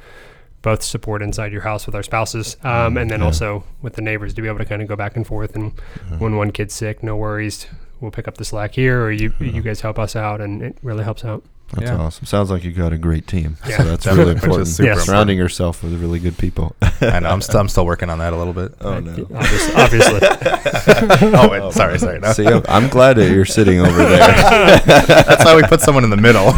both 0.63 0.83
support 0.83 1.23
inside 1.23 1.53
your 1.53 1.63
house 1.63 1.87
with 1.87 1.95
our 1.95 2.03
spouses 2.03 2.57
um, 2.63 2.95
Mm, 2.95 3.01
and 3.03 3.11
then 3.11 3.21
yeah. 3.21 3.27
also 3.27 3.65
with 3.81 3.95
the 3.95 4.03
neighbors 4.03 4.35
to 4.35 4.43
be 4.43 4.49
able 4.49 4.59
to 4.59 4.67
kind 4.67 4.83
of 4.83 4.89
go 4.89 4.97
back 4.97 5.17
and 5.17 5.27
forth 5.27 5.57
and 5.57 5.73
when 6.19 6.37
one 6.37 6.51
kid's 6.51 6.75
sick, 6.75 7.03
no 7.03 7.17
worries. 7.17 7.67
We'll 8.03 8.11
pick 8.11 8.27
up 8.29 8.37
the 8.39 8.45
slack 8.47 8.75
here, 8.75 9.03
or 9.03 9.11
you 9.13 9.33
Yeah. 9.41 9.47
you 9.53 9.63
guys 9.63 9.81
help 9.83 9.99
us 9.99 10.17
out, 10.17 10.41
and 10.41 10.63
it 10.63 10.77
really 10.83 11.05
helps 11.05 11.23
out. 11.25 11.45
That's 11.73 11.89
Yeah. 11.91 11.99
awesome. 11.99 12.27
Sounds 12.27 12.51
like 12.51 12.65
you 12.65 12.73
got 12.73 12.93
a 12.93 12.99
great 12.99 13.27
team. 13.29 13.57
Yeah. 13.69 13.77
So 13.79 13.85
that's 13.85 14.07
really 14.07 14.33
important. 14.33 14.67
super 14.69 14.89
Yes. 14.89 15.05
Surrounding 15.07 15.39
yourself 15.39 15.83
with 15.85 16.01
really 16.01 16.19
good 16.19 16.37
people. 16.37 16.75
I 17.01 17.21
know. 17.21 17.29
I'm, 17.31 17.41
st- 17.41 17.57
I'm 17.57 17.69
still 17.69 17.87
working 17.87 18.11
on 18.11 18.19
that 18.19 18.33
a 18.33 18.37
little 18.37 18.53
bit. 18.53 18.75
oh 18.81 18.99
no. 18.99 19.27
obviously, 19.35 19.75
obviously. 19.75 20.19
oh, 21.33 21.49
wait, 21.49 21.73
sorry, 21.73 21.99
sorry. 21.99 22.19
No. 22.19 22.33
See, 22.33 22.47
I'm- 22.47 22.65
I'm 22.69 22.89
glad 22.89 23.17
that 23.19 23.31
you're 23.31 23.45
sitting 23.45 23.79
over 23.81 23.97
there. 24.05 24.19
That's 24.87 25.45
why 25.45 25.55
we 25.55 25.63
put 25.63 25.81
someone 25.81 26.03
in 26.05 26.11
the 26.11 26.17
middle. 26.17 26.49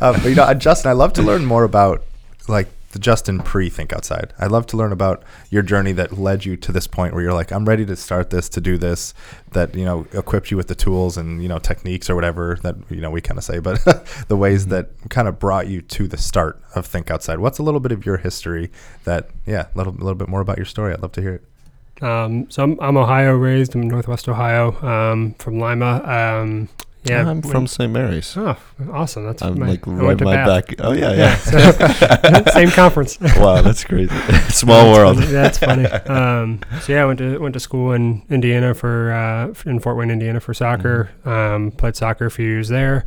uh, 0.00 0.12
but 0.12 0.24
you 0.24 0.34
know, 0.34 0.44
uh, 0.44 0.54
Justin, 0.54 0.88
I 0.90 0.94
love 0.94 1.12
to 1.14 1.22
learn 1.22 1.44
more 1.44 1.64
about 1.64 2.02
like 2.48 2.68
Justin 2.98 3.38
pre 3.40 3.70
Think 3.70 3.92
Outside. 3.92 4.34
I'd 4.38 4.50
love 4.50 4.66
to 4.66 4.76
learn 4.76 4.92
about 4.92 5.22
your 5.50 5.62
journey 5.62 5.92
that 5.92 6.18
led 6.18 6.44
you 6.44 6.56
to 6.56 6.72
this 6.72 6.86
point 6.86 7.14
where 7.14 7.22
you're 7.22 7.32
like, 7.32 7.50
I'm 7.52 7.64
ready 7.64 7.86
to 7.86 7.96
start 7.96 8.30
this, 8.30 8.48
to 8.50 8.60
do 8.60 8.76
this, 8.76 9.14
that 9.52 9.74
you 9.74 9.84
know 9.84 10.06
equipped 10.12 10.50
you 10.50 10.56
with 10.56 10.68
the 10.68 10.74
tools 10.74 11.16
and 11.16 11.42
you 11.42 11.48
know 11.48 11.58
techniques 11.58 12.10
or 12.10 12.14
whatever 12.14 12.58
that 12.62 12.76
you 12.90 13.00
know 13.00 13.10
we 13.10 13.20
kind 13.20 13.38
of 13.38 13.44
say, 13.44 13.58
but 13.60 13.78
the 14.28 14.36
ways 14.36 14.58
Mm-hmm. 14.58 14.70
that 14.70 14.88
kind 15.08 15.28
of 15.28 15.38
brought 15.38 15.68
you 15.68 15.80
to 15.82 16.08
the 16.08 16.16
start 16.16 16.60
of 16.74 16.84
Think 16.86 17.10
Outside. 17.10 17.38
What's 17.38 17.58
a 17.58 17.62
little 17.62 17.80
bit 17.80 17.92
of 17.92 18.04
your 18.04 18.16
history? 18.16 18.70
That 19.04 19.30
yeah, 19.46 19.66
a 19.72 19.78
little, 19.78 19.92
little 19.92 20.14
bit 20.16 20.28
more 20.28 20.40
about 20.40 20.56
your 20.56 20.66
story. 20.66 20.92
I'd 20.92 21.00
love 21.00 21.12
to 21.12 21.20
hear 21.22 21.34
it. 21.34 22.02
Um, 22.02 22.50
so 22.50 22.62
I'm, 22.62 22.78
I'm 22.80 22.96
Ohio 22.96 23.34
raised. 23.34 23.74
I'm 23.74 23.88
Northwest 23.88 24.28
Ohio, 24.28 24.74
um, 24.86 25.34
from 25.34 25.58
Lima. 25.60 26.02
Um, 26.04 26.68
yeah, 27.08 27.28
I'm 27.28 27.42
from 27.42 27.66
St. 27.66 27.92
Mary's. 27.92 28.36
Oh, 28.36 28.56
awesome! 28.90 29.24
That's 29.24 29.42
I'm 29.42 29.58
my, 29.58 29.70
like 29.70 29.86
right 29.86 30.20
my 30.20 30.36
back. 30.36 30.74
Oh 30.80 30.92
yeah, 30.92 31.12
yeah. 31.12 31.36
so- 31.36 32.42
same 32.52 32.70
conference. 32.70 33.18
wow, 33.36 33.62
that's 33.62 33.84
crazy. 33.84 34.14
Small 34.48 34.92
That's 34.92 34.98
world. 34.98 35.16
funny. 35.18 35.32
That's 35.32 35.58
funny. 35.58 35.86
Um, 35.86 36.60
so 36.82 36.92
yeah, 36.92 37.02
I 37.02 37.06
went 37.06 37.18
to 37.18 37.38
went 37.38 37.54
to 37.54 37.60
school 37.60 37.92
in 37.92 38.22
Indiana 38.30 38.74
for 38.74 39.12
uh, 39.12 39.52
in 39.68 39.80
Fort 39.80 39.96
Wayne, 39.96 40.10
Indiana 40.10 40.40
for 40.40 40.54
soccer. 40.54 41.10
Mm-hmm. 41.24 41.28
Um, 41.28 41.70
played 41.72 41.96
soccer 41.96 42.26
a 42.26 42.30
few 42.30 42.46
years 42.46 42.68
there. 42.68 43.04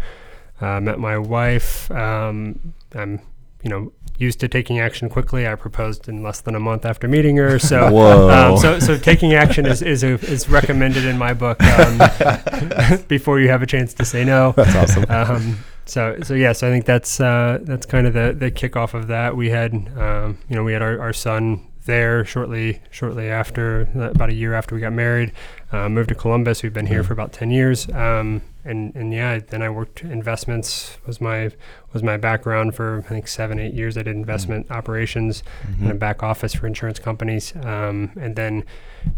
Uh, 0.59 0.79
met 0.79 0.99
my 0.99 1.17
wife. 1.17 1.89
Um, 1.91 2.73
I'm 2.93 3.19
you 3.63 3.69
know 3.69 3.91
used 4.21 4.39
to 4.41 4.47
taking 4.47 4.79
action 4.79 5.09
quickly. 5.09 5.47
I 5.47 5.55
proposed 5.55 6.07
in 6.07 6.21
less 6.23 6.39
than 6.41 6.55
a 6.55 6.59
month 6.59 6.85
after 6.85 7.07
meeting 7.07 7.37
her. 7.37 7.59
So. 7.59 7.89
Um, 8.31 8.57
so, 8.57 8.79
so 8.79 8.97
taking 8.97 9.33
action 9.33 9.65
is 9.65 9.81
is, 9.81 10.03
a, 10.03 10.13
is 10.31 10.47
recommended 10.49 11.05
in 11.05 11.17
my 11.17 11.33
book 11.33 11.61
um, 11.63 11.99
before 13.07 13.39
you 13.39 13.49
have 13.49 13.61
a 13.61 13.65
chance 13.65 13.93
to 13.95 14.05
say 14.05 14.23
no. 14.23 14.53
That's 14.53 14.75
awesome. 14.75 15.05
Um, 15.09 15.57
so, 15.85 16.17
so 16.23 16.33
yes, 16.33 16.63
I 16.63 16.69
think 16.69 16.85
that's 16.85 17.19
uh, 17.19 17.59
that's 17.61 17.85
kind 17.85 18.07
of 18.07 18.13
the 18.13 18.35
the 18.37 18.51
kickoff 18.51 18.93
of 18.93 19.07
that. 19.07 19.35
We 19.35 19.49
had, 19.49 19.73
um, 19.97 20.37
you 20.49 20.55
know, 20.55 20.63
we 20.63 20.73
had 20.73 20.81
our, 20.81 20.99
our 20.99 21.13
son 21.13 21.67
there 21.85 22.23
shortly 22.25 22.81
shortly 22.91 23.29
after 23.29 23.81
about 23.95 24.29
a 24.29 24.33
year 24.33 24.53
after 24.53 24.75
we 24.75 24.81
got 24.81 24.93
married. 24.93 25.31
Uh, 25.71 25.89
moved 25.89 26.09
to 26.09 26.15
Columbus. 26.15 26.63
We've 26.63 26.73
been 26.73 26.87
here 26.87 27.03
Mhm. 27.03 27.07
for 27.07 27.13
about 27.13 27.33
ten 27.33 27.49
years. 27.51 27.89
Um, 27.89 28.41
and 28.63 28.95
and 28.95 29.13
yeah, 29.13 29.39
then 29.39 29.61
I 29.61 29.69
worked 29.69 30.01
investments 30.03 30.97
was 31.05 31.19
my 31.19 31.51
was 31.93 32.03
my 32.03 32.17
background 32.17 32.75
for 32.75 32.99
I 33.05 33.09
think 33.09 33.27
seven 33.27 33.59
eight 33.59 33.73
years. 33.73 33.97
I 33.97 34.03
did 34.03 34.15
investment 34.15 34.69
operations 34.71 35.43
in 35.79 35.89
a 35.89 35.93
Mhm. 35.95 35.99
back 35.99 36.23
office 36.23 36.53
for 36.53 36.67
insurance 36.67 36.99
companies, 36.99 37.53
um, 37.63 38.11
and 38.19 38.35
then 38.35 38.63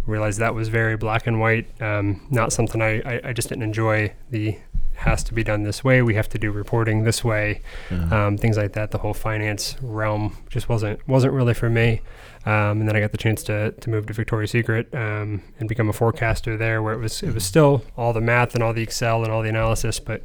realized 0.06 0.40
that 0.40 0.56
was 0.56 0.70
very 0.70 0.96
black 0.98 1.28
and 1.28 1.40
white. 1.40 1.66
Um, 1.82 2.22
not 2.30 2.54
something 2.54 2.82
I, 2.82 3.00
I, 3.02 3.22
I 3.26 3.34
just 3.34 3.50
didn't 3.50 3.64
enjoy. 3.64 4.14
The 4.32 4.58
has 4.96 5.24
to 5.24 5.34
be 5.34 5.44
done 5.44 5.64
this 5.64 5.84
way. 5.84 6.02
We 6.02 6.14
have 6.14 6.30
to 6.30 6.38
do 6.38 6.52
reporting 6.52 7.04
this 7.04 7.24
way. 7.26 7.62
Yeah. 7.92 8.28
Um, 8.28 8.38
things 8.38 8.56
like 8.58 8.74
that. 8.74 8.92
The 8.92 9.00
whole 9.00 9.14
finance 9.16 9.76
realm 9.82 10.38
just 10.50 10.70
wasn't 10.70 11.06
wasn't 11.08 11.34
really 11.34 11.54
for 11.54 11.70
me. 11.70 12.02
Um, 12.46 12.82
and 12.82 12.88
then 12.88 12.96
I 12.96 13.00
got 13.00 13.12
the 13.12 13.18
chance 13.18 13.42
to, 13.44 13.72
to 13.72 13.90
move 13.90 14.06
to 14.08 14.14
Victoria's 14.14 14.52
Secret 14.52 14.94
um, 14.94 15.42
and 15.60 15.70
become 15.70 15.90
a 15.90 15.94
forecaster 15.94 16.58
there, 16.58 16.82
where 16.82 16.94
it 16.94 17.00
was 17.00 17.24
it 17.24 17.34
was 17.34 17.46
still 17.46 17.84
all 17.96 18.12
the 18.12 18.22
math 18.22 18.54
and 18.54 18.64
all 18.64 18.74
the 18.74 18.82
Excel 18.82 19.24
and 19.24 19.32
all 19.32 19.42
the 19.42 19.50
analysis, 19.50 20.00
but 20.00 20.24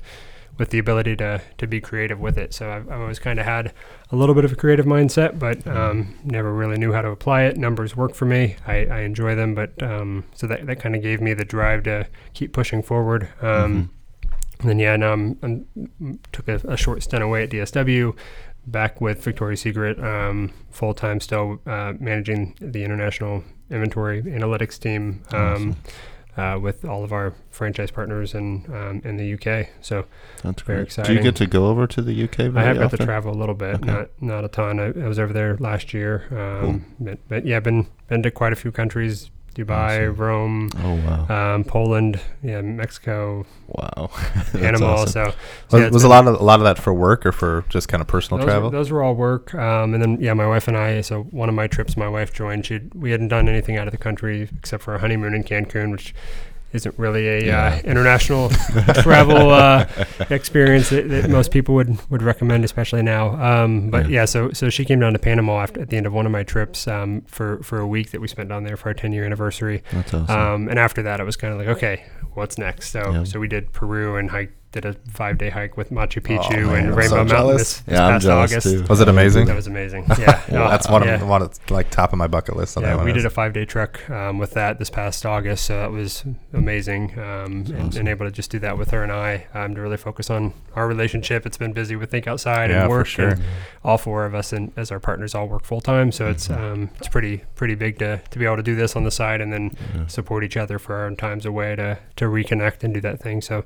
with 0.59 0.71
the 0.71 0.79
ability 0.79 1.15
to 1.17 1.41
to 1.57 1.67
be 1.67 1.81
creative 1.81 2.19
with 2.19 2.37
it. 2.37 2.53
So 2.53 2.71
I've, 2.71 2.91
I've 2.91 3.01
always 3.01 3.21
kind 3.21 3.39
of 3.39 3.47
had 3.47 3.73
a 4.11 4.17
little 4.17 4.35
bit 4.35 4.45
of 4.45 4.53
a 4.53 4.57
creative 4.57 4.87
mindset, 4.87 5.39
but 5.39 5.65
um, 5.67 6.19
never 6.25 6.53
really 6.53 6.77
knew 6.77 6.93
how 6.93 7.03
to 7.03 7.09
apply 7.09 7.43
it. 7.43 7.57
Numbers 7.57 7.97
work 7.97 8.15
for 8.15 8.25
me. 8.25 8.57
I, 8.67 8.87
I 8.87 9.01
enjoy 9.01 9.37
them, 9.37 9.55
but 9.55 9.81
um, 9.83 10.25
so 10.35 10.47
that 10.49 10.67
that 10.67 10.81
kind 10.81 10.97
of 10.97 11.03
gave 11.03 11.21
me 11.21 11.35
the 11.35 11.45
drive 11.45 11.85
to 11.85 12.09
keep 12.35 12.53
pushing 12.53 12.83
forward. 12.83 13.29
Um, 13.41 13.91
and 14.61 14.69
then 14.69 14.79
yeah, 14.81 14.97
now 14.97 15.13
I'm, 15.13 15.39
I'm 15.43 16.19
took 16.33 16.49
a, 16.49 16.57
a 16.65 16.77
short 16.77 17.03
stint 17.03 17.23
away 17.23 17.45
at 17.45 17.51
DSW, 17.51 18.17
back 18.71 19.01
with 19.01 19.23
Victoria's 19.23 19.61
Secret, 19.61 19.99
um, 20.03 20.53
full 20.71 20.95
time 20.95 21.21
still 21.21 21.61
uh, 21.67 21.95
managing 21.99 22.55
the 22.61 22.85
international 22.85 23.45
inventory 23.71 24.23
analytics 24.23 24.79
team 24.79 25.23
um, 25.33 25.77
uh, 26.37 26.59
with 26.61 26.85
all 26.85 27.03
of 27.05 27.13
our 27.13 27.35
franchise 27.51 27.91
partners 27.91 28.35
in 28.35 28.65
um, 28.73 29.03
in 29.05 29.17
the 29.17 29.35
UK. 29.35 29.69
So 29.81 30.05
That's 30.43 30.63
very 30.63 30.85
great. 30.85 31.07
Do 31.07 31.13
you 31.13 31.21
get 31.21 31.37
to 31.37 31.47
go 31.47 31.67
over 31.67 31.87
to 31.87 32.01
the 32.03 32.25
UK? 32.25 32.37
Very 32.37 32.57
I 32.59 32.63
have 32.63 32.79
got 32.79 32.91
to 32.93 32.97
travel 32.99 33.33
a 33.33 33.39
little 33.39 33.55
bit, 33.55 33.77
Okay. 33.77 33.87
not 33.87 34.09
not 34.21 34.45
a 34.45 34.49
ton. 34.49 34.79
I, 34.79 34.87
I 35.05 35.09
was 35.09 35.19
over 35.19 35.33
there 35.33 35.57
last 35.59 35.93
year, 35.93 36.27
um, 36.31 36.85
but, 37.01 37.19
but 37.29 37.47
yeah, 37.47 37.61
been 37.61 37.87
been 38.09 38.23
to 38.23 38.31
quite 38.31 38.53
a 38.53 38.57
few 38.57 38.71
countries: 38.71 39.31
Dubai, 39.59 40.09
Awesome. 40.09 40.15
Rome, 40.15 40.71
Oh 40.83 40.95
wow! 41.29 41.55
um, 41.57 41.65
Poland, 41.65 42.21
yeah, 42.43 42.61
Mexico, 42.61 43.45
wow. 43.67 44.09
Panama. 44.53 44.87
awesome. 44.95 45.09
So, 45.09 45.31
so 45.69 45.77
Was, 45.79 45.83
yeah, 45.83 45.91
was 45.91 46.05
a 46.05 46.09
lot 46.09 46.27
of 46.29 46.41
a 46.41 46.45
lot 46.45 46.61
of 46.61 46.65
that 46.65 46.79
for 46.79 46.95
work 46.95 47.27
or 47.27 47.33
for 47.33 47.65
just 47.69 47.89
kind 47.89 48.01
of 48.01 48.07
personal 48.07 48.39
those, 48.39 48.47
travel? 48.47 48.71
Were, 48.71 48.77
those 48.77 48.91
were 48.91 49.03
all 49.03 49.15
work, 49.15 49.53
um, 49.55 49.95
and 49.95 50.03
then 50.03 50.19
yeah, 50.21 50.33
my 50.35 50.47
wife 50.47 50.69
and 50.69 50.77
I. 50.77 51.01
So 51.01 51.25
one 51.25 51.49
of 51.49 51.55
my 51.57 51.67
trips, 51.67 51.97
my 51.97 52.09
wife 52.09 52.33
joined. 52.33 52.67
She 52.67 52.81
we 52.95 53.11
hadn't 53.11 53.29
done 53.29 53.49
anything 53.49 53.77
out 53.77 53.89
of 53.89 53.93
the 53.93 53.99
country 53.99 54.49
except 54.59 54.83
for 54.85 54.95
a 54.95 55.01
honeymoon 55.01 55.35
in 55.35 55.43
Cancun, 55.43 55.91
which 55.91 56.15
isn't 56.73 56.99
really 56.99 57.27
a 57.29 57.45
Yeah. 57.47 57.81
uh, 57.85 57.89
international 57.89 58.49
travel 59.03 59.51
uh, 59.51 59.87
experience 60.31 60.91
that, 60.91 61.09
that 61.09 61.31
most 61.31 61.51
people 61.51 61.75
would, 61.77 61.99
would 62.11 62.23
recommend, 62.23 62.65
especially 62.65 63.03
now. 63.03 63.31
Um, 63.43 63.91
but 63.91 64.09
Yeah. 64.09 64.21
yeah. 64.21 64.25
so 64.27 64.51
so 64.53 64.69
she 64.71 64.85
came 64.85 65.01
down 65.01 65.13
to 65.15 65.19
Panama 65.19 65.61
after, 65.63 65.81
at 65.81 65.89
the 65.91 65.97
end 65.97 66.07
of 66.07 66.13
one 66.13 66.27
of 66.27 66.33
my 66.33 66.43
trips 66.43 66.87
um, 66.87 67.23
for 67.27 67.63
for 67.63 67.79
a 67.79 67.87
week 67.87 68.11
that 68.11 68.21
we 68.21 68.29
spent 68.29 68.49
down 68.49 68.65
there 68.65 68.77
for 68.77 68.89
our 68.91 68.95
10 68.95 69.13
year 69.13 69.25
anniversary. 69.25 69.83
That's 69.93 70.13
awesome. 70.13 70.39
Um, 70.39 70.69
and 70.69 70.79
after 70.79 71.03
that, 71.03 71.21
it 71.21 71.25
was 71.25 71.37
kind 71.37 71.53
of 71.53 71.59
like, 71.59 71.69
okay, 71.77 72.05
what's 72.35 72.59
next? 72.59 72.91
So 72.91 73.01
Yeah. 73.13 73.25
so 73.25 73.41
we 73.41 73.49
did 73.49 73.73
Peru 73.73 74.17
and 74.17 74.31
hike 74.31 74.53
did 74.71 74.85
a 74.85 74.93
five 75.11 75.39
day 75.39 75.49
hike 75.49 75.77
with 75.79 75.91
Machu 75.91 76.21
Picchu 76.23 76.51
man, 76.67 76.75
and 76.85 76.89
I'm 76.89 76.95
Rainbow 76.95 77.17
so 77.17 77.25
Mountain 77.25 77.57
this, 77.57 77.81
this 77.81 77.95
yeah, 77.95 78.05
I'm 78.07 78.13
past 78.13 78.25
jealous 78.25 78.53
August. 78.53 78.67
too. 78.67 78.85
Was 78.89 79.01
it 79.01 79.09
amazing? 79.09 79.47
That 79.47 79.57
was 79.57 79.67
amazing. 79.67 80.05
Yeah, 80.19 80.43
no, 80.53 80.69
That's 80.69 80.89
one 80.91 81.05
yeah. 81.05 81.15
of 81.15 81.27
one 81.27 81.41
of 81.41 81.59
like 81.71 81.89
top 81.91 82.13
of 82.13 82.19
my 82.19 82.27
bucket 82.27 82.55
list. 82.55 82.77
On 82.77 82.83
Yeah, 82.83 82.91
that 82.91 82.97
one 82.97 83.05
we 83.07 83.13
is. 83.13 83.17
did 83.17 83.25
a 83.27 83.31
five 83.31 83.55
day 83.55 83.65
trek 83.65 84.09
um, 84.11 84.37
with 84.39 84.53
that 84.53 84.79
this 84.79 84.91
past 84.91 85.25
August, 85.25 85.65
so 85.65 85.77
that 85.79 85.91
was 85.91 86.23
amazing. 86.53 87.19
Um, 87.19 87.19
and, 87.19 87.75
awesome. 87.89 88.01
and 88.01 88.09
able 88.09 88.27
to 88.27 88.31
just 88.33 88.51
do 88.51 88.59
that 88.59 88.77
with 88.77 88.91
her 88.91 89.03
and 89.03 89.11
I 89.13 89.47
um, 89.55 89.75
to 89.75 89.81
really 89.81 89.97
focus 89.97 90.29
on 90.29 90.53
our 90.77 90.87
relationship. 90.87 91.47
It's 91.47 91.57
been 91.57 91.73
busy 91.73 91.97
with 91.97 92.11
Think 92.11 92.27
Outside 92.27 92.71
Yeah, 92.71 92.83
and 92.83 92.91
for 92.91 92.99
work, 92.99 93.07
sure. 93.07 93.29
and 93.31 93.43
all 93.85 93.97
four 93.99 94.27
of 94.27 94.35
us 94.35 94.53
and 94.53 94.71
as 94.77 94.91
our 94.93 95.01
partners 95.01 95.35
all 95.35 95.49
work 95.49 95.65
full 95.65 95.81
time. 95.81 96.13
So 96.13 96.29
it's 96.29 96.49
Mm-hmm. 96.49 96.65
um, 96.65 96.91
it's 96.99 97.09
pretty 97.09 97.43
pretty 97.57 97.75
big 97.75 97.99
to, 98.01 98.21
to 98.31 98.39
be 98.39 98.45
able 98.45 98.57
to 98.57 98.63
do 98.63 98.75
this 98.75 98.97
on 98.97 99.05
the 99.05 99.11
side 99.11 99.41
and 99.41 99.53
then 99.53 99.77
Yeah. 99.95 100.07
support 100.09 100.45
each 100.45 100.57
other 100.59 100.79
for 100.79 100.95
our 100.95 101.07
own 101.07 101.17
times 101.17 101.47
away 101.47 101.75
to 101.77 101.99
to 102.17 102.25
reconnect 102.27 102.85
and 102.85 102.93
do 102.95 103.01
that 103.01 103.21
thing. 103.21 103.41
So 103.41 103.65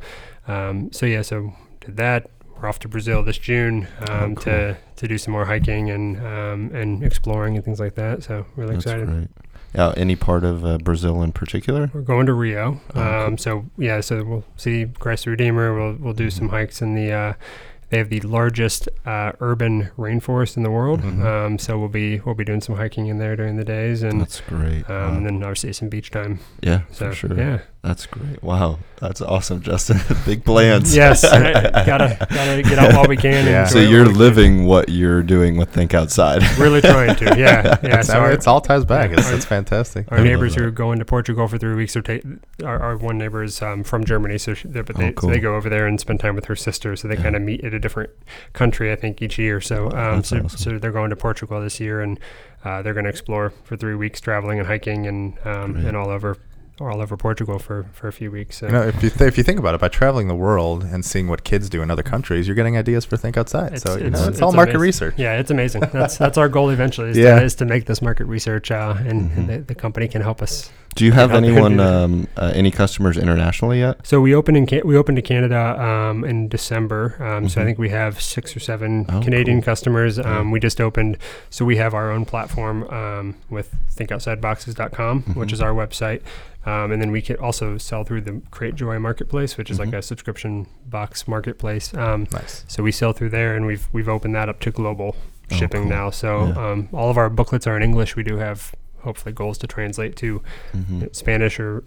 um, 0.49 0.91
so 0.93 1.07
yeah, 1.07 1.23
so 1.23 1.53
did 1.81 1.97
that. 1.97 2.31
We're 2.61 2.69
off 2.69 2.79
to 2.81 2.89
Brazil 2.89 3.23
this 3.25 3.39
June 3.39 3.89
um, 4.09 4.33
Oh, 4.33 4.35
cool. 4.35 4.35
to 4.45 4.77
to 4.97 5.09
do 5.09 5.19
some 5.19 5.33
more 5.33 5.45
hiking 5.47 5.91
and 5.91 6.17
um, 6.19 6.71
and 6.75 7.03
exploring 7.03 7.57
and 7.57 7.65
things 7.65 7.81
like 7.81 7.95
that. 7.97 8.23
So 8.23 8.47
really 8.57 8.75
That's 8.75 8.87
excited. 8.87 9.09
great. 9.09 9.29
Yeah, 9.75 9.95
any 9.97 10.17
part 10.17 10.45
of 10.45 10.65
uh, 10.65 10.77
Brazil 10.79 11.23
in 11.23 11.33
particular? 11.33 11.91
We're 11.95 12.03
going 12.03 12.27
to 12.27 12.35
Rio. 12.35 12.81
Oh, 12.91 12.93
cool. 12.93 13.03
um, 13.03 13.39
so 13.39 13.65
yeah, 13.79 14.01
so 14.01 14.23
we'll 14.23 14.45
see 14.57 14.87
Christ 14.99 15.25
the 15.25 15.31
Redeemer. 15.31 15.75
We'll 15.75 15.97
we'll 15.99 16.13
do 16.15 16.31
some 16.31 16.51
hikes 16.51 16.81
in 16.83 16.95
the. 16.95 17.11
Uh, 17.13 17.33
they 17.89 17.99
have 17.99 18.09
the 18.09 18.21
largest 18.21 18.89
uh, 19.05 19.33
urban 19.41 19.91
rainforest 19.99 20.57
in 20.57 20.63
the 20.63 20.71
world. 20.71 21.03
Mhm. 21.03 21.25
Um, 21.25 21.59
so 21.59 21.79
we'll 21.79 21.89
be 21.91 22.21
we'll 22.21 22.35
be 22.35 22.45
doing 22.45 22.61
some 22.63 22.77
hiking 22.77 23.09
in 23.09 23.19
there 23.19 23.35
during 23.37 23.57
the 23.57 23.65
days, 23.65 24.03
and 24.03 24.21
That's 24.21 24.41
great. 24.43 24.89
um, 24.89 24.95
Wow. 24.97 25.17
and 25.17 25.27
then 25.27 25.43
obviously 25.43 25.73
some 25.75 25.89
beach 25.91 26.11
time. 26.11 26.39
yeah, 26.63 26.83
So 26.91 27.11
for 27.11 27.15
sure. 27.15 27.37
yeah, 27.37 27.59
That's 27.83 28.07
great. 28.07 28.41
Wow, 28.45 28.79
that's 29.01 29.21
awesome, 29.21 29.61
Justin. 29.61 29.99
Big 30.25 30.45
plans. 30.45 30.95
yes, 30.97 31.25
I- 31.25 31.85
gotta 31.85 32.17
gotta 32.31 32.63
get 32.63 32.79
out 32.79 32.93
while 32.95 33.07
we 33.09 33.17
can. 33.17 33.45
Yeah. 33.45 33.65
So 33.65 33.81
you're 33.81 34.05
what 34.05 34.13
we 34.13 34.19
living 34.19 34.67
what 34.67 34.89
you're 34.89 35.25
doing 35.25 35.57
with 35.57 35.71
Think 35.71 35.93
Outside. 35.93 36.43
really 36.59 36.81
trying 36.81 37.17
to. 37.17 37.25
Yeah, 37.37 37.79
yeah. 37.83 37.99
It's, 37.99 38.07
So 38.07 38.21
our, 38.21 38.31
it's 38.31 38.47
all 38.47 38.61
ties 38.61 38.85
back. 38.85 39.11
It's, 39.11 39.27
Our- 39.27 39.35
it's 39.35 39.45
fantastic. 39.45 40.13
our 40.13 40.19
I 40.19 40.23
neighbors 40.23 40.55
who 40.55 40.61
that. 40.61 40.69
are 40.69 40.71
going 40.71 41.01
to 41.01 41.05
Portugal 41.05 41.49
for 41.49 41.59
three 41.59 41.75
weeks 41.75 41.97
are 41.97 42.03
ta- 42.03 42.21
our, 42.65 42.79
our 42.81 42.97
one 42.97 43.19
neighbor 43.19 43.43
is 43.43 43.61
um, 43.61 43.83
from 43.83 44.05
Germany, 44.05 44.39
so 44.39 44.55
she, 44.55 44.69
they're- 44.69 44.85
but 44.85 44.95
Oh, 44.95 45.01
they, 45.01 45.13
cool. 45.13 45.31
so 45.31 45.35
they 45.35 45.41
go 45.41 45.57
over 45.57 45.69
there 45.69 45.89
and 45.89 45.99
spend 45.99 46.21
time 46.21 46.37
with 46.37 46.45
her 46.45 46.55
sister. 46.57 46.95
So 46.95 47.09
they 47.09 47.17
Yeah. 47.17 47.23
kind 47.23 47.35
of 47.35 47.43
meet 47.43 47.65
at 47.65 47.75
a 47.75 47.81
different 47.81 48.11
country, 48.53 48.93
I 48.93 48.97
think, 48.97 49.21
each 49.21 49.39
year. 49.41 49.61
So 49.61 49.91
um, 49.91 50.23
so, 50.23 50.37
awesome. 50.45 50.49
so 50.51 50.79
they're 50.79 50.93
going 50.93 51.11
to 51.11 51.17
Portugal 51.17 51.61
this 51.61 51.81
year, 51.81 52.01
and 52.01 52.21
uh, 52.65 52.81
they're 52.83 52.95
going 52.95 53.05
to 53.07 53.11
explore 53.11 53.51
for 53.65 53.77
three 53.77 53.97
weeks, 53.97 54.21
traveling 54.21 54.61
and 54.61 54.69
hiking, 54.69 55.09
and 55.09 55.37
um, 55.45 55.75
and 55.85 55.97
all 55.97 56.09
over 56.11 56.39
all 56.91 57.01
over 57.01 57.17
Portugal 57.17 57.59
for, 57.59 57.85
for 57.93 58.09
a 58.09 58.13
few 58.13 58.31
weeks. 58.31 58.59
So 58.59 58.67
You 58.67 58.73
know, 58.73 58.83
if 58.83 59.03
you 59.03 59.11
th- 59.11 59.21
if 59.29 59.37
you 59.39 59.45
think 59.45 59.59
about 59.59 59.75
it, 59.75 59.81
by 59.81 59.89
traveling 59.89 60.29
the 60.29 60.35
world 60.35 60.83
and 60.85 61.05
seeing 61.05 61.29
what 61.29 61.45
kids 61.45 61.69
do 61.69 61.83
in 61.83 61.91
other 61.91 62.03
countries, 62.03 62.47
you're 62.49 62.55
getting 62.57 62.77
ideas 62.77 63.05
for 63.05 63.17
Think 63.17 63.37
Outside. 63.37 63.81
so 63.81 63.97
you 63.97 64.11
know, 64.11 64.29
it's, 64.29 64.41
all 64.43 64.53
market 64.53 64.77
amazing. 64.77 64.81
research. 64.83 65.15
Yeah, 65.19 65.39
it's 65.39 65.51
amazing. 65.51 65.83
That's 65.93 66.17
that's 66.19 66.39
our 66.39 66.49
goal 66.49 66.71
eventually 66.71 67.11
is, 67.11 67.17
Yeah. 67.19 67.39
to, 67.39 67.45
is 67.45 67.55
to 67.57 67.65
make 67.65 67.87
this 67.87 68.01
market 68.03 68.25
research, 68.27 68.71
uh, 68.71 68.95
and, 68.99 69.31
Mhm. 69.31 69.37
and 69.37 69.49
the, 69.49 69.59
the 69.59 69.75
company 69.75 70.09
can 70.09 70.23
help 70.23 70.43
us 70.43 70.71
Do 70.95 71.07
you 71.07 71.13
have 71.13 71.31
How 71.31 71.37
can 71.37 71.45
we 71.45 71.51
anyone, 71.53 71.81
um, 71.81 72.29
uh, 72.37 72.53
any 72.55 72.71
customers 72.71 73.17
internationally 73.17 73.79
yet? 73.79 74.07
So 74.07 74.21
we 74.21 74.35
opened 74.35 74.57
in 74.59 74.67
Can- 74.67 74.83
we 74.87 74.97
opened 74.97 75.17
to 75.17 75.23
Canada 75.23 75.81
um, 75.83 76.23
in 76.25 76.49
December. 76.49 77.17
Um, 77.19 77.49
So 77.49 77.61
I 77.61 77.65
Mhm. 77.65 77.67
think 77.67 77.79
we 77.79 77.89
have 77.89 78.21
six 78.21 78.55
or 78.57 78.61
seven 78.61 79.07
Oh, 79.09 79.21
Canadian 79.21 79.59
cool. 79.61 79.65
customers. 79.73 80.19
Yeah. 80.19 80.39
Um, 80.41 80.51
we 80.51 80.61
just 80.61 80.81
opened, 80.81 81.17
so 81.51 81.65
we 81.65 81.77
have 81.77 81.95
our 81.95 82.11
own 82.11 82.25
platform 82.27 82.85
um, 82.91 83.35
with 83.49 83.75
ThinkOutsideBoxes.com, 83.97 85.23
which 85.35 85.49
Mhm. 85.51 85.53
is 85.55 85.61
our 85.63 85.73
website, 85.73 86.21
um, 86.67 86.93
and 86.93 87.01
then 87.01 87.11
we 87.11 87.23
can 87.23 87.37
also 87.37 87.79
sell 87.79 88.05
through 88.05 88.21
the 88.23 88.41
Cratejoy 88.51 89.01
Marketplace, 89.01 89.57
which 89.57 89.71
is 89.71 89.79
like 89.79 89.91
Mhm. 89.91 89.99
a 89.99 90.03
subscription 90.03 90.67
box 90.89 91.27
marketplace. 91.27 91.93
Um, 91.95 92.27
Nice. 92.33 92.65
so 92.69 92.83
we 92.83 92.93
sell 92.93 93.13
through 93.13 93.31
there, 93.31 93.55
and 93.57 93.67
we've 93.67 93.89
we've 93.93 94.09
opened 94.09 94.35
that 94.35 94.49
up 94.49 94.61
to 94.61 94.71
global 94.71 95.17
Oh, 95.51 95.57
shipping 95.57 95.83
cool. 95.83 95.91
now. 95.91 96.11
So 96.11 96.53
Yeah. 96.55 96.71
um, 96.71 96.89
all 96.93 97.11
of 97.11 97.17
our 97.17 97.31
booklets 97.31 97.67
are 97.67 97.77
in 97.77 97.83
English. 97.83 98.15
We 98.15 98.23
do 98.23 98.37
have 98.39 98.73
hopefully 99.03 99.33
goals 99.33 99.59
to 99.59 99.67
translate 99.67 100.17
to 100.17 100.43
Mhm. 100.75 101.15
Spanish 101.15 101.59
or 101.61 101.85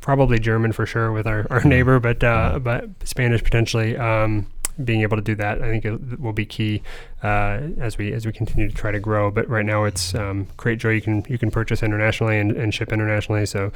probably 0.00 0.38
German 0.38 0.72
for 0.72 0.86
sure 0.86 1.10
with 1.12 1.26
our, 1.26 1.46
our 1.50 1.62
neighbor, 1.64 1.98
but 2.00 2.22
uh, 2.22 2.58
but 2.62 2.88
Spanish 3.04 3.42
potentially. 3.42 3.96
Um, 3.96 4.46
being 4.84 5.00
able 5.02 5.16
to 5.16 5.22
do 5.24 5.34
that, 5.34 5.60
I 5.60 5.66
think 5.68 5.84
it 5.84 6.20
will 6.20 6.32
be 6.32 6.46
key 6.46 6.82
uh, 7.24 7.58
as 7.80 7.98
we 7.98 8.12
as 8.12 8.24
we 8.24 8.30
continue 8.32 8.68
to 8.68 8.74
try 8.74 8.92
to 8.92 9.00
grow. 9.00 9.28
But 9.28 9.48
right 9.48 9.66
now, 9.66 9.82
it's 9.82 10.14
um, 10.14 10.46
Cratejoy. 10.56 10.94
You 10.94 11.00
can 11.02 11.24
you 11.28 11.36
can 11.36 11.50
purchase 11.50 11.82
internationally 11.82 12.38
and, 12.38 12.52
and 12.52 12.72
ship 12.72 12.92
internationally. 12.92 13.44
So 13.44 13.72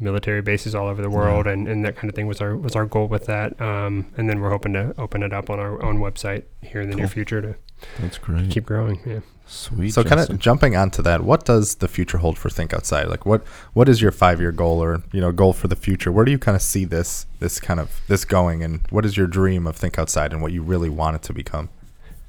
military 0.00 0.42
bases 0.42 0.74
all 0.74 0.88
over 0.88 1.02
the 1.02 1.10
world 1.10 1.46
and, 1.46 1.68
and 1.68 1.84
that 1.84 1.96
kind 1.96 2.08
of 2.08 2.14
thing 2.14 2.26
was 2.26 2.40
our 2.40 2.56
was 2.56 2.74
our 2.74 2.86
goal 2.86 3.06
with 3.08 3.26
that. 3.26 3.60
Um, 3.60 4.06
and 4.16 4.28
then 4.28 4.40
we're 4.40 4.50
hoping 4.50 4.72
to 4.74 4.94
open 4.98 5.22
it 5.22 5.32
up 5.32 5.50
on 5.50 5.58
our 5.58 5.82
own 5.82 5.98
website 5.98 6.44
here 6.62 6.80
in 6.80 6.90
the 6.90 6.96
near 6.96 7.08
future 7.08 7.40
to 7.40 7.56
That's 8.00 8.18
great. 8.18 8.50
keep 8.50 8.66
growing. 8.66 9.00
Yeah. 9.06 9.20
Sweet. 9.46 9.90
So 9.90 10.02
kind 10.04 10.20
of 10.20 10.38
jumping 10.38 10.76
onto 10.76 11.02
that, 11.02 11.22
what 11.22 11.44
does 11.44 11.74
the 11.76 11.88
future 11.88 12.18
hold 12.18 12.38
for 12.38 12.48
Think 12.48 12.72
Outside? 12.72 13.08
Like 13.08 13.26
what 13.26 13.46
what 13.74 13.88
is 13.88 14.00
your 14.00 14.12
five 14.12 14.40
year 14.40 14.52
goal 14.52 14.82
or 14.82 15.02
you 15.12 15.20
know 15.20 15.32
goal 15.32 15.52
for 15.52 15.68
the 15.68 15.76
future? 15.76 16.10
Where 16.10 16.24
do 16.24 16.30
you 16.30 16.38
kind 16.38 16.56
of 16.56 16.62
see 16.62 16.84
this 16.84 17.26
this 17.38 17.60
kind 17.60 17.78
of 17.78 18.00
this 18.08 18.24
going, 18.24 18.62
and 18.62 18.86
what 18.90 19.04
is 19.04 19.16
your 19.16 19.26
dream 19.26 19.66
of 19.66 19.76
Think 19.76 19.98
Outside 19.98 20.32
and 20.32 20.40
what 20.40 20.52
you 20.52 20.62
really 20.62 20.88
want 20.88 21.16
it 21.16 21.22
to 21.22 21.32
become? 21.34 21.68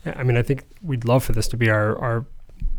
Yeah, 0.06 0.16
I 0.18 0.24
mean, 0.24 0.36
I 0.36 0.42
think 0.42 0.66
we'd 0.82 1.06
love 1.06 1.24
for 1.24 1.32
this 1.32 1.48
to 1.50 1.58
be 1.58 1.70
our, 1.70 1.98
our 1.98 2.26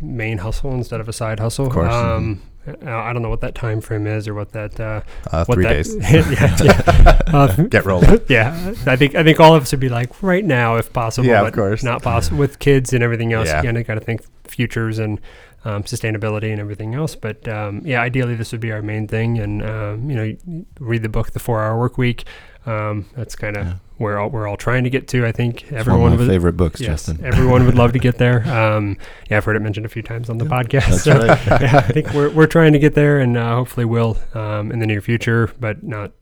main 0.01 0.39
hustle 0.39 0.75
instead 0.75 1.01
of 1.01 1.09
a 1.09 1.13
side 1.13 1.41
hustle. 1.41 1.67
Of 1.67 1.73
course. 1.73 1.95
Um, 1.95 2.43
I 2.43 2.54
I 2.67 3.13
don't 3.13 3.23
know 3.23 3.29
what 3.29 3.41
that 3.43 3.55
time 3.55 3.81
frame 3.81 4.07
is 4.07 4.27
or 4.27 4.35
what 4.35 4.53
that. 4.53 4.79
Uh, 4.81 5.03
Uh, 5.31 5.45
what 5.45 5.57
three 5.57 5.65
that, 5.65 5.73
days. 5.75 5.95
yeah, 6.13 6.57
yeah. 6.63 7.21
Uh, 7.27 7.47
Get 7.69 7.85
rolling. 7.85 8.21
yeah, 8.29 8.75
I 8.87 8.97
think 8.97 9.15
I 9.15 9.23
think 9.23 9.41
all 9.41 9.55
of 9.55 9.63
us 9.63 9.73
would 9.73 9.81
be 9.81 9.89
like 9.89 10.23
right 10.23 10.45
now 10.45 10.77
if 10.77 10.93
possible, 10.93 11.29
Yeah, 11.29 11.47
of 11.47 11.53
course. 11.53 11.83
not 11.83 12.03
possible 12.03 12.39
with 12.39 12.59
kids 12.59 12.93
and 12.93 13.03
everything 13.03 13.33
else. 13.33 13.49
Yeah. 13.49 13.59
You 13.59 13.65
kind 13.69 13.79
of 13.79 13.87
got 13.87 13.95
to 13.95 14.01
think 14.01 14.23
futures 14.45 14.99
and 14.99 15.21
um, 15.65 15.83
sustainability 15.85 16.51
and 16.51 16.61
everything 16.61 16.95
else. 16.95 17.15
But 17.15 17.47
um, 17.49 17.83
yeah, 17.85 18.01
ideally 18.01 18.35
this 18.35 18.53
would 18.53 18.61
be 18.61 18.73
our 18.73 18.83
main 18.83 19.09
thing, 19.09 19.39
and 19.39 19.63
um, 19.63 20.11
you 20.11 20.17
know, 20.17 20.65
read 20.81 21.03
the 21.03 21.09
book, 21.09 21.33
The 21.33 21.41
Four 21.41 21.63
Hour 21.63 21.79
Work 21.79 21.99
Week. 21.99 22.25
Um, 22.67 23.07
that's 23.15 23.35
kind 23.37 23.57
of 23.57 23.67
Yeah. 23.67 23.75
where 23.99 24.19
all, 24.19 24.31
we're 24.31 24.47
all 24.49 24.57
trying 24.57 24.85
to 24.85 24.91
get 24.91 25.07
to. 25.09 25.27
I 25.27 25.33
think 25.33 25.71
everyone 25.73 26.17
was 26.17 26.27
favorite 26.29 26.57
books, 26.57 26.81
Yes, 26.81 27.07
Justin. 27.07 27.25
everyone 27.25 27.67
would 27.67 27.75
love 27.77 27.93
to 27.93 27.99
get 27.99 28.19
there. 28.19 28.43
Um, 28.65 28.97
yeah, 29.31 29.37
I've 29.37 29.45
heard 29.45 29.57
it 29.57 29.61
mentioned 29.63 29.85
a 29.87 29.89
few 29.91 30.03
times 30.03 30.31
on 30.31 30.39
the 30.39 30.45
podcast. 30.47 30.89
That's 30.89 31.03
so, 31.05 31.19
right. 31.19 31.47
yeah, 31.61 31.85
I 31.89 31.93
think 31.93 32.13
we're, 32.15 32.31
we're 32.31 32.47
trying 32.47 32.73
to 32.73 32.79
get 32.79 32.95
there, 32.95 33.21
and 33.21 33.37
uh, 33.37 33.57
hopefully 33.57 33.85
will 33.85 34.17
um, 34.35 34.73
in 34.73 34.79
the 34.79 34.87
near 34.87 35.01
future. 35.01 35.51
But 35.61 35.83
not, 35.83 36.13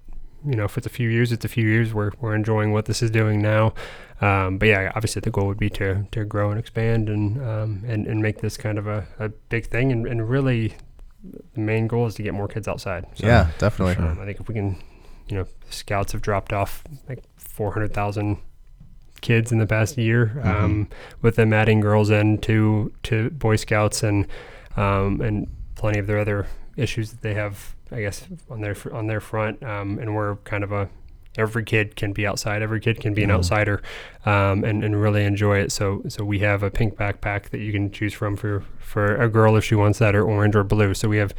you 0.45 0.57
know, 0.57 0.65
if 0.65 0.77
it's 0.77 0.87
a 0.87 0.91
few 0.91 1.09
years, 1.09 1.31
it's 1.33 1.45
a 1.45 1.49
few 1.49 1.67
years. 1.69 1.95
We're 1.95 2.11
we're 2.21 2.35
enjoying 2.35 2.73
what 2.73 2.87
this 2.87 3.03
is 3.03 3.11
doing 3.11 3.41
now. 3.41 3.75
Um, 4.21 4.59
but 4.59 4.67
yeah, 4.69 4.93
obviously 4.95 5.21
the 5.21 5.31
goal 5.31 5.47
would 5.49 5.59
be 5.59 5.71
to 5.71 6.07
to 6.13 6.25
grow 6.25 6.51
and 6.51 6.59
expand 6.59 7.09
and 7.09 7.41
um, 7.43 7.83
and 7.87 8.07
and 8.07 8.21
make 8.23 8.41
this 8.41 8.57
kind 8.57 8.79
of 8.79 8.87
a, 8.87 9.07
a 9.19 9.29
big 9.29 9.67
thing. 9.67 9.93
And, 9.93 10.07
and 10.07 10.29
really, 10.29 10.75
the 11.55 11.61
main 11.61 11.87
goal 11.87 12.07
is 12.07 12.15
to 12.17 12.23
get 12.23 12.35
more 12.35 12.49
kids 12.49 12.67
outside. 12.69 13.07
So, 13.15 13.27
yeah, 13.27 13.51
definitely. 13.59 13.95
Sure. 13.95 14.07
um, 14.07 14.21
I 14.21 14.25
think 14.25 14.41
if 14.41 14.49
we 14.49 14.55
can, 14.55 14.77
you 15.29 15.37
know, 15.39 15.47
scouts 15.71 16.13
have 16.13 16.23
dropped 16.23 16.53
off 16.53 16.85
like 17.09 17.23
400,000 17.37 18.39
kids 19.21 19.53
in 19.53 19.59
the 19.59 19.67
past 19.67 19.97
year, 19.97 20.41
um, 20.43 20.89
with 21.21 21.37
them 21.37 21.53
adding 21.53 21.81
girls 21.81 22.11
in 22.11 22.39
to, 22.39 22.93
to 23.05 23.31
Boy 23.31 23.57
Scouts 23.57 24.03
and, 24.03 24.27
um, 24.77 25.21
and 25.21 25.47
plenty 25.77 25.99
of 26.01 26.07
their 26.07 26.19
other 26.19 26.47
issues 26.77 27.11
that 27.13 27.23
they 27.23 27.35
have, 27.35 27.77
I 27.91 28.01
guess, 28.01 28.27
on 28.51 28.61
their, 28.61 28.75
on 28.93 29.07
their 29.07 29.21
front. 29.21 29.63
Um, 29.63 29.99
and 29.99 30.15
we're 30.15 30.37
kind 30.37 30.65
of 30.65 30.73
a, 30.73 30.89
every 31.39 31.65
kid 31.65 31.95
can 31.95 32.13
be 32.13 32.27
outside. 32.27 32.63
Every 32.63 32.81
kid 32.81 33.01
can 33.01 33.15
be 33.15 33.23
an 33.23 33.31
Mhm. 33.31 33.35
outsider, 33.35 33.83
um, 34.27 34.65
and, 34.65 34.83
and 34.83 35.01
really 35.01 35.25
enjoy 35.25 35.59
it. 35.59 35.71
So, 35.73 36.03
so 36.09 36.25
we 36.25 36.41
have 36.41 36.63
a 36.63 36.71
pink 36.71 36.97
backpack 36.97 37.51
that 37.51 37.59
you 37.61 37.71
can 37.73 37.91
choose 37.93 38.13
from 38.13 38.37
for, 38.37 38.65
for 38.81 39.15
a 39.17 39.29
girl 39.29 39.57
if 39.57 39.65
she 39.65 39.75
wants 39.77 39.99
that 40.01 40.15
or 40.17 40.25
orange 40.25 40.57
or 40.57 40.65
blue. 40.65 40.95
So 40.95 41.09
we 41.09 41.19
have 41.19 41.33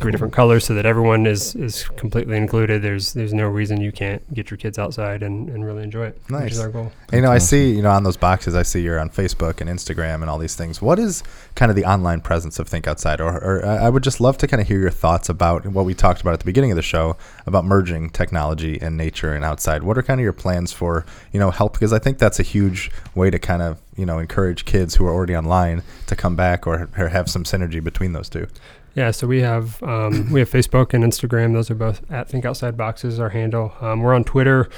three 0.00 0.12
different 0.12 0.32
colors 0.32 0.64
so 0.64 0.74
that 0.74 0.86
everyone 0.86 1.26
is 1.26 1.54
is 1.54 1.84
completely 1.90 2.36
included. 2.36 2.82
There's 2.82 3.12
there's 3.12 3.34
no 3.34 3.46
reason 3.46 3.80
you 3.80 3.92
can't 3.92 4.22
get 4.32 4.50
your 4.50 4.56
kids 4.58 4.78
outside 4.78 5.22
and, 5.22 5.48
and 5.50 5.64
really 5.64 5.82
enjoy 5.82 6.06
it. 6.06 6.14
Which 6.26 6.30
Nice. 6.30 6.52
is 6.52 6.60
our 6.60 6.70
goal. 6.70 6.90
And, 7.08 7.14
you 7.14 7.20
know, 7.22 7.30
I 7.30 7.38
see, 7.38 7.72
you 7.74 7.82
know, 7.82 7.90
on 7.90 8.02
those 8.02 8.16
boxes, 8.16 8.54
I 8.54 8.62
see 8.62 8.80
you're 8.80 8.98
on 8.98 9.10
Facebook 9.10 9.60
and 9.60 9.68
Instagram 9.68 10.22
and 10.22 10.30
all 10.30 10.38
these 10.38 10.56
things. 10.56 10.80
What 10.80 10.98
is 10.98 11.22
kind 11.54 11.70
of 11.70 11.76
the 11.76 11.84
online 11.84 12.20
presence 12.20 12.58
of 12.58 12.66
Think 12.68 12.86
Outside? 12.86 13.20
Or, 13.20 13.36
or 13.36 13.66
I 13.66 13.76
I 13.86 13.90
would 13.90 14.02
just 14.02 14.20
love 14.20 14.38
to 14.38 14.46
kind 14.46 14.60
of 14.60 14.68
hear 14.68 14.80
your 14.80 14.90
thoughts 14.90 15.28
about 15.28 15.66
what 15.66 15.84
we 15.84 15.94
talked 15.94 16.20
about 16.20 16.32
at 16.32 16.40
the 16.40 16.44
beginning 16.44 16.70
of 16.72 16.76
the 16.76 16.82
show 16.82 17.16
about 17.46 17.64
merging 17.64 18.10
technology 18.10 18.80
and 18.80 18.96
nature 18.96 19.34
and 19.34 19.44
outside. 19.44 19.82
What 19.82 19.98
are 19.98 20.02
kind 20.02 20.20
of 20.20 20.24
your 20.24 20.32
plans 20.32 20.72
for, 20.72 21.04
you 21.32 21.40
know, 21.40 21.50
help? 21.50 21.74
Because 21.74 21.92
I 21.92 21.98
think 21.98 22.18
that's 22.18 22.40
a 22.40 22.44
huge 22.44 22.90
way 23.14 23.30
to 23.30 23.38
kind 23.38 23.62
of, 23.62 23.80
you 23.96 24.06
know, 24.06 24.18
encourage 24.18 24.64
kids 24.64 24.94
who 24.94 25.06
are 25.06 25.12
already 25.12 25.36
online 25.36 25.82
to 26.06 26.16
come 26.16 26.36
back 26.36 26.66
or, 26.66 26.88
or 26.96 27.08
have 27.08 27.28
some 27.28 27.44
synergy 27.44 27.82
between 27.82 28.12
those 28.12 28.28
two. 28.28 28.46
Yeah, 28.94 29.10
so 29.12 29.26
we 29.26 29.40
have 29.40 29.82
um, 29.82 30.30
we 30.32 30.40
have 30.40 30.50
Facebook 30.50 30.94
and 30.94 31.04
Instagram. 31.04 31.52
Those 31.52 31.70
are 31.70 31.74
both 31.76 32.02
at 32.10 32.28
Think 32.28 32.44
Outside 32.44 32.76
Boxes. 32.76 33.20
Our 33.20 33.28
handle. 33.30 33.72
Um, 33.80 34.00
we're 34.00 34.14
on 34.14 34.24
Twitter. 34.24 34.68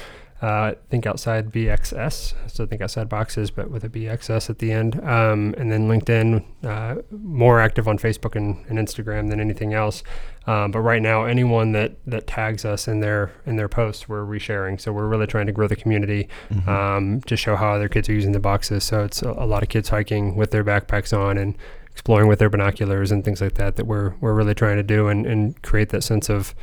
Uh, 0.41 0.73
Think 0.89 1.05
Outside 1.07 1.51
BXS. 1.51 2.33
So 2.51 2.65
Think 2.65 2.81
Outside 2.81 3.07
Boxes, 3.07 3.49
but 3.49 3.71
with 3.71 3.85
a 3.85 3.89
BXS 3.89 4.49
at 4.49 4.59
the 4.59 4.73
end. 4.73 5.01
Um, 5.01 5.55
and 5.57 5.71
then 5.71 5.87
LinkedIn. 5.87 6.43
Uh, 6.63 6.95
more 7.11 7.61
active 7.61 7.87
on 7.87 7.97
Facebook 7.97 8.35
and, 8.35 8.63
and 8.67 8.77
Instagram 8.77 9.29
than 9.29 9.39
anything 9.39 9.73
else. 9.73 10.03
Um, 10.45 10.71
but 10.71 10.81
right 10.81 11.01
now, 11.01 11.23
anyone 11.23 11.71
that 11.71 11.93
that 12.05 12.27
tags 12.27 12.65
us 12.65 12.87
in 12.89 12.99
their 12.99 13.31
in 13.45 13.55
their 13.55 13.69
posts, 13.69 14.07
we're 14.09 14.25
resharing. 14.25 14.79
So 14.79 14.91
we're 14.91 15.07
really 15.07 15.27
trying 15.27 15.45
to 15.47 15.53
grow 15.53 15.67
the 15.67 15.77
community 15.77 16.27
Mhm. 16.51 16.67
um, 16.67 17.21
to 17.21 17.35
show 17.37 17.55
how 17.55 17.73
other 17.73 17.87
kids 17.89 18.09
are 18.09 18.13
using 18.13 18.33
the 18.33 18.39
boxes. 18.41 18.83
So 18.83 19.05
it's 19.05 19.21
a, 19.23 19.29
a 19.31 19.47
lot 19.47 19.63
of 19.63 19.69
kids 19.69 19.89
hiking 19.89 20.35
with 20.35 20.51
their 20.51 20.63
backpacks 20.63 21.17
on 21.17 21.37
and 21.37 21.55
exploring 21.93 22.27
with 22.27 22.39
their 22.39 22.49
binoculars 22.49 23.11
and 23.11 23.23
things 23.23 23.39
like 23.39 23.53
that 23.53 23.75
that 23.77 23.85
we're 23.85 24.13
we're 24.19 24.33
really 24.33 24.55
trying 24.55 24.77
to 24.77 24.83
do 24.83 25.07
and, 25.07 25.25
and 25.25 25.61
create 25.61 25.89
that 25.89 26.03
sense 26.03 26.29
of 26.29 26.53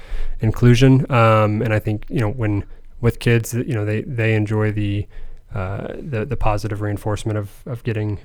inclusion. 0.41 1.11
Um, 1.11 1.63
and 1.63 1.73
I 1.73 1.79
think 1.79 2.05
you 2.09 2.21
know 2.21 2.31
when 2.31 2.65
with 3.01 3.19
kids, 3.19 3.55
you 3.55 3.75
know 3.75 3.85
they 3.85 4.03
they 4.03 4.35
enjoy 4.35 4.73
the 4.73 5.07
uh, 5.55 5.95
the 5.99 6.25
the 6.25 6.37
positive 6.37 6.81
reinforcement 6.81 7.39
of 7.39 7.51
of 7.67 7.83
getting. 7.85 8.19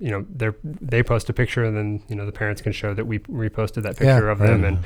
You 0.00 0.12
know, 0.12 0.24
they 0.32 0.50
they 0.62 1.02
post 1.02 1.28
a 1.28 1.32
picture, 1.32 1.64
and 1.64 1.76
then 1.76 2.02
you 2.08 2.14
know 2.14 2.24
the 2.24 2.30
parents 2.30 2.62
can 2.62 2.70
show 2.70 2.94
that 2.94 3.04
we 3.06 3.18
reposted 3.18 3.82
that 3.82 4.00
Yeah, 4.00 4.14
picture 4.14 4.28
of 4.30 4.38
right. 4.38 4.46
them, 4.46 4.64
and 4.64 4.78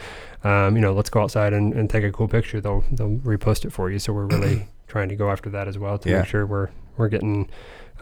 um, 0.42 0.74
you 0.74 0.80
know, 0.80 0.94
let's 0.94 1.10
go 1.10 1.20
outside 1.20 1.52
and, 1.52 1.74
and 1.74 1.90
take 1.90 2.02
a 2.02 2.10
cool 2.10 2.28
picture. 2.28 2.62
They'll 2.62 2.82
they'll 2.90 3.18
repost 3.18 3.66
it 3.66 3.74
for 3.74 3.90
you. 3.90 3.98
So 3.98 4.14
we're 4.14 4.24
really 4.24 4.68
trying 4.88 5.10
to 5.10 5.14
go 5.14 5.30
after 5.30 5.50
that 5.50 5.68
as 5.68 5.76
well 5.76 5.98
to 5.98 6.08
Yeah. 6.08 6.20
make 6.20 6.28
sure 6.28 6.46
we're 6.46 6.70
we're 6.96 7.10
getting 7.10 7.50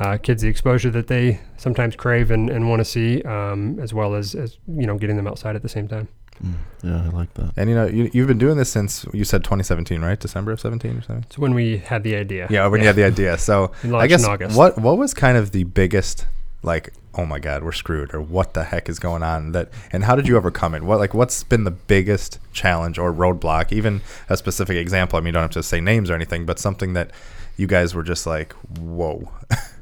uh, 0.00 0.16
kids 0.16 0.42
the 0.42 0.48
exposure 0.48 0.90
that 0.90 1.06
they 1.06 1.40
sometimes 1.56 1.94
crave 1.94 2.30
and, 2.32 2.50
and 2.50 2.68
want 2.68 2.80
to 2.80 2.84
see, 2.84 3.22
um, 3.22 3.78
as 3.80 3.94
well 3.94 4.14
as, 4.14 4.34
as 4.34 4.58
you 4.66 4.86
know 4.86 4.96
getting 4.98 5.16
them 5.16 5.26
outside 5.28 5.54
at 5.54 5.62
the 5.62 5.68
same 5.68 5.86
time. 5.86 6.08
Mm, 6.42 6.54
yeah, 6.82 7.02
I 7.04 7.08
like 7.10 7.34
that. 7.34 7.52
And 7.58 7.68
you 7.68 7.76
know, 7.76 7.86
you, 7.86 8.10
you've 8.14 8.26
been 8.26 8.38
doing 8.38 8.56
this 8.56 8.70
since 8.70 9.04
you 9.12 9.24
said 9.24 9.44
2017, 9.44 10.00
right? 10.00 10.18
December 10.18 10.52
of 10.52 10.60
17 10.60 10.96
or 10.96 11.02
something. 11.02 11.26
So 11.30 11.42
when 11.42 11.52
we 11.52 11.76
had 11.76 12.02
the 12.02 12.16
idea, 12.16 12.46
Yeah, 12.50 12.66
when 12.68 12.80
you 12.80 12.86
had 12.86 12.96
the 12.96 13.04
idea. 13.04 13.36
So 13.36 13.72
I 13.94 14.06
guess 14.06 14.24
in 14.24 14.30
August. 14.30 14.56
what 14.56 14.78
what 14.78 14.96
was 14.96 15.12
kind 15.12 15.36
of 15.36 15.52
the 15.52 15.64
biggest 15.64 16.26
like 16.62 16.92
oh 17.14 17.24
my 17.24 17.38
god 17.38 17.62
we're 17.64 17.72
screwed 17.72 18.12
or 18.14 18.20
what 18.20 18.52
the 18.52 18.64
heck 18.64 18.86
is 18.88 18.98
going 18.98 19.22
on 19.22 19.52
that 19.52 19.70
and 19.92 20.04
how 20.04 20.14
did 20.14 20.28
you 20.28 20.36
overcome 20.36 20.74
it 20.74 20.82
what 20.82 20.98
like 20.98 21.14
what's 21.14 21.42
been 21.42 21.64
the 21.64 21.70
biggest 21.70 22.38
challenge 22.52 22.98
or 22.98 23.10
roadblock 23.14 23.72
even 23.72 24.02
a 24.28 24.36
specific 24.36 24.76
example 24.76 25.16
i 25.16 25.20
mean 25.20 25.28
you 25.28 25.32
don't 25.32 25.40
have 25.42 25.50
to 25.50 25.62
say 25.62 25.80
names 25.80 26.10
or 26.10 26.14
anything 26.14 26.44
but 26.44 26.58
something 26.58 26.92
that 26.92 27.10
you 27.56 27.66
guys 27.66 27.94
were 27.94 28.02
just 28.02 28.26
like 28.26 28.52
whoa 28.78 29.26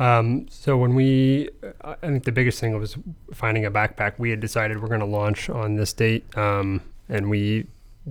Um, 0.00 0.46
so 0.48 0.76
when 0.76 0.94
we, 0.94 1.50
I 1.82 1.94
think 1.96 2.24
the 2.24 2.32
biggest 2.32 2.58
thing 2.58 2.76
was 2.78 2.96
finding 3.34 3.64
a 3.66 3.70
backpack. 3.70 4.14
We 4.18 4.30
had 4.30 4.40
decided 4.40 4.80
we're 4.82 4.88
going 4.88 5.00
to 5.00 5.06
launch 5.06 5.48
on 5.50 5.76
this 5.76 5.92
date, 5.92 6.24
um, 6.36 6.80
and 7.08 7.28
we 7.28 7.66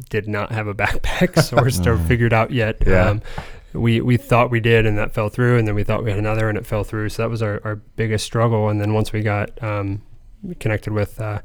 did 0.09 0.27
not 0.27 0.51
have 0.51 0.67
a 0.67 0.73
backpack 0.83 1.33
sourced 1.33 1.85
or 1.87 1.93
Oh. 1.93 1.97
figured 2.07 2.31
out 2.31 2.51
yet. 2.51 2.77
Yeah. 2.85 3.09
Um, 3.09 3.21
we 3.73 4.01
we 4.01 4.17
thought 4.17 4.49
we 4.51 4.59
did, 4.59 4.85
and 4.85 4.97
that 4.97 5.13
fell 5.13 5.29
through, 5.29 5.57
and 5.57 5.67
then 5.67 5.75
we 5.75 5.83
thought 5.83 6.03
we 6.03 6.09
had 6.11 6.19
another, 6.19 6.47
and 6.49 6.57
it 6.57 6.65
fell 6.65 6.83
through. 6.83 7.09
So 7.09 7.23
that 7.23 7.29
was 7.29 7.41
our, 7.43 7.59
our 7.63 7.75
biggest 7.95 8.23
struggle. 8.25 8.69
And 8.69 8.79
then 8.81 8.93
once 8.93 9.11
we 9.13 9.21
got 9.21 9.61
um, 9.63 10.01
connected 10.59 10.93
with 10.93 11.19
uh, 11.19 11.39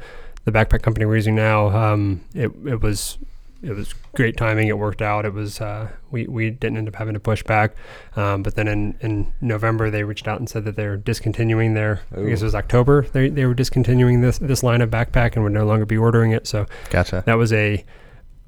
the 0.45 0.53
backpack 0.53 0.82
company 0.82 1.05
we're 1.07 1.16
using 1.16 1.34
now, 1.34 1.68
um, 1.68 2.22
it 2.34 2.51
it 2.66 2.80
was 2.82 3.18
it 3.64 3.74
was 3.74 3.92
great 4.14 4.36
timing. 4.36 4.68
It 4.68 4.78
worked 4.78 5.02
out. 5.02 5.24
It 5.24 5.32
was 5.32 5.60
uh, 5.60 5.88
we 6.10 6.26
we 6.26 6.50
didn't 6.50 6.76
end 6.78 6.88
up 6.88 6.94
having 6.96 7.14
to 7.14 7.20
push 7.20 7.42
back. 7.42 7.74
Um, 8.16 8.42
but 8.42 8.54
then 8.54 8.68
in, 8.68 8.96
in 9.00 9.32
November, 9.40 9.90
they 9.90 10.04
reached 10.04 10.28
out 10.28 10.38
and 10.38 10.48
said 10.48 10.64
that 10.64 10.76
they're 10.76 10.96
discontinuing 10.96 11.74
their. 11.74 12.00
I 12.16 12.22
guess 12.24 12.42
it 12.42 12.44
was 12.44 12.54
October. 12.54 13.06
They, 13.12 13.28
they 13.28 13.46
were 13.46 13.54
discontinuing 13.54 14.20
this 14.20 14.38
this 14.38 14.62
line 14.62 14.80
of 14.80 14.90
backpack 14.90 15.34
and 15.34 15.42
would 15.44 15.52
no 15.52 15.64
longer 15.66 15.86
be 15.86 15.96
ordering 15.96 16.32
it. 16.32 16.46
So 16.46 16.66
gotcha 16.90 17.22
that 17.26 17.34
was 17.38 17.52
a. 17.52 17.84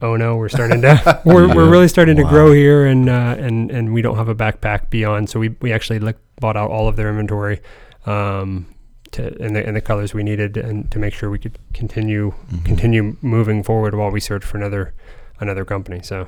Oh 0.02 0.14
no, 0.14 0.36
we're 0.36 0.50
starting 0.50 0.82
to 0.82 1.22
we're, 1.24 1.48
we're 1.54 1.70
really 1.70 1.88
starting 1.88 2.16
to 2.16 2.24
grow 2.24 2.52
here, 2.52 2.84
and 2.84 3.08
uh, 3.08 3.36
and 3.38 3.70
and 3.70 3.94
we 3.94 4.02
don't 4.02 4.16
have 4.16 4.28
a 4.28 4.34
backpack 4.34 4.90
beyond. 4.90 5.30
So 5.30 5.40
we, 5.40 5.48
we 5.62 5.72
actually 5.72 6.00
like 6.00 6.18
bought 6.38 6.54
out 6.56 6.70
all 6.70 6.86
of 6.86 6.96
their 6.96 7.08
inventory, 7.08 7.60
um, 8.04 8.66
to 9.12 9.34
in 9.42 9.54
the 9.54 9.66
in 9.66 9.72
the 9.72 9.80
colors 9.80 10.12
we 10.12 10.22
needed, 10.22 10.58
and 10.58 10.90
to 10.90 10.98
make 10.98 11.14
sure 11.14 11.30
we 11.30 11.38
could 11.38 11.58
continue 11.72 12.34
Mhm. 12.52 12.64
continue 12.66 13.16
moving 13.22 13.62
forward 13.62 13.94
while 13.94 14.10
we 14.10 14.20
search 14.20 14.44
for 14.44 14.58
another 14.58 14.92
another 15.40 15.64
company. 15.64 16.00
So 16.02 16.26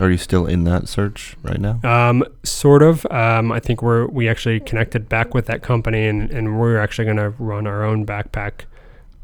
Are 0.00 0.10
you 0.10 0.16
still 0.18 0.46
in 0.46 0.64
that 0.64 0.88
search 0.88 1.36
right 1.42 1.60
now? 1.60 1.80
Um, 1.84 2.24
sort 2.42 2.82
of. 2.82 3.06
Um, 3.10 3.52
I 3.52 3.60
think 3.60 3.82
we're 3.82 4.06
we 4.06 4.28
actually 4.28 4.60
connected 4.60 5.08
back 5.08 5.34
with 5.34 5.46
that 5.46 5.62
company, 5.62 6.06
and, 6.08 6.30
and 6.30 6.58
we're 6.58 6.78
actually 6.78 7.04
going 7.04 7.16
to 7.18 7.30
run 7.30 7.66
our 7.66 7.84
own 7.84 8.04
backpack 8.04 8.62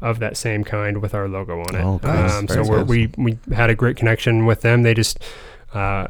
of 0.01 0.17
that 0.19 0.35
same 0.37 0.63
kind 0.63 1.01
with 1.01 1.13
our 1.13 1.27
logo 1.27 1.59
on 1.59 1.75
it. 1.75 1.83
Oh, 1.83 1.99
nice. 2.03 2.33
um, 2.33 2.47
so 2.47 2.83
we 2.83 3.11
we 3.17 3.37
had 3.53 3.69
a 3.69 3.75
great 3.75 3.97
connection 3.97 4.45
with 4.45 4.61
them. 4.61 4.83
They 4.83 4.93
just 4.93 5.19
uh, 5.73 6.07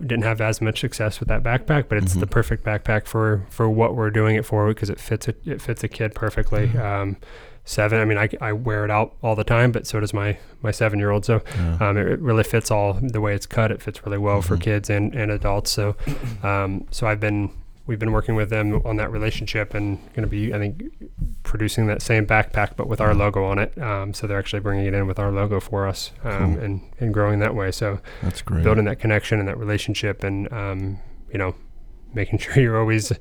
didn't 0.00 0.22
have 0.22 0.40
as 0.40 0.60
much 0.60 0.80
success 0.80 1.20
with 1.20 1.28
that 1.28 1.42
backpack, 1.42 1.88
but 1.88 1.98
it's 1.98 2.14
the 2.14 2.26
Mhm. 2.26 2.30
perfect 2.30 2.64
backpack 2.64 3.06
for 3.06 3.44
for 3.50 3.68
what 3.68 3.94
we're 3.96 4.10
doing 4.10 4.34
it 4.36 4.44
for 4.46 4.68
because 4.68 4.90
it 4.90 4.98
fits 5.00 5.28
a, 5.28 5.34
it 5.44 5.60
fits 5.60 5.84
a 5.84 5.88
kid 5.88 6.14
perfectly. 6.14 6.68
Mhm. 6.68 6.80
Um, 6.84 7.16
seven. 7.64 7.98
I 8.00 8.04
mean, 8.04 8.18
I, 8.18 8.28
I 8.40 8.52
wear 8.52 8.84
it 8.84 8.90
out 8.90 9.14
all 9.22 9.34
the 9.34 9.44
time, 9.44 9.72
but 9.72 9.86
so 9.86 10.00
does 10.00 10.12
my 10.14 10.38
my 10.62 10.70
seven 10.70 10.98
year 10.98 11.10
old. 11.10 11.24
So 11.24 11.42
Yeah. 11.56 11.78
um, 11.80 11.96
it, 11.96 12.06
it 12.06 12.20
really 12.20 12.44
fits 12.44 12.70
all 12.70 12.94
the 13.00 13.20
way 13.20 13.34
it's 13.34 13.46
cut. 13.46 13.70
It 13.70 13.80
fits 13.82 14.04
really 14.04 14.18
well 14.18 14.42
for 14.42 14.56
Mhm. 14.56 14.60
kids 14.62 14.90
and, 14.90 15.14
and 15.14 15.30
adults. 15.30 15.70
So, 15.70 15.96
um, 16.42 16.86
so 16.90 17.06
I've 17.06 17.20
been 17.20 17.50
we've 17.86 17.98
been 17.98 18.12
working 18.12 18.34
with 18.34 18.48
them 18.48 18.80
on 18.86 18.96
that 18.96 19.10
relationship 19.10 19.74
and 19.74 19.98
going 20.14 20.22
to 20.22 20.26
be 20.26 20.54
I 20.54 20.58
think 20.58 20.82
producing 21.42 21.86
that 21.88 22.00
same 22.00 22.26
backpack 22.26 22.76
but 22.76 22.86
with 22.88 23.00
our 23.00 23.14
logo 23.14 23.44
on 23.44 23.58
it. 23.58 23.76
Um, 23.80 24.14
so 24.14 24.26
they're 24.26 24.38
actually 24.38 24.60
bringing 24.60 24.86
it 24.86 24.94
in 24.94 25.06
with 25.06 25.18
our 25.18 25.30
logo 25.30 25.60
for 25.60 25.86
us 25.86 26.12
um, 26.24 26.54
Cool. 26.54 26.64
and 26.64 26.80
and 27.00 27.12
growing 27.14 27.40
that 27.40 27.54
way. 27.54 27.70
So 27.72 28.00
That's 28.22 28.40
great. 28.42 28.64
building 28.64 28.84
that 28.86 28.98
connection 29.00 29.38
and 29.38 29.48
that 29.48 29.58
relationship 29.58 30.24
and 30.24 30.50
um, 30.52 30.98
you 31.30 31.38
know 31.38 31.54
making 32.14 32.38
sure 32.44 32.58
you're 32.62 32.78
always 32.78 33.12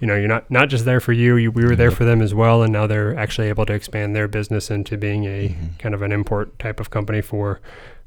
you 0.00 0.06
know 0.06 0.14
you're 0.14 0.28
not 0.28 0.50
not 0.50 0.68
just 0.68 0.84
there 0.84 1.00
for 1.00 1.12
you, 1.12 1.36
you 1.36 1.50
we 1.50 1.64
were 1.64 1.76
there 1.76 1.90
for 1.90 2.04
them 2.04 2.22
as 2.22 2.32
well 2.34 2.62
and 2.62 2.72
now 2.72 2.86
they're 2.86 3.16
actually 3.16 3.48
able 3.48 3.66
to 3.66 3.72
expand 3.72 4.14
their 4.14 4.28
business 4.28 4.70
into 4.70 4.96
being 4.96 5.24
a 5.24 5.48
Mhm. 5.48 5.78
kind 5.78 5.94
of 5.94 6.02
an 6.02 6.12
import 6.12 6.58
type 6.58 6.78
of 6.80 6.90
company 6.90 7.20
for 7.20 7.60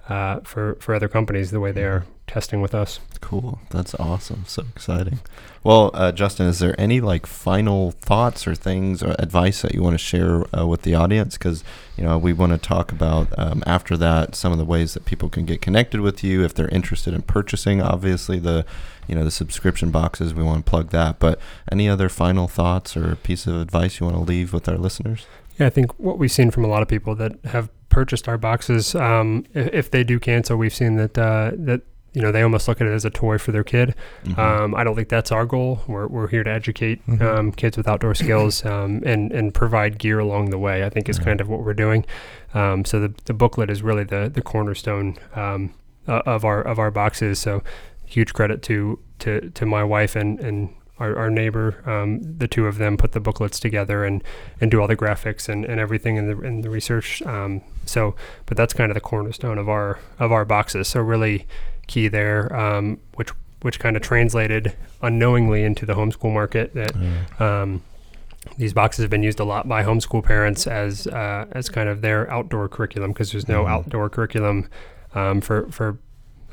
uh, 0.09 0.39
for 0.43 0.75
for 0.79 0.95
other 0.95 1.07
companies 1.07 1.51
the 1.51 1.59
way 1.59 1.71
they 1.71 1.83
are 1.83 2.05
testing 2.27 2.61
with 2.61 2.73
us 2.73 2.99
Cool. 3.21 3.59
That's 3.69 3.93
awesome. 3.95 4.43
So 4.47 4.63
exciting. 4.75 5.19
Well, 5.63 5.91
uh, 5.93 6.11
Justin, 6.11 6.47
is 6.47 6.57
there 6.59 6.73
any 6.81 6.99
like 6.99 7.25
final 7.27 7.91
thoughts 7.91 8.47
or 8.47 8.55
things 8.55 9.03
or 9.03 9.15
advice 9.19 9.61
that 9.61 9.73
you 9.75 9.83
want 9.83 9.93
to 9.93 9.97
share 9.99 10.43
uh, 10.57 10.65
with 10.65 10.81
the 10.81 10.95
audience? 10.95 11.37
Because 11.37 11.63
you 11.97 12.03
know 12.03 12.17
we 12.17 12.33
want 12.33 12.51
to 12.51 12.57
talk 12.57 12.91
about 12.91 13.27
um, 13.37 13.63
after 13.67 13.95
that 13.97 14.35
some 14.35 14.51
of 14.51 14.57
the 14.57 14.65
ways 14.65 14.95
that 14.95 15.05
people 15.05 15.29
can 15.29 15.45
get 15.45 15.61
connected 15.61 16.01
with 16.01 16.23
you 16.23 16.43
if 16.43 16.53
they're 16.55 16.67
interested 16.69 17.13
in 17.13 17.21
purchasing. 17.21 17.79
Obviously, 17.81 18.39
the 18.39 18.65
you 19.11 19.17
know 19.17 19.23
the 19.25 19.29
subscription 19.31 19.91
boxes. 19.91 20.33
We 20.33 20.41
want 20.43 20.65
to 20.65 20.69
plug 20.69 20.89
that. 20.91 21.19
But 21.19 21.39
any 21.71 21.87
other 21.89 22.09
final 22.09 22.47
thoughts 22.47 22.95
or 22.97 23.15
piece 23.17 23.45
of 23.45 23.59
advice 23.61 23.99
you 23.99 24.05
want 24.07 24.15
to 24.17 24.23
leave 24.23 24.53
with 24.53 24.67
our 24.69 24.77
listeners? 24.77 25.25
Yeah, 25.59 25.67
I 25.67 25.69
think 25.69 25.99
what 25.99 26.17
we've 26.17 26.31
seen 26.31 26.49
from 26.49 26.63
a 26.63 26.67
lot 26.67 26.81
of 26.81 26.87
people 26.87 27.13
that 27.15 27.33
have 27.45 27.69
purchased 27.89 28.27
our 28.29 28.37
boxes, 28.37 28.95
um, 28.95 29.45
if, 29.53 29.67
if 29.73 29.91
they 29.91 30.03
do 30.05 30.17
cancel, 30.17 30.55
we've 30.57 30.73
seen 30.73 30.95
that 30.95 31.17
uh, 31.17 31.51
that 31.55 31.81
you 32.13 32.21
know 32.21 32.31
they 32.31 32.41
almost 32.41 32.67
look 32.67 32.79
at 32.81 32.87
it 32.87 32.91
as 32.93 33.05
a 33.05 33.09
toy 33.09 33.37
for 33.37 33.51
their 33.51 33.63
kid. 33.63 33.93
Mhm. 34.23 34.37
Um, 34.37 34.75
I 34.75 34.83
don't 34.85 34.95
think 34.95 35.09
that's 35.09 35.31
our 35.31 35.45
goal. 35.45 35.81
We're, 35.87 36.07
we're 36.07 36.27
here 36.29 36.43
to 36.43 36.49
educate 36.49 37.05
Mhm. 37.07 37.21
um, 37.21 37.51
kids 37.51 37.75
with 37.77 37.87
outdoor 37.87 38.15
skills 38.15 38.65
um, 38.65 39.01
and 39.05 39.31
and 39.33 39.53
provide 39.53 39.97
gear 39.99 40.19
along 40.19 40.49
the 40.51 40.57
way. 40.57 40.83
I 40.85 40.89
think 40.89 41.09
is 41.09 41.17
Yeah. 41.19 41.25
kind 41.25 41.41
of 41.41 41.47
what 41.49 41.63
we're 41.63 41.73
doing. 41.73 42.05
Um, 42.53 42.83
so 42.85 42.99
the, 43.01 43.13
the 43.25 43.33
booklet 43.33 43.69
is 43.69 43.81
really 43.83 44.03
the 44.05 44.29
the 44.33 44.41
cornerstone 44.41 45.17
um, 45.35 45.73
uh, 46.07 46.21
of 46.25 46.43
our 46.43 46.61
of 46.61 46.79
our 46.79 46.91
boxes. 46.91 47.39
So 47.39 47.61
huge 48.11 48.33
credit 48.33 48.61
to 48.63 48.99
to 49.19 49.49
to 49.51 49.65
my 49.65 49.83
wife 49.83 50.15
and 50.15 50.39
and 50.39 50.69
our, 50.99 51.15
our 51.17 51.29
neighbor. 51.31 51.81
Um, 51.89 52.19
the 52.37 52.47
two 52.47 52.67
of 52.67 52.77
them 52.77 52.95
put 52.97 53.11
the 53.13 53.19
booklets 53.19 53.59
together 53.59 54.03
and 54.03 54.23
and 54.59 54.69
do 54.69 54.79
all 54.81 54.87
the 54.87 54.95
graphics 54.95 55.49
and, 55.49 55.65
and 55.65 55.79
everything 55.79 56.17
in 56.17 56.27
the 56.27 56.39
in 56.45 56.61
the 56.61 56.69
research. 56.69 57.21
Um, 57.23 57.61
so, 57.85 58.15
but 58.45 58.57
that's 58.57 58.73
kind 58.73 58.91
of 58.91 58.95
the 58.95 59.01
cornerstone 59.01 59.57
of 59.57 59.67
our 59.69 59.97
of 60.19 60.31
our 60.31 60.45
boxes. 60.45 60.87
So 60.87 60.99
really 61.01 61.47
key 61.87 62.07
there, 62.07 62.53
um, 62.55 62.99
which 63.15 63.29
which 63.61 63.79
kind 63.79 63.95
of 63.95 64.01
translated 64.01 64.75
unknowingly 65.01 65.63
into 65.63 65.85
the 65.85 65.93
homeschool 65.93 66.33
market 66.33 66.73
that 66.75 66.91
Yeah. 66.95 67.61
um, 67.61 67.81
these 68.57 68.73
boxes 68.73 69.03
have 69.03 69.09
been 69.11 69.21
used 69.23 69.39
a 69.39 69.43
lot 69.43 69.67
by 69.67 69.83
homeschool 69.83 70.23
parents 70.23 70.65
as 70.67 71.07
uh, 71.07 71.45
as 71.51 71.69
kind 71.69 71.87
of 71.89 72.01
their 72.01 72.29
outdoor 72.31 72.67
curriculum 72.67 73.11
because 73.11 73.31
there's 73.31 73.47
no 73.47 73.63
Mhm. 73.65 73.69
outdoor 73.69 74.09
curriculum 74.09 74.67
um, 75.15 75.41
for 75.41 75.67
for 75.71 75.97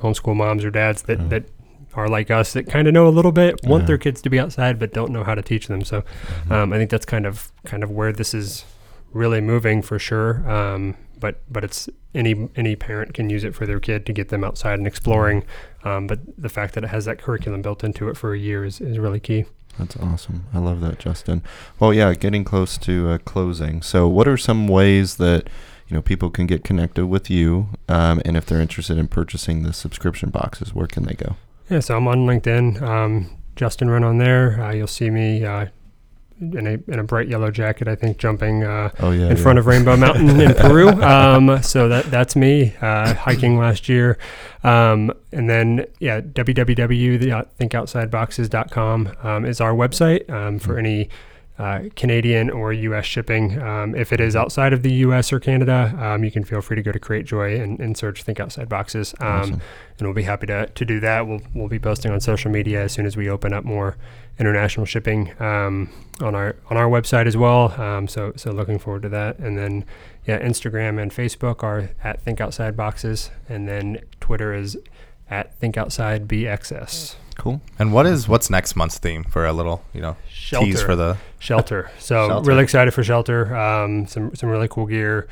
homeschool 0.01 0.37
moms 0.37 0.65
or 0.65 0.71
dads 0.71 1.03
that, 1.03 1.19
Yeah. 1.21 1.27
that 1.29 1.45
are 1.95 2.09
like 2.09 2.31
us 2.31 2.53
that 2.53 2.69
kind 2.69 2.87
of 2.87 2.95
know 2.95 3.09
a 3.09 3.11
little 3.11 3.33
bit 3.33 3.59
want 3.65 3.83
Yeah. 3.83 3.87
their 3.89 3.99
kids 3.99 4.21
to 4.23 4.31
be 4.31 4.39
outside 4.39 4.79
but 4.79 4.93
don't 4.93 5.11
know 5.11 5.25
how 5.25 5.35
to 5.35 5.43
teach 5.43 5.67
them 5.69 5.83
so 5.83 6.03
Mhm. 6.47 6.51
um, 6.53 6.73
I 6.73 6.77
think 6.79 6.91
that's 6.91 7.07
kind 7.07 7.27
of 7.27 7.51
kind 7.65 7.83
of 7.83 7.91
where 7.91 8.13
this 8.13 8.35
is 8.35 8.65
really 9.13 9.41
moving 9.41 9.81
for 9.83 9.99
sure. 9.99 10.49
Um, 10.49 10.95
but 11.19 11.41
but 11.51 11.65
it's 11.65 11.89
any 12.15 12.49
any 12.57 12.77
parent 12.77 13.15
can 13.15 13.31
use 13.31 13.43
it 13.43 13.55
for 13.55 13.65
their 13.67 13.81
kid 13.81 14.05
to 14.07 14.13
get 14.13 14.29
them 14.29 14.45
outside 14.45 14.79
and 14.79 14.87
exploring. 14.87 15.45
Um, 15.83 16.07
but 16.07 16.21
the 16.37 16.51
fact 16.51 16.75
that 16.75 16.85
it 16.85 16.89
has 16.89 17.07
that 17.07 17.19
curriculum 17.19 17.63
built 17.63 17.83
into 17.83 18.09
it 18.11 18.17
for 18.19 18.35
a 18.35 18.39
year 18.39 18.65
is, 18.67 18.81
is 18.83 18.99
really 18.99 19.19
key. 19.19 19.47
That's 19.79 19.97
awesome. 19.97 20.45
I 20.53 20.59
love 20.59 20.81
that, 20.83 20.99
Justin. 20.99 21.43
Well, 21.81 21.95
yeah, 21.95 22.13
getting 22.15 22.45
close 22.45 22.77
to 22.79 23.09
uh, 23.11 23.19
closing. 23.25 23.81
So, 23.81 24.07
what 24.09 24.29
are 24.29 24.37
some 24.37 24.69
ways 24.69 25.17
that 25.17 25.49
you 25.89 25.97
know 25.97 26.03
people 26.03 26.31
can 26.31 26.47
get 26.47 26.65
connected 26.65 27.07
with 27.07 27.31
you, 27.31 27.69
um, 27.89 28.21
and 28.25 28.37
if 28.37 28.47
they're 28.47 28.61
interested 28.61 28.99
in 28.99 29.09
purchasing 29.09 29.63
the 29.63 29.73
subscription 29.73 30.31
boxes, 30.31 30.75
where 30.75 30.87
can 30.87 31.05
they 31.05 31.15
go? 31.15 31.37
Yeah, 31.71 31.81
so 31.81 31.97
I'm 31.97 32.07
on 32.09 32.27
LinkedIn. 32.27 32.81
Um, 32.83 33.31
Justin 33.57 33.91
Wren 33.91 34.05
on 34.05 34.19
there. 34.19 34.61
Uh, 34.63 34.73
you'll 34.73 34.87
see 34.87 35.11
me 35.11 35.45
uh, 35.45 35.67
in 36.41 36.67
a 36.67 36.79
in 36.91 36.99
a 36.99 37.05
bright 37.05 37.29
yellow 37.29 37.51
jacket. 37.51 37.89
I 37.89 37.95
think 37.95 38.17
jumping 38.19 38.65
uh, 38.65 38.91
Oh 39.01 39.11
yeah, 39.11 39.29
in 39.31 39.37
front 39.37 39.59
of 39.59 39.67
Rainbow 39.67 39.97
Mountain 39.97 40.41
in 40.41 40.55
Peru. 40.55 40.89
Um, 40.89 41.63
so 41.63 41.89
that 41.89 42.11
that's 42.11 42.37
me 42.37 42.75
uh, 42.81 43.15
hiking 43.15 43.59
last 43.59 43.89
year. 43.89 44.17
Um, 44.63 45.13
and 45.33 45.51
then 45.51 45.87
yeah, 45.99 46.21
www.thinkoutsideboxes.com 46.21 49.17
um, 49.23 49.45
is 49.45 49.61
our 49.61 49.73
website 49.73 50.31
um, 50.31 50.59
for 50.59 50.79
any. 50.79 51.09
Uh, 51.59 51.89
Canadian 51.97 52.51
or 52.51 52.73
U.S. 52.73 53.05
shipping. 53.05 53.61
Um, 53.61 53.97
if 53.97 54.13
it 54.13 54.21
is 54.21 54.37
outside 54.37 54.73
of 54.73 54.85
the 54.85 54.93
U.S. 54.93 55.33
or 55.33 55.41
Canada, 55.41 55.93
um, 56.01 56.23
you 56.23 56.31
can 56.31 56.45
feel 56.45 56.61
free 56.61 56.77
to 56.77 56.83
go 56.83 56.93
to 56.93 57.01
Cratejoy 57.01 57.61
and, 57.61 57.81
and 57.81 57.97
search 57.97 58.23
Think 58.23 58.39
Outside 58.39 58.69
Boxes. 58.69 59.13
Um, 59.19 59.27
Awesome. 59.29 59.53
and 59.99 60.07
we'll 60.07 60.15
be 60.15 60.23
happy 60.23 60.47
to, 60.47 60.67
to 60.69 60.85
do 60.85 61.01
that. 61.01 61.27
We'll, 61.27 61.41
we'll 61.55 61.67
be 61.67 61.81
posting 61.81 62.13
on 62.13 62.21
social 62.21 62.53
media 62.53 62.85
as 62.85 62.93
soon 62.93 63.07
as 63.07 63.17
we 63.17 63.29
open 63.29 63.53
up 63.53 63.65
more 63.65 63.97
international 64.39 64.87
shipping 64.87 65.33
um, 65.43 65.91
on 66.21 66.37
our 66.37 66.55
on 66.71 66.77
our 66.77 66.87
website 66.89 67.27
as 67.27 67.37
well. 67.37 67.73
Um, 67.81 68.07
so 68.07 68.33
so 68.37 68.53
looking 68.53 68.79
forward 68.79 69.03
to 69.03 69.09
that. 69.09 69.39
And 69.41 69.59
then 69.59 69.85
yeah, 70.29 70.39
Instagram 70.41 71.03
and 71.03 71.11
Facebook 71.11 71.65
are 71.65 71.91
at 72.05 72.21
Think 72.23 72.41
Outside 72.41 72.77
Boxes, 72.77 73.31
and 73.49 73.67
then 73.67 73.99
Twitter 74.21 74.55
is 74.55 74.79
at 75.29 75.59
Think 75.59 75.77
Outside 75.77 76.29
BXS. 76.29 77.17
Cool. 77.39 77.61
And 77.79 77.93
what 77.93 78.05
is 78.05 78.29
what's 78.29 78.51
next 78.51 78.77
month's 78.77 78.99
theme 78.99 79.25
for 79.25 79.47
a 79.47 79.53
little 79.53 79.83
you 79.95 80.01
know 80.03 80.17
tease 80.51 80.83
for 80.83 80.95
the 80.97 81.17
shelter. 81.39 81.91
So 81.99 82.29
Shelter. 82.29 82.49
really 82.51 82.63
excited 82.65 82.93
for 82.93 83.03
shelter. 83.03 83.57
Um, 83.57 84.07
some 84.07 84.35
some 84.35 84.51
really 84.51 84.69
cool 84.69 84.87
gear. 84.87 85.27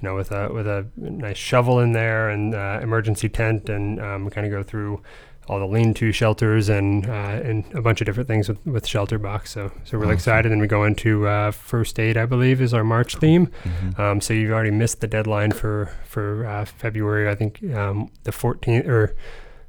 You 0.00 0.08
know, 0.08 0.16
with 0.16 0.32
a 0.32 0.52
with 0.52 0.66
a 0.66 0.86
nice 0.96 1.36
shovel 1.36 1.78
in 1.78 1.92
there 1.92 2.28
and 2.30 2.54
uh, 2.54 2.80
emergency 2.82 3.28
tent, 3.28 3.68
and 3.68 4.00
um, 4.00 4.28
kind 4.30 4.44
of 4.46 4.50
go 4.50 4.62
through 4.64 5.00
all 5.48 5.58
the 5.58 5.66
lean-to 5.66 6.10
shelters 6.12 6.68
and 6.68 7.06
uh, 7.08 7.40
and 7.44 7.64
a 7.74 7.82
bunch 7.82 8.00
of 8.00 8.06
different 8.06 8.28
things 8.28 8.48
with, 8.48 8.64
with 8.66 8.86
shelter 8.86 9.18
box. 9.18 9.52
So 9.52 9.70
so 9.84 9.98
really 9.98 10.06
Awesome. 10.14 10.14
excited. 10.14 10.52
And 10.52 10.60
we 10.60 10.66
go 10.66 10.84
into 10.84 11.28
uh, 11.28 11.50
first 11.52 12.00
aid, 12.00 12.16
I 12.16 12.26
believe, 12.26 12.60
is 12.60 12.72
our 12.74 12.82
March 12.84 13.16
theme. 13.16 13.48
Mhm. 13.64 13.98
Um, 14.00 14.20
so 14.20 14.32
you've 14.34 14.50
already 14.52 14.70
missed 14.72 15.00
the 15.02 15.06
deadline 15.06 15.52
for 15.52 15.90
for 16.06 16.46
uh, 16.46 16.64
February. 16.64 17.28
I 17.28 17.34
think 17.36 17.62
um, 17.74 18.10
the 18.24 18.32
14th 18.32 18.88
or 18.88 19.14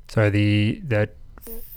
sorry 0.08 0.30
the 0.30 0.82
the 0.88 1.10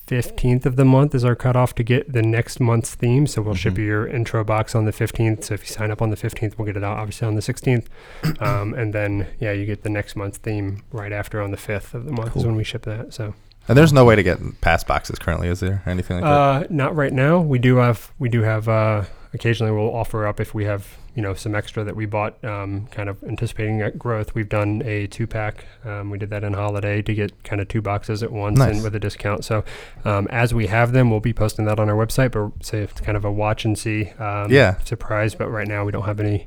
15th 0.06 0.66
of 0.66 0.76
the 0.76 0.84
month 0.84 1.14
is 1.14 1.24
our 1.24 1.34
cutoff 1.34 1.74
to 1.74 1.82
get 1.82 2.12
the 2.12 2.22
next 2.22 2.60
month's 2.60 2.94
theme. 2.94 3.26
So 3.26 3.42
we'll 3.42 3.54
ship 3.54 3.74
Mhm. 3.74 3.78
you 3.78 3.84
your 3.84 4.06
intro 4.06 4.44
box 4.44 4.74
on 4.74 4.84
the 4.84 4.92
15th. 4.92 5.44
So 5.44 5.54
if 5.54 5.62
you 5.62 5.66
sign 5.74 5.90
up 5.90 6.00
on 6.00 6.10
the 6.10 6.16
15th, 6.16 6.56
we'll 6.58 6.66
get 6.66 6.76
it 6.76 6.84
out 6.84 6.96
obviously 6.98 7.26
on 7.26 7.34
the 7.34 7.42
16th. 7.42 7.86
Um, 8.40 8.74
and 8.74 8.92
then 8.94 9.26
yeah, 9.40 9.52
you 9.52 9.66
get 9.66 9.82
the 9.82 9.90
next 9.90 10.14
month's 10.16 10.38
theme 10.38 10.82
right 10.92 11.12
after 11.12 11.40
on 11.42 11.50
the 11.50 11.56
5th 11.56 11.94
of 11.94 12.04
the 12.04 12.12
month 12.12 12.32
Cool. 12.32 12.42
is 12.42 12.46
when 12.46 12.56
we 12.56 12.64
ship 12.64 12.82
that. 12.82 13.12
So 13.14 13.34
and 13.68 13.76
there's 13.76 13.92
no 13.92 14.04
way 14.04 14.14
to 14.14 14.22
get 14.22 14.38
pass 14.60 14.84
boxes 14.84 15.18
currently, 15.18 15.48
is 15.48 15.58
there? 15.58 15.82
Anything 15.86 16.18
like 16.20 16.24
that? 16.24 16.30
uh, 16.30 16.64
not 16.70 16.94
right 16.94 17.12
now. 17.12 17.40
We 17.40 17.58
do 17.58 17.76
have 17.76 18.12
we 18.18 18.28
do 18.28 18.42
have 18.42 18.68
uh, 18.68 19.04
occasionally 19.34 19.72
we'll 19.72 19.92
offer 19.94 20.24
up 20.26 20.38
if 20.40 20.54
we 20.54 20.64
have 20.66 20.86
you 21.16 21.22
know 21.22 21.34
some 21.34 21.54
extra 21.54 21.82
that 21.82 21.96
we 21.96 22.06
bought 22.06 22.42
um, 22.44 22.86
kind 22.92 23.08
of 23.08 23.24
anticipating 23.24 23.78
that 23.78 23.98
growth. 23.98 24.34
We've 24.34 24.48
done 24.48 24.82
a 24.84 25.06
two 25.08 25.26
pack. 25.26 25.64
Um, 25.84 26.10
we 26.10 26.18
did 26.18 26.30
that 26.30 26.44
in 26.44 26.52
holiday 26.52 27.00
to 27.02 27.14
get 27.14 27.42
kind 27.42 27.60
of 27.60 27.66
two 27.68 27.80
boxes 27.82 28.22
at 28.22 28.30
once 28.30 28.58
Nice. 28.58 28.74
and 28.74 28.84
with 28.84 28.94
a 28.94 29.00
discount. 29.00 29.44
So 29.44 29.64
um, 30.04 30.28
as 30.30 30.52
we 30.54 30.66
have 30.66 30.92
them, 30.92 31.10
we'll 31.10 31.20
be 31.20 31.32
posting 31.32 31.64
that 31.64 31.80
on 31.80 31.88
our 31.88 31.96
website. 31.96 32.32
But 32.32 32.64
say 32.64 32.80
it's 32.82 33.00
kind 33.00 33.16
of 33.16 33.24
a 33.24 33.32
watch 33.32 33.64
and 33.64 33.78
see 33.78 34.10
um, 34.18 34.52
Yeah. 34.52 34.76
surprise. 34.84 35.34
But 35.34 35.48
right 35.48 35.66
now 35.66 35.84
we 35.84 35.90
don't 35.90 36.04
have 36.04 36.20
any 36.20 36.46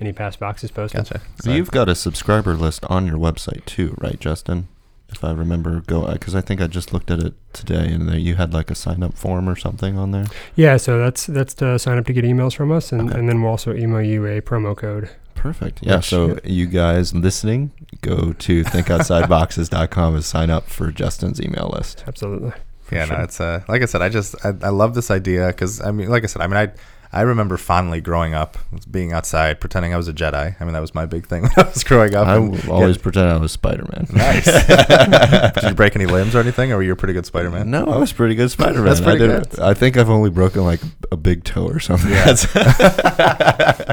any 0.00 0.12
past 0.12 0.38
boxes 0.38 0.70
posted. 0.70 0.98
Gotcha. 1.04 1.20
So 1.42 1.50
you've 1.52 1.70
got 1.70 1.88
a 1.88 1.94
subscriber 1.94 2.54
list 2.54 2.84
on 2.86 3.06
your 3.06 3.18
website 3.18 3.64
too, 3.64 3.94
right, 3.98 4.18
Justin? 4.20 4.68
If 5.12 5.24
I 5.24 5.32
remember, 5.32 5.80
go 5.80 6.10
because 6.12 6.34
I 6.34 6.40
think 6.40 6.60
I 6.60 6.66
just 6.66 6.92
looked 6.92 7.10
at 7.10 7.18
it 7.20 7.34
today, 7.52 7.88
and 7.92 8.08
there 8.08 8.16
you 8.18 8.36
had 8.36 8.52
like 8.54 8.70
a 8.70 8.74
sign 8.74 9.02
up 9.02 9.14
form 9.14 9.48
or 9.48 9.56
something 9.56 9.98
on 9.98 10.10
there. 10.12 10.26
Yeah, 10.56 10.76
so 10.76 10.98
that's 10.98 11.26
that's 11.26 11.54
to 11.54 11.78
sign 11.78 11.98
up 11.98 12.06
to 12.06 12.12
get 12.12 12.24
emails 12.24 12.54
from 12.54 12.70
us, 12.72 12.92
and, 12.92 13.10
Okay. 13.10 13.18
and 13.18 13.28
then 13.28 13.42
we'll 13.42 13.50
also 13.50 13.74
email 13.74 14.02
you 14.02 14.24
a 14.26 14.40
promo 14.40 14.76
code. 14.76 15.10
Perfect. 15.34 15.80
Yeah. 15.82 15.96
Which- 15.96 16.06
So 16.10 16.38
you 16.44 16.66
guys 16.66 17.14
listening, 17.14 17.70
go 18.02 18.32
to 18.34 18.62
thinkoutsideboxes.com 18.64 20.14
and 20.14 20.24
sign 20.24 20.50
up 20.50 20.68
for 20.68 20.90
Justin's 20.92 21.40
email 21.40 21.70
list. 21.74 22.04
Absolutely. 22.06 22.52
Yeah, 22.92 23.06
sure. 23.06 23.18
no, 23.18 23.22
it's 23.24 23.40
uh, 23.40 23.62
like 23.68 23.82
I 23.82 23.84
said, 23.86 24.02
I 24.02 24.08
just 24.08 24.34
I, 24.44 24.48
I 24.62 24.68
love 24.70 24.94
this 24.94 25.10
idea 25.10 25.46
because 25.48 25.80
I 25.80 25.92
mean, 25.92 26.08
like 26.08 26.24
I 26.24 26.26
said, 26.26 26.42
I 26.42 26.46
mean, 26.48 26.56
I 26.56 26.72
I 27.12 27.22
remember 27.22 27.56
fondly 27.56 28.00
growing 28.00 28.34
up, 28.34 28.56
being 28.88 29.12
outside, 29.12 29.60
pretending 29.60 29.92
I 29.92 29.96
was 29.96 30.06
a 30.06 30.12
Jedi. 30.12 30.54
I 30.60 30.64
mean, 30.64 30.74
that 30.74 30.80
was 30.80 30.94
my 30.94 31.06
big 31.06 31.26
thing 31.26 31.42
when 31.42 31.50
I 31.56 31.62
was 31.68 31.82
growing 31.82 32.14
up. 32.14 32.28
I 32.28 32.36
always 32.68 32.98
pretend 32.98 33.28
I 33.30 33.36
was 33.36 33.50
Spider 33.50 33.84
Man. 33.92 34.06
Nice. 34.12 34.44
Did 35.54 35.64
you 35.70 35.74
break 35.74 35.96
any 35.96 36.06
limbs 36.06 36.36
or 36.36 36.38
anything, 36.38 36.70
or 36.70 36.76
were 36.76 36.82
you 36.84 36.92
a 36.92 36.96
pretty 36.96 37.14
good 37.14 37.26
Spider 37.26 37.50
Man? 37.50 37.68
No, 37.68 37.84
I 37.86 37.96
was 37.96 38.12
pretty 38.12 38.36
good 38.36 38.50
Spider 38.52 38.76
Man. 38.78 38.84
That's 38.84 39.00
pretty 39.00 39.24
I, 39.24 39.26
good. 39.26 39.58
I 39.58 39.74
think 39.74 39.96
I've 39.96 40.08
only 40.10 40.30
broken 40.30 40.64
like 40.64 40.80
a 41.10 41.16
big 41.16 41.42
toe 41.42 41.66
or 41.66 41.80
something. 41.80 42.10
Yeah. 42.10 42.36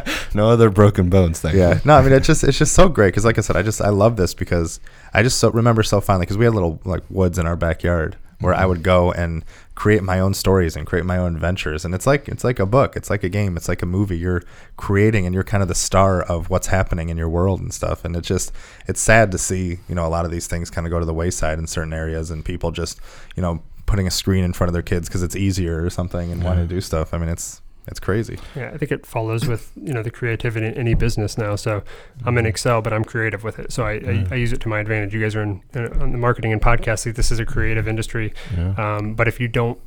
No 0.33 0.49
other 0.51 0.69
broken 0.69 1.09
bones. 1.09 1.39
Thank 1.41 1.55
Yeah, 1.55 1.75
you. 1.75 1.81
no, 1.83 1.95
I 1.95 2.01
mean 2.03 2.13
it's 2.13 2.27
just 2.27 2.43
it's 2.43 2.57
just 2.59 2.73
so 2.73 2.87
great 2.89 3.07
because 3.07 3.25
like 3.25 3.37
I 3.39 3.41
said, 3.41 3.55
I 3.57 3.63
just 3.63 3.81
I 3.81 3.89
love 3.89 4.17
this 4.17 4.33
because 4.35 4.79
I 5.13 5.23
just 5.23 5.39
so 5.39 5.49
remember 5.49 5.81
so 5.83 5.99
fondly 5.99 6.25
because 6.25 6.37
we 6.37 6.45
had 6.45 6.53
little 6.53 6.79
like 6.85 7.01
woods 7.09 7.39
in 7.39 7.47
our 7.47 7.55
backyard 7.55 8.17
where 8.39 8.53
I 8.53 8.65
would 8.65 8.83
go 8.83 9.11
and 9.11 9.43
create 9.73 10.03
my 10.03 10.19
own 10.19 10.33
stories 10.33 10.75
and 10.75 10.85
create 10.85 11.05
my 11.05 11.17
own 11.17 11.35
adventures 11.35 11.85
and 11.85 11.93
it's 11.95 12.05
like 12.07 12.27
it's 12.27 12.43
like 12.43 12.59
a 12.59 12.65
book, 12.65 12.95
it's 12.95 13.09
like 13.09 13.23
a 13.23 13.29
game, 13.29 13.57
it's 13.57 13.67
like 13.67 13.81
a 13.81 13.85
movie. 13.85 14.17
You're 14.17 14.43
creating 14.75 15.25
and 15.25 15.33
you're 15.33 15.43
kind 15.43 15.61
of 15.61 15.67
the 15.69 15.75
star 15.75 16.21
of 16.21 16.49
what's 16.49 16.67
happening 16.67 17.09
in 17.09 17.17
your 17.17 17.29
world 17.29 17.59
and 17.61 17.73
stuff. 17.73 18.05
And 18.05 18.15
it's 18.15 18.27
just 18.27 18.51
it's 18.87 19.01
sad 19.01 19.31
to 19.31 19.37
see 19.37 19.79
you 19.89 19.95
know 19.95 20.05
a 20.05 20.09
lot 20.09 20.25
of 20.25 20.31
these 20.31 20.47
things 20.47 20.69
kind 20.69 20.85
of 20.85 20.91
go 20.91 20.99
to 20.99 21.05
the 21.05 21.13
wayside 21.13 21.59
in 21.59 21.67
certain 21.67 21.93
areas 21.93 22.31
and 22.31 22.43
people 22.45 22.71
just 22.71 22.99
you 23.35 23.41
know 23.41 23.61
putting 23.85 24.05
a 24.07 24.11
screen 24.11 24.43
in 24.43 24.53
front 24.53 24.69
of 24.69 24.73
their 24.73 24.81
kids 24.81 25.07
because 25.07 25.23
it's 25.23 25.35
easier 25.35 25.83
or 25.83 25.89
something 25.89 26.31
and 26.31 26.43
wanting 26.43 26.63
Yeah. 26.63 26.67
to 26.69 26.75
do 26.75 26.81
stuff. 26.81 27.13
I 27.13 27.17
mean 27.17 27.29
it's 27.29 27.61
it's 27.87 27.99
crazy. 27.99 28.37
Yeah, 28.55 28.71
I 28.73 28.77
think 28.77 28.91
it 28.91 29.05
follows 29.05 29.47
with 29.47 29.71
you 29.75 29.93
know 29.93 30.03
the 30.03 30.11
creativity 30.11 30.65
in 30.67 30.73
any 30.73 30.93
business 30.93 31.37
now. 31.37 31.55
So 31.55 31.83
I'm 32.25 32.37
in 32.37 32.45
Excel, 32.45 32.81
but 32.81 32.91
I'm 32.93 33.03
creative 33.05 33.43
with 33.43 33.59
it. 33.59 33.71
So 33.71 33.85
I, 33.85 33.99
Mm. 33.99 34.31
I, 34.31 34.35
I 34.35 34.37
use 34.37 34.51
it 34.53 34.61
to 34.61 34.69
my 34.69 34.79
advantage. 34.79 35.13
You 35.13 35.21
guys 35.21 35.35
are 35.35 35.41
in, 35.43 35.61
in 35.73 35.87
on 36.01 36.11
the 36.11 36.17
marketing 36.17 36.51
and 36.53 36.61
podcasting. 36.61 37.15
This 37.15 37.31
is 37.31 37.39
a 37.39 37.45
creative 37.45 37.87
industry. 37.87 38.33
Yeah. 38.55 38.73
Um, 38.77 39.13
but 39.15 39.27
if 39.27 39.39
you 39.39 39.47
don't 39.47 39.79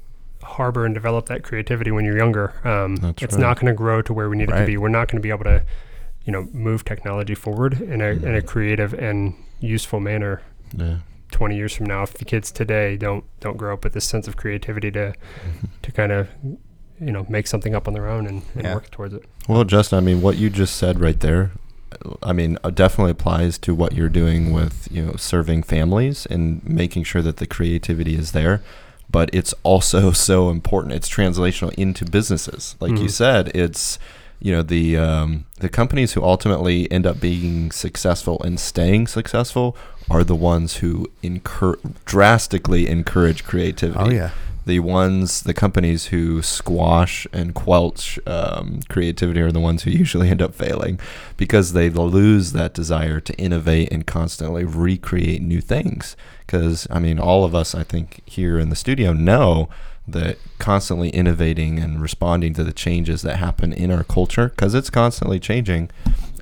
harbor 0.42 0.86
and 0.86 0.94
develop 0.94 1.26
that 1.26 1.42
creativity 1.42 1.90
when 1.90 2.04
you're 2.06 2.16
younger, 2.16 2.54
um, 2.66 2.94
it's 3.18 3.34
right. 3.34 3.40
not 3.40 3.60
going 3.60 3.66
to 3.72 3.76
grow 3.76 4.00
to 4.02 4.14
where 4.14 4.28
we 4.30 4.36
need 4.38 4.48
it 4.48 4.56
to 4.56 4.64
be. 4.66 4.76
We're 4.78 4.88
not 4.88 5.08
going 5.08 5.18
to 5.18 5.22
be 5.22 5.28
able 5.30 5.44
to, 5.44 5.62
you 6.24 6.32
know, 6.32 6.48
move 6.52 6.84
technology 6.84 7.34
forward 7.34 7.80
in 7.80 8.00
a 8.00 8.06
in 8.28 8.34
a 8.34 8.40
Mhm. 8.40 8.46
creative 8.46 8.94
and 8.94 9.34
useful 9.60 10.00
manner. 10.00 10.40
yeah. 10.74 10.96
20 11.32 11.54
years 11.56 11.72
from 11.76 11.86
now, 11.86 12.02
if 12.02 12.14
the 12.14 12.24
kids 12.24 12.50
today 12.50 12.96
don't 12.96 13.24
don't 13.38 13.56
grow 13.56 13.74
up 13.74 13.84
with 13.84 13.92
this 13.92 14.04
sense 14.04 14.26
of 14.26 14.36
creativity 14.36 14.90
to 14.90 15.12
Mhm. 15.12 15.68
to 15.82 15.92
kind 15.92 16.10
of 16.10 16.28
you 17.00 17.10
know 17.12 17.24
make 17.28 17.46
something 17.46 17.74
up 17.74 17.88
on 17.88 17.94
their 17.94 18.08
own 18.08 18.26
and, 18.26 18.42
and 18.54 18.64
Yeah. 18.64 18.74
work 18.74 18.90
towards 18.90 19.14
it. 19.14 19.24
Well, 19.48 19.64
Justin, 19.64 19.98
I 19.98 20.00
mean, 20.00 20.20
what 20.22 20.36
you 20.36 20.50
just 20.50 20.76
said 20.76 21.00
right 21.00 21.18
there, 21.18 21.50
I 22.22 22.32
mean, 22.32 22.56
uh, 22.62 22.70
definitely 22.70 23.10
applies 23.12 23.58
to 23.58 23.74
what 23.74 23.94
you're 23.94 24.08
doing 24.08 24.52
with, 24.52 24.86
you 24.90 25.04
know, 25.04 25.16
serving 25.16 25.64
families 25.64 26.26
and 26.26 26.64
making 26.64 27.04
sure 27.04 27.22
that 27.22 27.38
the 27.38 27.46
creativity 27.46 28.14
is 28.16 28.32
there. 28.32 28.62
But 29.10 29.28
it's 29.32 29.52
also 29.64 30.12
so 30.30 30.50
important. 30.50 30.94
It's 30.94 31.08
translational 31.08 31.72
into 31.74 32.04
businesses. 32.04 32.76
Like 32.80 32.92
you 32.92 33.06
Mhm. 33.06 33.10
said, 33.10 33.50
it's, 33.54 33.98
you 34.38 34.52
know, 34.52 34.62
the 34.62 34.96
um, 34.96 35.46
the 35.58 35.68
companies 35.68 36.12
who 36.12 36.22
ultimately 36.22 36.90
end 36.92 37.06
up 37.06 37.20
being 37.20 37.72
successful 37.72 38.40
and 38.44 38.58
staying 38.60 39.08
successful 39.08 39.76
are 40.08 40.22
the 40.24 40.36
ones 40.36 40.76
who 40.76 41.10
incur 41.22 41.74
drastically 42.04 42.86
encourage 42.88 43.44
creativity 43.44 43.98
Oh 44.00 44.10
yeah. 44.10 44.30
The 44.70 44.78
ones, 44.78 45.42
the 45.42 45.52
companies 45.52 46.06
who 46.06 46.42
squash 46.42 47.26
and 47.32 47.56
quelch 47.56 48.20
um, 48.24 48.78
creativity 48.88 49.40
are 49.40 49.50
the 49.50 49.58
ones 49.58 49.82
who 49.82 49.90
usually 49.90 50.30
end 50.30 50.40
up 50.40 50.54
failing 50.54 51.00
because 51.36 51.72
they 51.72 51.90
lose 51.90 52.52
that 52.52 52.72
desire 52.72 53.18
to 53.18 53.34
innovate 53.34 53.92
and 53.92 54.06
constantly 54.06 54.64
recreate 54.64 55.42
new 55.42 55.60
things. 55.60 56.16
Because, 56.46 56.86
I 56.88 57.00
mean, 57.00 57.18
all 57.18 57.44
of 57.44 57.52
us, 57.52 57.74
I 57.74 57.82
think, 57.82 58.22
here 58.26 58.60
in 58.60 58.70
the 58.70 58.76
studio 58.76 59.12
know 59.12 59.68
that 60.06 60.38
constantly 60.60 61.08
innovating 61.10 61.80
and 61.80 62.00
responding 62.00 62.54
to 62.54 62.62
the 62.62 62.72
changes 62.72 63.22
that 63.22 63.38
happen 63.38 63.72
in 63.72 63.90
our 63.90 64.04
culture, 64.04 64.50
because 64.50 64.72
it's 64.72 64.90
constantly 64.90 65.40
changing, 65.40 65.90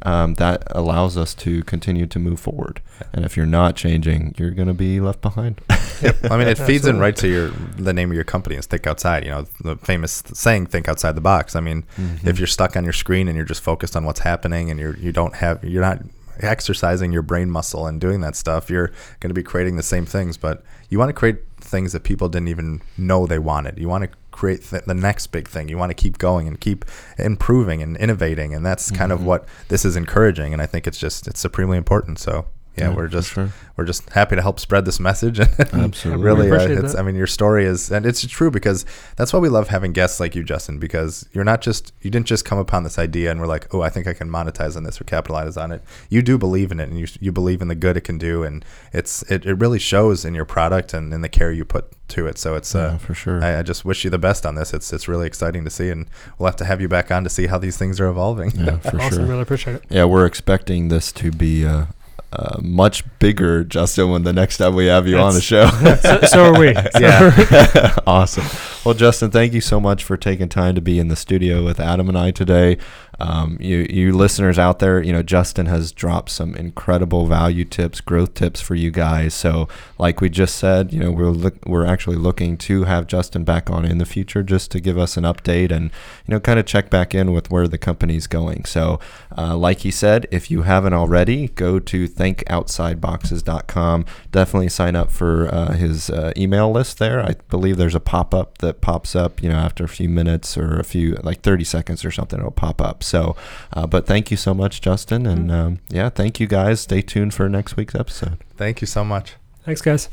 um, 0.03 0.34
that 0.34 0.62
allows 0.70 1.16
us 1.16 1.34
to 1.34 1.62
continue 1.64 2.07
to 2.07 2.18
move 2.18 2.40
forward. 2.40 2.80
And 3.12 3.24
if 3.24 3.36
you're 3.36 3.46
not 3.46 3.76
changing, 3.76 4.34
you're 4.38 4.51
going 4.51 4.68
to 4.68 4.74
be 4.74 5.01
left 5.01 5.20
behind. 5.20 5.61
I 5.70 6.36
mean, 6.36 6.49
it 6.49 6.59
feeds 6.59 6.86
in 6.86 6.96
Absolutely. 6.96 7.01
right 7.01 7.16
to 7.16 7.28
your 7.28 7.49
the 7.76 7.92
name 7.92 8.11
of 8.11 8.14
your 8.14 8.24
company 8.24 8.57
is 8.57 8.66
think 8.66 8.86
outside. 8.86 9.24
You 9.24 9.30
know, 9.30 9.46
the 9.62 9.76
famous 9.76 10.22
saying 10.32 10.66
"think 10.66 10.88
outside 10.88 11.12
the 11.16 11.20
box." 11.20 11.57
I 11.57 11.61
mean, 11.61 11.84
Mm-hmm. 11.96 12.28
if 12.28 12.38
you're 12.38 12.46
stuck 12.46 12.76
on 12.76 12.84
your 12.84 12.92
screen 12.92 13.28
and 13.28 13.36
you're 13.36 13.44
just 13.46 13.62
focused 13.62 13.96
on 13.96 14.05
what's 14.05 14.20
happening 14.20 14.70
and 14.70 14.78
you're 14.78 14.96
you 14.96 15.11
don't 15.12 15.34
have 15.36 15.62
you're 15.64 15.82
not 15.82 16.01
exercising 16.40 17.12
your 17.12 17.22
brain 17.22 17.51
muscle 17.51 17.86
and 17.86 18.01
doing 18.01 18.20
that 18.20 18.36
stuff, 18.36 18.70
you're 18.70 18.88
going 19.20 19.30
to 19.30 19.34
be 19.34 19.42
creating 19.42 19.76
the 19.76 19.82
same 19.82 20.07
things. 20.07 20.36
But 20.36 20.62
you 20.88 20.99
want 20.99 21.09
to 21.09 21.12
create 21.12 21.38
things 21.61 21.92
that 21.92 22.05
people 22.05 22.28
didn't 22.28 22.49
even 22.49 22.80
know 22.96 23.26
they 23.26 23.38
wanted. 23.38 23.78
You 23.78 23.88
want 23.88 24.05
to 24.05 24.11
create 24.39 24.62
th- 24.62 24.84
the 24.84 24.95
next 24.95 25.26
big 25.28 25.49
thing. 25.49 25.68
You 25.68 25.76
want 25.76 25.91
to 25.91 25.95
keep 25.95 26.16
going 26.18 26.47
and 26.47 26.61
keep 26.61 26.84
improving 27.18 27.82
and 27.82 27.97
innovating, 27.97 28.55
and 28.55 28.64
that's 28.64 28.91
kind 28.93 29.11
of 29.11 29.18
Mhm. 29.20 29.24
what 29.24 29.49
this 29.68 29.84
is 29.84 29.97
encouraging. 29.97 30.53
And 30.53 30.62
I 30.62 30.66
think 30.66 30.86
it's 30.86 30.99
just 30.99 31.26
it's 31.26 31.41
supremely 31.41 31.76
important. 31.76 32.18
So 32.20 32.47
yeah, 32.79 32.91
Yeah, 32.91 32.97
we're 32.97 33.09
just 33.09 33.33
sure. 33.33 33.51
we're 33.76 33.85
just 33.85 34.09
happy 34.11 34.37
to 34.37 34.43
help 34.43 34.61
spread 34.61 34.85
this 34.85 34.99
message. 35.01 35.41
Absolutely. 35.59 36.22
really, 36.22 36.51
uh, 36.51 36.55
appreciate 36.55 36.79
it's, 36.79 36.93
that. 36.93 36.99
I 36.99 37.03
mean, 37.03 37.14
your 37.16 37.26
story 37.26 37.64
is, 37.64 37.91
and 37.91 38.07
it's 38.07 38.26
true 38.26 38.51
because 38.51 38.85
that's 39.16 39.33
why 39.33 39.39
we 39.39 39.49
love 39.49 39.68
having 39.68 39.93
guests 39.93 40.20
like 40.20 40.35
you, 40.35 40.45
Justin, 40.45 40.79
because 40.79 41.29
you're 41.33 41.45
not 41.45 41.61
just 41.61 41.93
you 42.03 42.11
didn't 42.11 42.26
just 42.26 42.45
come 42.45 42.59
upon 42.59 42.85
this 42.85 42.99
idea 42.99 43.31
and 43.31 43.41
we're 43.41 43.47
like, 43.47 43.72
oh, 43.74 43.81
I 43.83 43.89
think 43.91 44.07
I 44.07 44.12
can 44.14 44.29
monetize 44.29 44.76
on 44.76 44.85
this 44.85 45.01
or 45.01 45.05
capitalize 45.05 45.57
on 45.57 45.72
it. 45.72 45.83
You 46.09 46.22
do 46.22 46.39
believe 46.39 46.72
in 46.72 46.81
it, 46.81 46.89
and 46.89 46.99
you 46.99 47.07
you 47.20 47.33
believe 47.33 47.62
in 47.62 47.68
the 47.68 47.74
good 47.74 47.97
it 47.97 48.03
can 48.03 48.18
do, 48.18 48.43
and 48.43 48.64
it's 48.93 49.22
it, 49.31 49.45
it 49.47 49.55
really 49.55 49.79
shows 49.79 50.24
in 50.24 50.35
your 50.35 50.45
product 50.45 50.95
and 50.95 51.12
in 51.12 51.20
the 51.20 51.29
care 51.29 51.53
you 51.53 51.64
put 51.64 51.93
to 52.09 52.26
it. 52.26 52.39
So 52.39 52.55
it's 52.55 52.74
Yeah, 52.74 52.81
uh, 52.81 52.99
for 52.99 53.14
sure. 53.14 53.45
I, 53.45 53.59
I 53.59 53.62
just 53.62 53.85
wish 53.85 54.03
you 54.05 54.11
the 54.11 54.18
best 54.18 54.47
on 54.47 54.55
this. 54.55 54.72
It's 54.72 54.93
it's 54.93 55.09
really 55.09 55.26
exciting 55.26 55.64
to 55.64 55.70
see, 55.70 55.91
and 55.91 56.07
we'll 56.39 56.47
have 56.47 56.57
to 56.57 56.64
have 56.64 56.81
you 56.81 56.89
back 56.89 57.11
on 57.11 57.22
to 57.24 57.31
see 57.31 57.47
how 57.47 57.59
these 57.59 57.76
things 57.76 58.01
are 58.01 58.07
evolving. 58.09 58.51
yeah, 58.53 58.79
for 58.91 59.01
awesome. 59.01 59.18
sure. 59.18 59.26
Really 59.26 59.43
appreciate 59.43 59.76
it. 59.76 59.85
Yeah, 59.91 60.05
we're 60.05 60.26
expecting 60.26 60.89
this 60.89 61.12
to 61.12 61.31
be 61.31 61.66
uh, 61.66 61.87
uh, 62.31 62.59
much 62.61 63.05
bigger, 63.18 63.64
Justin, 63.64 64.11
when 64.11 64.22
the 64.22 64.33
next 64.33 64.59
time 64.59 64.74
we 64.74 64.87
have 64.87 65.09
you 65.09 65.18
on 65.18 65.33
the 65.33 65.41
show. 65.41 65.68
so, 66.03 66.20
so 66.22 66.45
are 66.45 66.59
we. 66.59 66.74
Yeah. 67.01 67.97
awesome. 68.07 68.45
Well, 68.85 68.95
Justin, 68.95 69.31
thank 69.31 69.53
you 69.53 69.61
so 69.61 69.81
much 69.81 70.05
for 70.05 70.16
taking 70.16 70.49
time 70.49 70.74
to 70.74 70.81
be 70.81 70.99
in 70.99 71.09
the 71.09 71.16
studio 71.16 71.64
with 71.64 71.81
Adam 71.81 72.09
and 72.09 72.18
I 72.18 72.31
today. 72.31 72.76
Um, 73.18 73.56
you, 73.60 73.86
you 73.90 74.16
listeners 74.16 74.58
out 74.58 74.78
there, 74.78 75.02
you 75.02 75.12
know, 75.12 75.22
Justin 75.22 75.66
has 75.66 75.92
dropped 75.92 76.30
some 76.30 76.54
incredible 76.54 77.26
value 77.26 77.64
tips, 77.64 78.00
growth 78.00 78.34
tips 78.34 78.60
for 78.60 78.74
you 78.74 78.90
guys. 78.90 79.34
So, 79.34 79.68
like 79.98 80.20
we 80.20 80.28
just 80.28 80.56
said, 80.56 80.92
you 80.92 81.00
know, 81.00 81.10
we're 81.10 81.30
look, 81.30 81.56
we're 81.66 81.84
actually 81.86 82.16
looking 82.16 82.56
to 82.58 82.84
have 82.84 83.06
Justin 83.06 83.44
back 83.44 83.70
on 83.70 83.84
in 83.84 83.98
the 83.98 84.06
future 84.06 84.42
just 84.42 84.70
to 84.72 84.80
give 84.80 84.96
us 84.98 85.16
an 85.16 85.24
update 85.24 85.72
and 85.72 85.90
you 86.26 86.34
know, 86.34 86.40
kind 86.40 86.58
of 86.58 86.66
check 86.66 86.90
back 86.90 87.14
in 87.14 87.32
with 87.32 87.50
where 87.50 87.66
the 87.66 87.78
company's 87.78 88.26
going. 88.26 88.64
So, 88.64 89.00
uh, 89.36 89.56
like 89.56 89.80
he 89.80 89.90
said, 89.90 90.26
if 90.30 90.50
you 90.50 90.62
haven't 90.62 90.94
already, 90.94 91.48
go 91.48 91.78
to 91.80 92.08
thinkoutsideBoxes.com. 92.08 94.04
Definitely 94.30 94.68
sign 94.68 94.94
up 94.94 95.10
for 95.10 95.48
uh, 95.52 95.72
his 95.72 96.10
uh, 96.10 96.32
email 96.36 96.70
list 96.70 96.98
there. 96.98 97.20
I 97.20 97.34
believe 97.48 97.76
there's 97.76 97.94
a 97.94 98.00
pop 98.00 98.34
up 98.34 98.58
that 98.58 98.80
pops 98.80 99.16
up, 99.16 99.42
you 99.42 99.48
know, 99.48 99.56
after 99.56 99.84
a 99.84 99.88
few 99.88 100.08
minutes 100.08 100.56
or 100.56 100.78
a 100.78 100.84
few, 100.84 101.14
like 101.22 101.40
30 101.40 101.64
seconds 101.64 102.04
or 102.04 102.10
something, 102.10 102.38
it'll 102.38 102.50
pop 102.50 102.80
up. 102.80 103.02
So, 103.09 103.36
uh, 103.72 103.86
but 103.86 104.06
thank 104.06 104.30
you 104.30 104.36
so 104.36 104.52
much, 104.52 104.80
Justin. 104.80 105.26
And 105.26 105.50
um, 105.50 105.78
yeah, 105.88 106.11
thank 106.11 106.38
you 106.38 106.46
guys. 106.46 106.80
Stay 106.80 107.00
tuned 107.00 107.32
for 107.32 107.48
next 107.48 107.76
week's 107.76 107.94
episode. 107.94 108.38
Thank 108.56 108.80
you 108.80 108.86
so 108.86 109.04
much. 109.04 109.34
Thanks, 109.64 109.80
guys. 109.80 110.11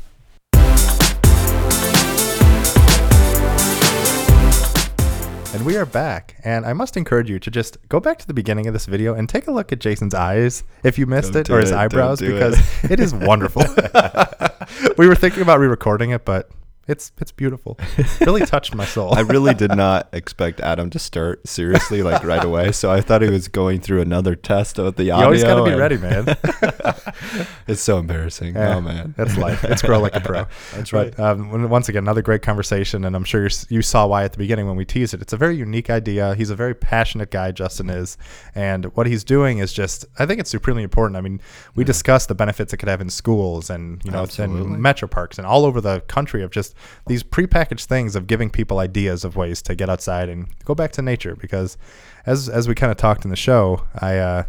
And 5.54 5.64
we 5.64 5.76
are 5.76 5.86
back. 5.86 6.36
And 6.44 6.66
I 6.66 6.72
must 6.74 6.96
encourage 6.96 7.30
you 7.30 7.38
to 7.38 7.50
just 7.50 7.78
go 7.88 7.98
back 7.98 8.18
to 8.18 8.26
the 8.26 8.34
beginning 8.34 8.66
of 8.66 8.74
this 8.74 8.84
video 8.84 9.14
and 9.14 9.28
take 9.28 9.46
a 9.46 9.50
look 9.50 9.72
at 9.72 9.78
Jason's 9.78 10.12
eyes 10.12 10.64
if 10.82 10.98
you 10.98 11.06
missed 11.06 11.32
Don't 11.32 11.48
it, 11.48 11.50
or 11.50 11.60
his 11.60 11.70
it, 11.70 11.76
eyebrows, 11.76 12.18
do 12.18 12.32
because 12.32 12.58
it 12.90 13.00
is 13.00 13.14
wonderful. 13.14 13.62
we 14.98 15.06
were 15.06 15.14
thinking 15.14 15.42
about 15.42 15.58
re 15.58 15.66
recording 15.66 16.10
it, 16.10 16.24
but 16.24 16.50
it's 16.88 17.12
it's 17.18 17.32
beautiful. 17.32 17.78
Really 18.20 18.44
touched 18.46 18.74
my 18.74 18.84
soul. 18.84 19.14
I 19.14 19.20
really 19.20 19.54
did 19.54 19.76
not 19.76 20.08
expect 20.12 20.60
Adam 20.60 20.90
to 20.90 20.98
start 20.98 21.46
seriously 21.46 22.02
like 22.02 22.24
right 22.24 22.42
away. 22.42 22.72
So 22.72 22.90
I 22.90 23.00
thought 23.00 23.22
he 23.22 23.30
was 23.30 23.46
going 23.46 23.80
through 23.80 24.00
another 24.00 24.34
test 24.34 24.78
of 24.78 24.96
the 24.96 25.10
audio. 25.12 25.18
you 25.18 25.24
always 25.24 25.44
got 25.44 25.56
to 25.56 25.64
be 25.64 25.70
and- 25.70 25.78
ready, 25.78 25.96
man. 25.96 26.24
it's 27.66 27.82
so 27.82 27.98
embarrassing. 27.98 28.54
Yeah, 28.54 28.76
oh 28.76 28.80
man, 28.80 29.14
That's 29.16 29.36
life. 29.36 29.64
It's 29.64 29.82
grow 29.82 30.00
like 30.00 30.16
a 30.16 30.20
pro. 30.20 30.46
That's 30.74 30.90
But 30.90 31.18
um, 31.20 31.68
once 31.68 31.88
again, 31.88 32.04
another 32.04 32.22
great 32.22 32.42
conversation, 32.42 33.04
and 33.04 33.14
I'm 33.14 33.24
sure 33.24 33.48
you 33.68 33.82
saw 33.82 34.06
why 34.06 34.24
at 34.24 34.32
the 34.32 34.38
beginning 34.38 34.66
when 34.66 34.76
we 34.76 34.84
teased 34.84 35.14
it. 35.14 35.22
It's 35.22 35.32
a 35.32 35.36
very 35.36 35.56
unique 35.56 35.90
idea. 35.90 36.34
He's 36.34 36.50
a 36.50 36.56
very 36.56 36.74
passionate 36.74 37.30
guy, 37.30 37.52
Justin 37.52 37.90
is, 37.90 38.16
and 38.54 38.86
what 38.96 39.06
he's 39.06 39.24
doing 39.24 39.58
is 39.58 39.72
just, 39.72 40.04
I 40.18 40.26
think 40.26 40.40
it's 40.40 40.50
supremely 40.50 40.82
important. 40.82 41.16
I 41.16 41.20
mean, 41.20 41.40
we 41.74 41.84
discussed 41.84 42.28
the 42.28 42.34
benefits 42.34 42.72
it 42.72 42.78
could 42.78 42.88
have 42.88 43.00
in 43.00 43.10
schools 43.10 43.70
and 43.70 44.02
you 44.04 44.10
know, 44.10 44.22
Absolutely. 44.22 44.74
in 44.74 44.82
metro 44.82 45.08
parks 45.08 45.38
and 45.38 45.46
all 45.46 45.64
over 45.64 45.80
the 45.80 46.00
country 46.02 46.42
of 46.42 46.50
just 46.50 46.74
these 47.06 47.22
prepackaged 47.22 47.84
things 47.84 48.16
of 48.16 48.26
giving 48.26 48.50
people 48.50 48.78
ideas 48.78 49.24
of 49.24 49.36
ways 49.36 49.62
to 49.62 49.74
get 49.74 49.88
outside 49.88 50.28
and 50.28 50.48
go 50.64 50.74
back 50.74 50.92
to 50.92 51.02
nature. 51.02 51.36
Because 51.36 51.76
as 52.24 52.48
as 52.48 52.68
we 52.68 52.74
kind 52.74 52.90
of 52.90 52.98
talked 52.98 53.24
in 53.24 53.30
the 53.30 53.36
show, 53.36 53.84
I 53.94 54.18
uh, 54.18 54.44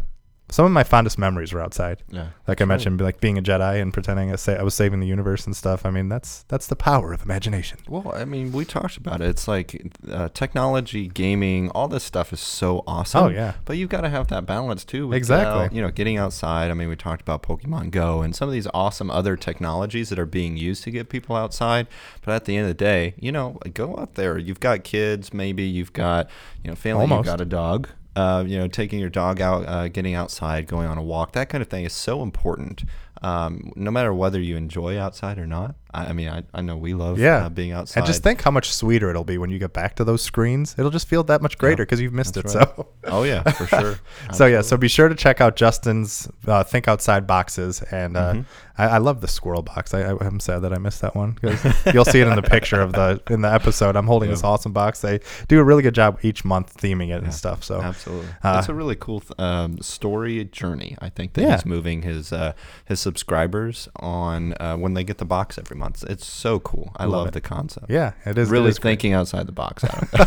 some 0.50 0.64
of 0.64 0.72
my 0.72 0.82
fondest 0.82 1.18
memories 1.18 1.52
were 1.52 1.60
outside 1.60 2.02
Yeah. 2.10 2.28
like 2.46 2.62
I 2.62 2.64
mentioned, 2.64 3.00
like 3.00 3.20
being 3.20 3.36
a 3.36 3.42
Jedi 3.42 3.82
and 3.82 3.92
pretending 3.92 4.32
I, 4.32 4.36
say, 4.36 4.56
I 4.56 4.62
was 4.62 4.74
saving 4.74 5.00
the 5.00 5.06
universe 5.06 5.44
and 5.46 5.54
stuff. 5.54 5.84
I 5.84 5.90
mean, 5.90 6.08
that's 6.08 6.44
that's 6.48 6.66
the 6.66 6.76
power 6.76 7.12
of 7.12 7.22
imagination. 7.22 7.78
Well, 7.88 8.10
I 8.14 8.24
mean, 8.24 8.52
we 8.52 8.64
talked 8.64 8.96
about 8.96 9.20
it. 9.20 9.28
It's 9.28 9.46
like 9.46 9.94
uh, 10.10 10.28
technology, 10.32 11.06
gaming, 11.08 11.70
all 11.70 11.86
this 11.88 12.04
stuff 12.04 12.32
is 12.32 12.40
so 12.40 12.82
awesome. 12.86 13.24
Oh, 13.24 13.28
yeah. 13.28 13.54
But 13.66 13.76
you've 13.76 13.90
got 13.90 14.00
to 14.02 14.08
have 14.08 14.28
that 14.28 14.46
balance 14.46 14.84
too. 14.84 15.08
With, 15.08 15.16
Exactly. 15.18 15.66
uh, 15.66 15.68
you 15.70 15.82
know, 15.82 15.90
getting 15.90 16.16
outside. 16.16 16.70
I 16.70 16.74
mean, 16.74 16.88
we 16.88 16.96
talked 16.96 17.20
about 17.20 17.42
Pokemon 17.42 17.90
Go 17.90 18.22
and 18.22 18.34
some 18.34 18.48
of 18.48 18.52
these 18.52 18.66
awesome 18.72 19.10
other 19.10 19.36
technologies 19.36 20.08
that 20.08 20.18
are 20.18 20.26
being 20.26 20.56
used 20.56 20.82
to 20.84 20.90
get 20.90 21.08
people 21.10 21.36
outside. 21.36 21.86
But 22.24 22.32
at 22.34 22.44
the 22.46 22.56
end 22.56 22.62
of 22.64 22.68
the 22.68 22.74
day, 22.84 23.14
you 23.20 23.32
know, 23.32 23.58
go 23.74 23.96
out 23.98 24.14
there. 24.14 24.38
You've 24.38 24.60
got 24.60 24.82
kids, 24.84 25.32
maybe 25.34 25.62
you've 25.64 25.92
got, 25.92 26.30
you 26.64 26.70
know, 26.70 26.74
family, 26.74 27.02
Almost. 27.02 27.18
you've 27.18 27.26
got 27.26 27.40
a 27.40 27.44
dog. 27.44 27.88
Uh, 28.18 28.42
you 28.42 28.58
know, 28.58 28.66
taking 28.66 28.98
your 28.98 29.10
dog 29.10 29.40
out, 29.40 29.64
uh, 29.68 29.86
getting 29.86 30.14
outside, 30.14 30.66
going 30.66 30.88
on 30.88 30.98
a 30.98 31.02
walk, 31.02 31.30
that 31.32 31.48
kind 31.48 31.62
of 31.62 31.68
thing 31.68 31.84
is 31.84 31.92
so 31.92 32.20
important. 32.20 32.82
Um, 33.22 33.72
no 33.76 33.92
matter 33.92 34.12
whether 34.12 34.40
you 34.40 34.56
enjoy 34.56 34.98
outside 34.98 35.38
or 35.38 35.46
not. 35.46 35.76
I, 35.94 36.06
I 36.06 36.12
mean, 36.12 36.28
I, 36.28 36.42
I 36.52 36.60
know 36.60 36.76
we 36.76 36.94
love 36.94 37.18
Yeah. 37.18 37.46
uh, 37.46 37.48
being 37.48 37.72
outside. 37.72 38.00
And 38.00 38.06
just 38.06 38.22
think 38.22 38.42
how 38.42 38.50
much 38.50 38.72
sweeter 38.72 39.08
it'll 39.10 39.24
be 39.24 39.38
when 39.38 39.50
you 39.50 39.58
get 39.58 39.72
back 39.72 39.96
to 39.96 40.04
those 40.04 40.22
screens. 40.22 40.74
It'll 40.78 40.90
just 40.90 41.08
feel 41.08 41.22
that 41.24 41.40
much 41.42 41.56
greater 41.58 41.84
because 41.84 42.00
you've 42.00 42.12
missed 42.12 42.36
it. 42.36 42.44
right. 42.44 42.52
So. 42.52 42.88
Oh 43.10 43.22
yeah, 43.22 43.42
for 43.42 43.66
sure. 43.66 43.98
So 44.34 44.44
yeah, 44.44 44.60
so 44.60 44.76
be 44.76 44.88
sure 44.88 45.08
to 45.08 45.14
check 45.14 45.40
out 45.40 45.56
Justin's 45.56 46.28
uh, 46.46 46.62
Think 46.62 46.88
Outside 46.88 47.26
boxes, 47.26 47.80
and 47.90 48.16
uh, 48.18 48.32
Mhm. 48.34 48.44
I, 48.76 48.84
I 48.86 48.98
love 48.98 49.22
the 49.22 49.28
squirrel 49.28 49.62
box. 49.62 49.94
I, 49.94 50.00
I, 50.02 50.26
am 50.26 50.38
sad 50.40 50.58
that 50.60 50.74
I 50.74 50.78
missed 50.78 51.00
that 51.00 51.14
one 51.16 51.32
because 51.40 51.64
you'll 51.94 52.04
see 52.04 52.20
it 52.20 52.28
in 52.28 52.34
the 52.36 52.42
picture 52.56 52.80
of 52.82 52.92
the 52.92 53.20
in 53.30 53.40
the 53.40 53.50
episode. 53.52 53.96
I'm 53.96 54.06
holding 54.06 54.28
this 54.28 54.44
awesome 54.44 54.72
box. 54.74 55.00
They 55.00 55.20
do 55.48 55.58
a 55.58 55.64
really 55.64 55.82
good 55.82 55.94
job 55.94 56.18
each 56.22 56.44
month 56.44 56.76
theming 56.76 57.04
it 57.06 57.08
Yeah. 57.08 57.16
and 57.18 57.34
stuff. 57.34 57.64
So 57.64 57.80
absolutely, 57.80 58.28
uh, 58.42 58.56
it's 58.58 58.68
a 58.68 58.74
really 58.74 58.96
cool 58.96 59.20
th- 59.20 59.32
um, 59.38 59.78
story 59.80 60.44
journey. 60.44 60.96
I 61.00 61.08
think 61.08 61.32
that 61.32 61.42
Yeah. 61.42 61.52
he's 61.52 61.64
moving 61.64 62.02
his 62.02 62.30
uh, 62.30 62.52
his 62.84 63.00
subscribers 63.00 63.88
on 63.96 64.52
uh, 64.60 64.76
when 64.76 64.92
they 64.94 65.02
get 65.04 65.16
the 65.18 65.24
box 65.24 65.56
every 65.56 65.76
month. 65.78 66.04
It's 66.08 66.26
so 66.26 66.58
cool. 66.60 66.90
I 66.96 67.04
Love 67.04 67.24
love, 67.26 67.32
the 67.32 67.40
concept. 67.40 67.86
yeah, 67.90 68.12
it 68.26 68.36
is 68.38 68.48
it 68.48 68.52
really 68.52 68.68
is 68.70 68.78
great. 68.78 68.90
thinking 68.92 69.12
outside 69.14 69.46
the 69.46 69.52
box. 69.52 69.84
Adam. 69.84 70.08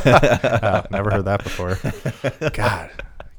Oh, 0.63 0.83
never 0.91 1.11
heard 1.11 1.25
that 1.25 1.43
before. 1.43 1.77
God, 2.53 2.89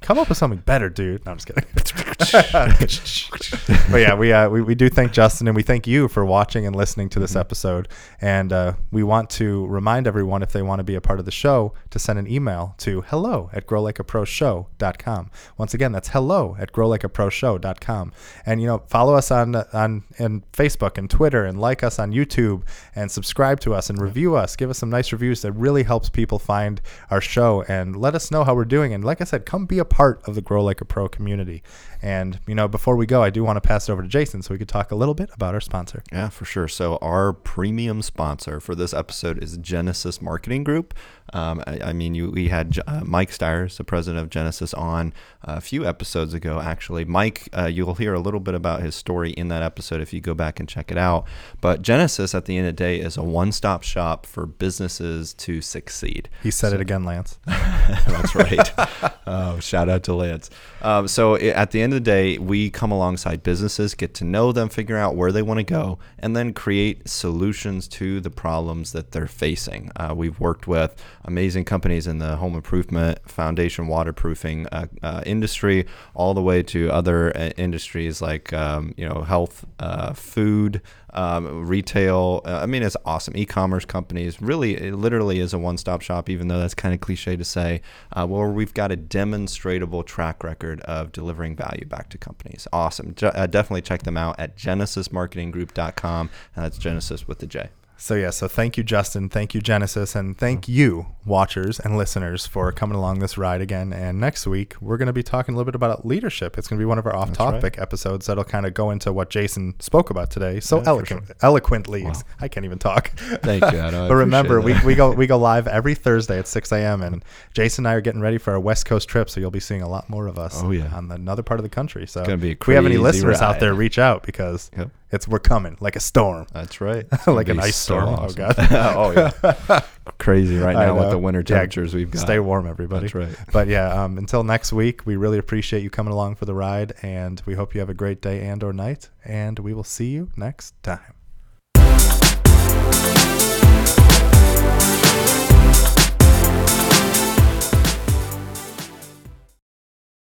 come 0.02 0.18
up 0.18 0.28
with 0.28 0.38
something 0.38 0.60
better, 0.60 0.88
dude. 0.88 1.24
No, 1.24 1.32
I'm 1.32 1.38
just 1.38 1.46
kidding. 1.46 1.64
but 3.90 3.98
yeah, 3.98 4.14
we, 4.14 4.32
uh, 4.32 4.48
we 4.48 4.62
we 4.62 4.74
do 4.74 4.88
thank 4.88 5.12
Justin 5.12 5.48
and 5.48 5.56
we 5.56 5.62
thank 5.62 5.86
you 5.86 6.08
for 6.08 6.24
watching 6.24 6.66
and 6.66 6.74
listening 6.74 7.08
to 7.10 7.20
this 7.20 7.36
episode. 7.36 7.88
And 8.20 8.52
uh, 8.52 8.74
we 8.90 9.02
want 9.02 9.30
to 9.30 9.66
remind 9.66 10.06
everyone 10.06 10.42
if 10.42 10.52
they 10.52 10.62
want 10.62 10.80
to 10.80 10.84
be 10.84 10.94
a 10.94 11.00
part 11.00 11.18
of 11.18 11.24
the 11.24 11.30
show 11.30 11.74
to 11.90 11.98
send 11.98 12.18
an 12.18 12.30
email 12.30 12.74
to 12.78 13.02
hello 13.02 13.50
at 13.52 13.66
growlikeaproshow.com. 13.66 15.30
Once 15.58 15.74
again, 15.74 15.92
that's 15.92 16.08
hello 16.08 16.56
at 16.58 16.72
growlikeaproshow.com. 16.72 18.12
And 18.46 18.60
you 18.60 18.66
know, 18.66 18.82
follow 18.86 19.14
us 19.14 19.30
on 19.30 19.54
on 19.54 20.04
and 20.18 20.50
Facebook 20.52 20.98
and 20.98 21.10
Twitter 21.10 21.44
and 21.44 21.60
like 21.60 21.82
us 21.82 21.98
on 21.98 22.12
YouTube 22.12 22.62
and 22.94 23.10
subscribe 23.10 23.60
to 23.60 23.74
us 23.74 23.90
and 23.90 24.00
review 24.00 24.34
us. 24.34 24.56
Give 24.56 24.70
us 24.70 24.78
some 24.78 24.90
nice 24.90 25.12
reviews 25.12 25.42
that 25.42 25.52
really 25.52 25.82
helps 25.82 26.08
people 26.08 26.38
find 26.38 26.80
our 27.10 27.20
show 27.20 27.62
and 27.68 27.96
let 27.96 28.14
us 28.14 28.30
know 28.30 28.44
how 28.44 28.54
we're 28.54 28.64
doing. 28.64 28.94
And 28.94 29.04
like 29.04 29.20
I 29.20 29.24
said, 29.24 29.46
come 29.46 29.66
be 29.66 29.78
a 29.78 29.84
part 29.92 30.26
of 30.26 30.34
the 30.34 30.40
Grow 30.40 30.64
Like 30.64 30.80
a 30.80 30.86
Pro 30.86 31.06
community. 31.06 31.62
And 32.02 32.40
you 32.48 32.54
know, 32.54 32.66
before 32.66 32.96
we 32.96 33.06
go, 33.06 33.22
I 33.22 33.30
do 33.30 33.44
want 33.44 33.56
to 33.56 33.60
pass 33.60 33.88
it 33.88 33.92
over 33.92 34.02
to 34.02 34.08
Jason 34.08 34.42
so 34.42 34.52
we 34.52 34.58
could 34.58 34.68
talk 34.68 34.90
a 34.90 34.96
little 34.96 35.14
bit 35.14 35.30
about 35.32 35.54
our 35.54 35.60
sponsor. 35.60 36.02
Yeah, 36.12 36.28
for 36.28 36.44
sure. 36.44 36.66
So 36.66 36.96
our 36.96 37.32
premium 37.32 38.02
sponsor 38.02 38.60
for 38.60 38.74
this 38.74 38.92
episode 38.92 39.42
is 39.42 39.56
Genesis 39.56 40.20
Marketing 40.20 40.64
Group. 40.64 40.94
Um, 41.32 41.62
I, 41.66 41.80
I 41.84 41.92
mean, 41.92 42.14
you, 42.14 42.30
we 42.30 42.48
had 42.48 42.78
uh, 42.86 43.02
Mike 43.04 43.32
Stiers, 43.32 43.78
the 43.78 43.84
president 43.84 44.22
of 44.22 44.30
Genesis, 44.30 44.74
on 44.74 45.14
a 45.42 45.60
few 45.60 45.86
episodes 45.86 46.34
ago. 46.34 46.60
Actually, 46.60 47.04
Mike, 47.04 47.48
uh, 47.56 47.66
you'll 47.66 47.94
hear 47.94 48.12
a 48.14 48.20
little 48.20 48.40
bit 48.40 48.54
about 48.54 48.82
his 48.82 48.94
story 48.94 49.30
in 49.30 49.48
that 49.48 49.62
episode 49.62 50.00
if 50.00 50.12
you 50.12 50.20
go 50.20 50.34
back 50.34 50.60
and 50.60 50.68
check 50.68 50.90
it 50.90 50.98
out. 50.98 51.26
But 51.60 51.82
Genesis, 51.82 52.34
at 52.34 52.44
the 52.46 52.58
end 52.58 52.66
of 52.66 52.76
the 52.76 52.82
day, 52.82 52.98
is 52.98 53.16
a 53.16 53.22
one-stop 53.22 53.82
shop 53.82 54.26
for 54.26 54.44
businesses 54.44 55.32
to 55.34 55.62
succeed. 55.62 56.28
He 56.42 56.50
said 56.50 56.72
it 56.72 56.80
again, 56.80 57.04
Lance. 57.04 57.38
That's 57.46 58.34
right. 58.34 58.72
oh, 59.26 59.58
shout 59.60 59.88
out 59.88 60.02
to 60.04 60.14
Lance. 60.14 60.50
Um, 60.82 61.08
so 61.08 61.36
i 61.36 61.52
at 61.62 61.70
the 61.70 61.80
end 61.80 61.91
of 61.92 61.94
the 61.94 62.00
day, 62.00 62.38
we 62.38 62.70
come 62.70 62.90
alongside 62.90 63.42
businesses, 63.42 63.94
get 63.94 64.14
to 64.14 64.24
know 64.24 64.50
them, 64.50 64.68
figure 64.68 64.96
out 64.96 65.14
where 65.14 65.30
they 65.30 65.42
want 65.42 65.58
to 65.58 65.64
go, 65.64 65.98
and 66.18 66.34
then 66.34 66.54
create 66.54 67.08
solutions 67.08 67.86
to 67.88 68.20
the 68.20 68.30
problems 68.30 68.92
that 68.92 69.12
they're 69.12 69.26
facing. 69.26 69.90
Uh, 69.94 70.14
we've 70.16 70.40
worked 70.40 70.66
with 70.66 71.02
amazing 71.24 71.64
companies 71.64 72.06
in 72.06 72.18
the 72.18 72.36
home 72.36 72.54
improvement, 72.54 73.18
foundation 73.28 73.86
waterproofing 73.86 74.66
uh, 74.72 74.86
uh, 75.02 75.22
industry, 75.26 75.86
all 76.14 76.32
the 76.32 76.42
way 76.42 76.62
to 76.62 76.90
other 76.90 77.36
uh, 77.36 77.50
industries 77.58 78.22
like 78.22 78.52
um, 78.52 78.94
you 78.96 79.06
know 79.06 79.22
health, 79.22 79.66
uh, 79.78 80.14
food 80.14 80.80
um, 81.12 81.66
retail. 81.66 82.42
Uh, 82.44 82.60
I 82.62 82.66
mean, 82.66 82.82
it's 82.82 82.96
awesome. 83.04 83.36
E-commerce 83.36 83.84
companies 83.84 84.40
really, 84.40 84.76
it 84.76 84.94
literally 84.94 85.40
is 85.40 85.52
a 85.52 85.58
one-stop 85.58 86.02
shop. 86.02 86.28
Even 86.28 86.48
though 86.48 86.58
that's 86.58 86.74
kind 86.74 86.94
of 86.94 87.00
cliche 87.00 87.36
to 87.36 87.44
say, 87.44 87.80
uh, 88.12 88.26
where 88.26 88.48
we've 88.48 88.74
got 88.74 88.92
a 88.92 88.96
demonstrable 88.96 90.02
track 90.02 90.42
record 90.44 90.80
of 90.82 91.12
delivering 91.12 91.56
value 91.56 91.84
back 91.86 92.08
to 92.10 92.18
companies. 92.18 92.66
Awesome. 92.72 93.14
uh, 93.22 93.46
definitely 93.46 93.82
check 93.82 94.02
them 94.02 94.16
out 94.16 94.38
at 94.38 94.56
genesismarketinggroup.com. 94.56 96.30
That's 96.56 96.78
Genesis 96.78 97.28
with 97.28 97.38
the 97.38 97.46
J. 97.46 97.70
So 97.96 98.14
yeah, 98.14 98.30
so 98.30 98.48
thank 98.48 98.76
you, 98.76 98.82
Justin. 98.82 99.28
Thank 99.28 99.54
you, 99.54 99.60
Genesis, 99.60 100.16
and 100.16 100.36
thank 100.36 100.68
you, 100.68 101.06
watchers 101.24 101.78
and 101.78 101.96
listeners, 101.96 102.46
for 102.46 102.72
coming 102.72 102.96
along 102.96 103.20
this 103.20 103.38
ride 103.38 103.60
again. 103.60 103.92
And 103.92 104.18
next 104.18 104.44
week 104.46 104.74
we're 104.80 104.96
going 104.96 105.06
to 105.06 105.12
be 105.12 105.22
talking 105.22 105.54
a 105.54 105.56
little 105.56 105.70
bit 105.70 105.76
about 105.76 106.04
leadership. 106.04 106.58
It's 106.58 106.66
going 106.66 106.78
to 106.78 106.82
be 106.82 106.86
one 106.86 106.98
of 106.98 107.06
our 107.06 107.14
off-topic 107.14 107.76
right. 107.76 107.78
episodes 107.78 108.26
that'll 108.26 108.42
kind 108.42 108.66
of 108.66 108.74
go 108.74 108.90
into 108.90 109.12
what 109.12 109.30
Jason 109.30 109.78
spoke 109.78 110.10
about 110.10 110.30
today 110.30 110.58
so 110.58 110.78
yeah, 110.78 110.88
eloquent, 110.88 111.26
sure. 111.26 111.36
eloquently. 111.42 112.02
Wow. 112.02 112.14
I 112.40 112.48
can't 112.48 112.66
even 112.66 112.78
talk. 112.78 113.10
Thank 113.10 113.62
you. 113.72 113.78
but 114.08 114.14
remember, 114.14 114.60
we, 114.60 114.74
we 114.84 114.94
go 114.96 115.12
we 115.12 115.28
go 115.28 115.38
live 115.52 115.68
every 115.68 115.94
Thursday 115.94 116.38
at 116.38 116.48
6 116.48 116.72
a.m. 116.72 117.02
and 117.02 117.24
Jason 117.54 117.86
and 117.86 117.92
I 117.92 117.94
are 117.94 118.00
getting 118.00 118.20
ready 118.20 118.38
for 118.38 118.52
our 118.52 118.60
West 118.60 118.84
Coast 118.84 119.08
trip, 119.08 119.30
so 119.30 119.38
you'll 119.38 119.50
be 119.50 119.60
seeing 119.60 119.82
a 119.82 119.88
lot 119.88 120.10
more 120.10 120.26
of 120.26 120.38
us. 120.38 120.60
Oh 120.62 120.70
yeah. 120.72 120.92
on 120.94 121.10
another 121.10 121.42
part 121.42 121.60
of 121.60 121.64
the 121.64 121.70
country. 121.70 122.06
So 122.06 122.24
if 122.26 122.66
we 122.66 122.74
have 122.74 122.86
any 122.86 122.98
listeners 122.98 123.40
ride. 123.40 123.54
out 123.54 123.60
there, 123.60 123.74
reach 123.74 123.98
out 123.98 124.24
because. 124.24 124.70
Yep 124.76 124.90
it's 125.12 125.28
we're 125.28 125.38
coming 125.38 125.76
like 125.78 125.94
a 125.94 126.00
storm. 126.00 126.46
That's 126.52 126.80
right. 126.80 127.06
like 127.26 127.48
an 127.48 127.60
ice 127.60 127.76
storm. 127.76 128.08
Oh, 128.08 128.12
awesome. 128.12 128.42
Oh 128.42 128.52
god. 128.54 128.54
oh 128.96 129.32
yeah. 129.70 129.80
Crazy 130.18 130.56
right 130.56 130.74
now 130.74 130.98
with 130.98 131.10
the 131.10 131.18
winter 131.18 131.42
temperatures 131.42 131.92
yeah, 131.92 131.98
we've 131.98 132.10
got. 132.10 132.20
Stay 132.20 132.38
warm, 132.40 132.66
everybody. 132.66 133.02
That's 133.02 133.14
right. 133.14 133.36
But 133.52 133.68
yeah, 133.68 134.02
um, 134.02 134.18
until 134.18 134.42
next 134.42 134.72
week, 134.72 135.06
we 135.06 135.16
really 135.16 135.38
appreciate 135.38 135.82
you 135.82 135.90
coming 135.90 136.12
along 136.12 136.36
for 136.36 136.46
the 136.46 136.54
ride, 136.54 136.94
and 137.02 137.40
we 137.46 137.54
hope 137.54 137.74
you 137.74 137.80
have 137.80 137.90
a 137.90 137.94
great 137.94 138.20
day 138.20 138.46
and 138.46 138.64
or 138.64 138.72
night. 138.72 139.10
And 139.24 139.58
we 139.58 139.74
will 139.74 139.84
see 139.84 140.06
you 140.06 140.30
next 140.36 140.74
time. 140.82 141.14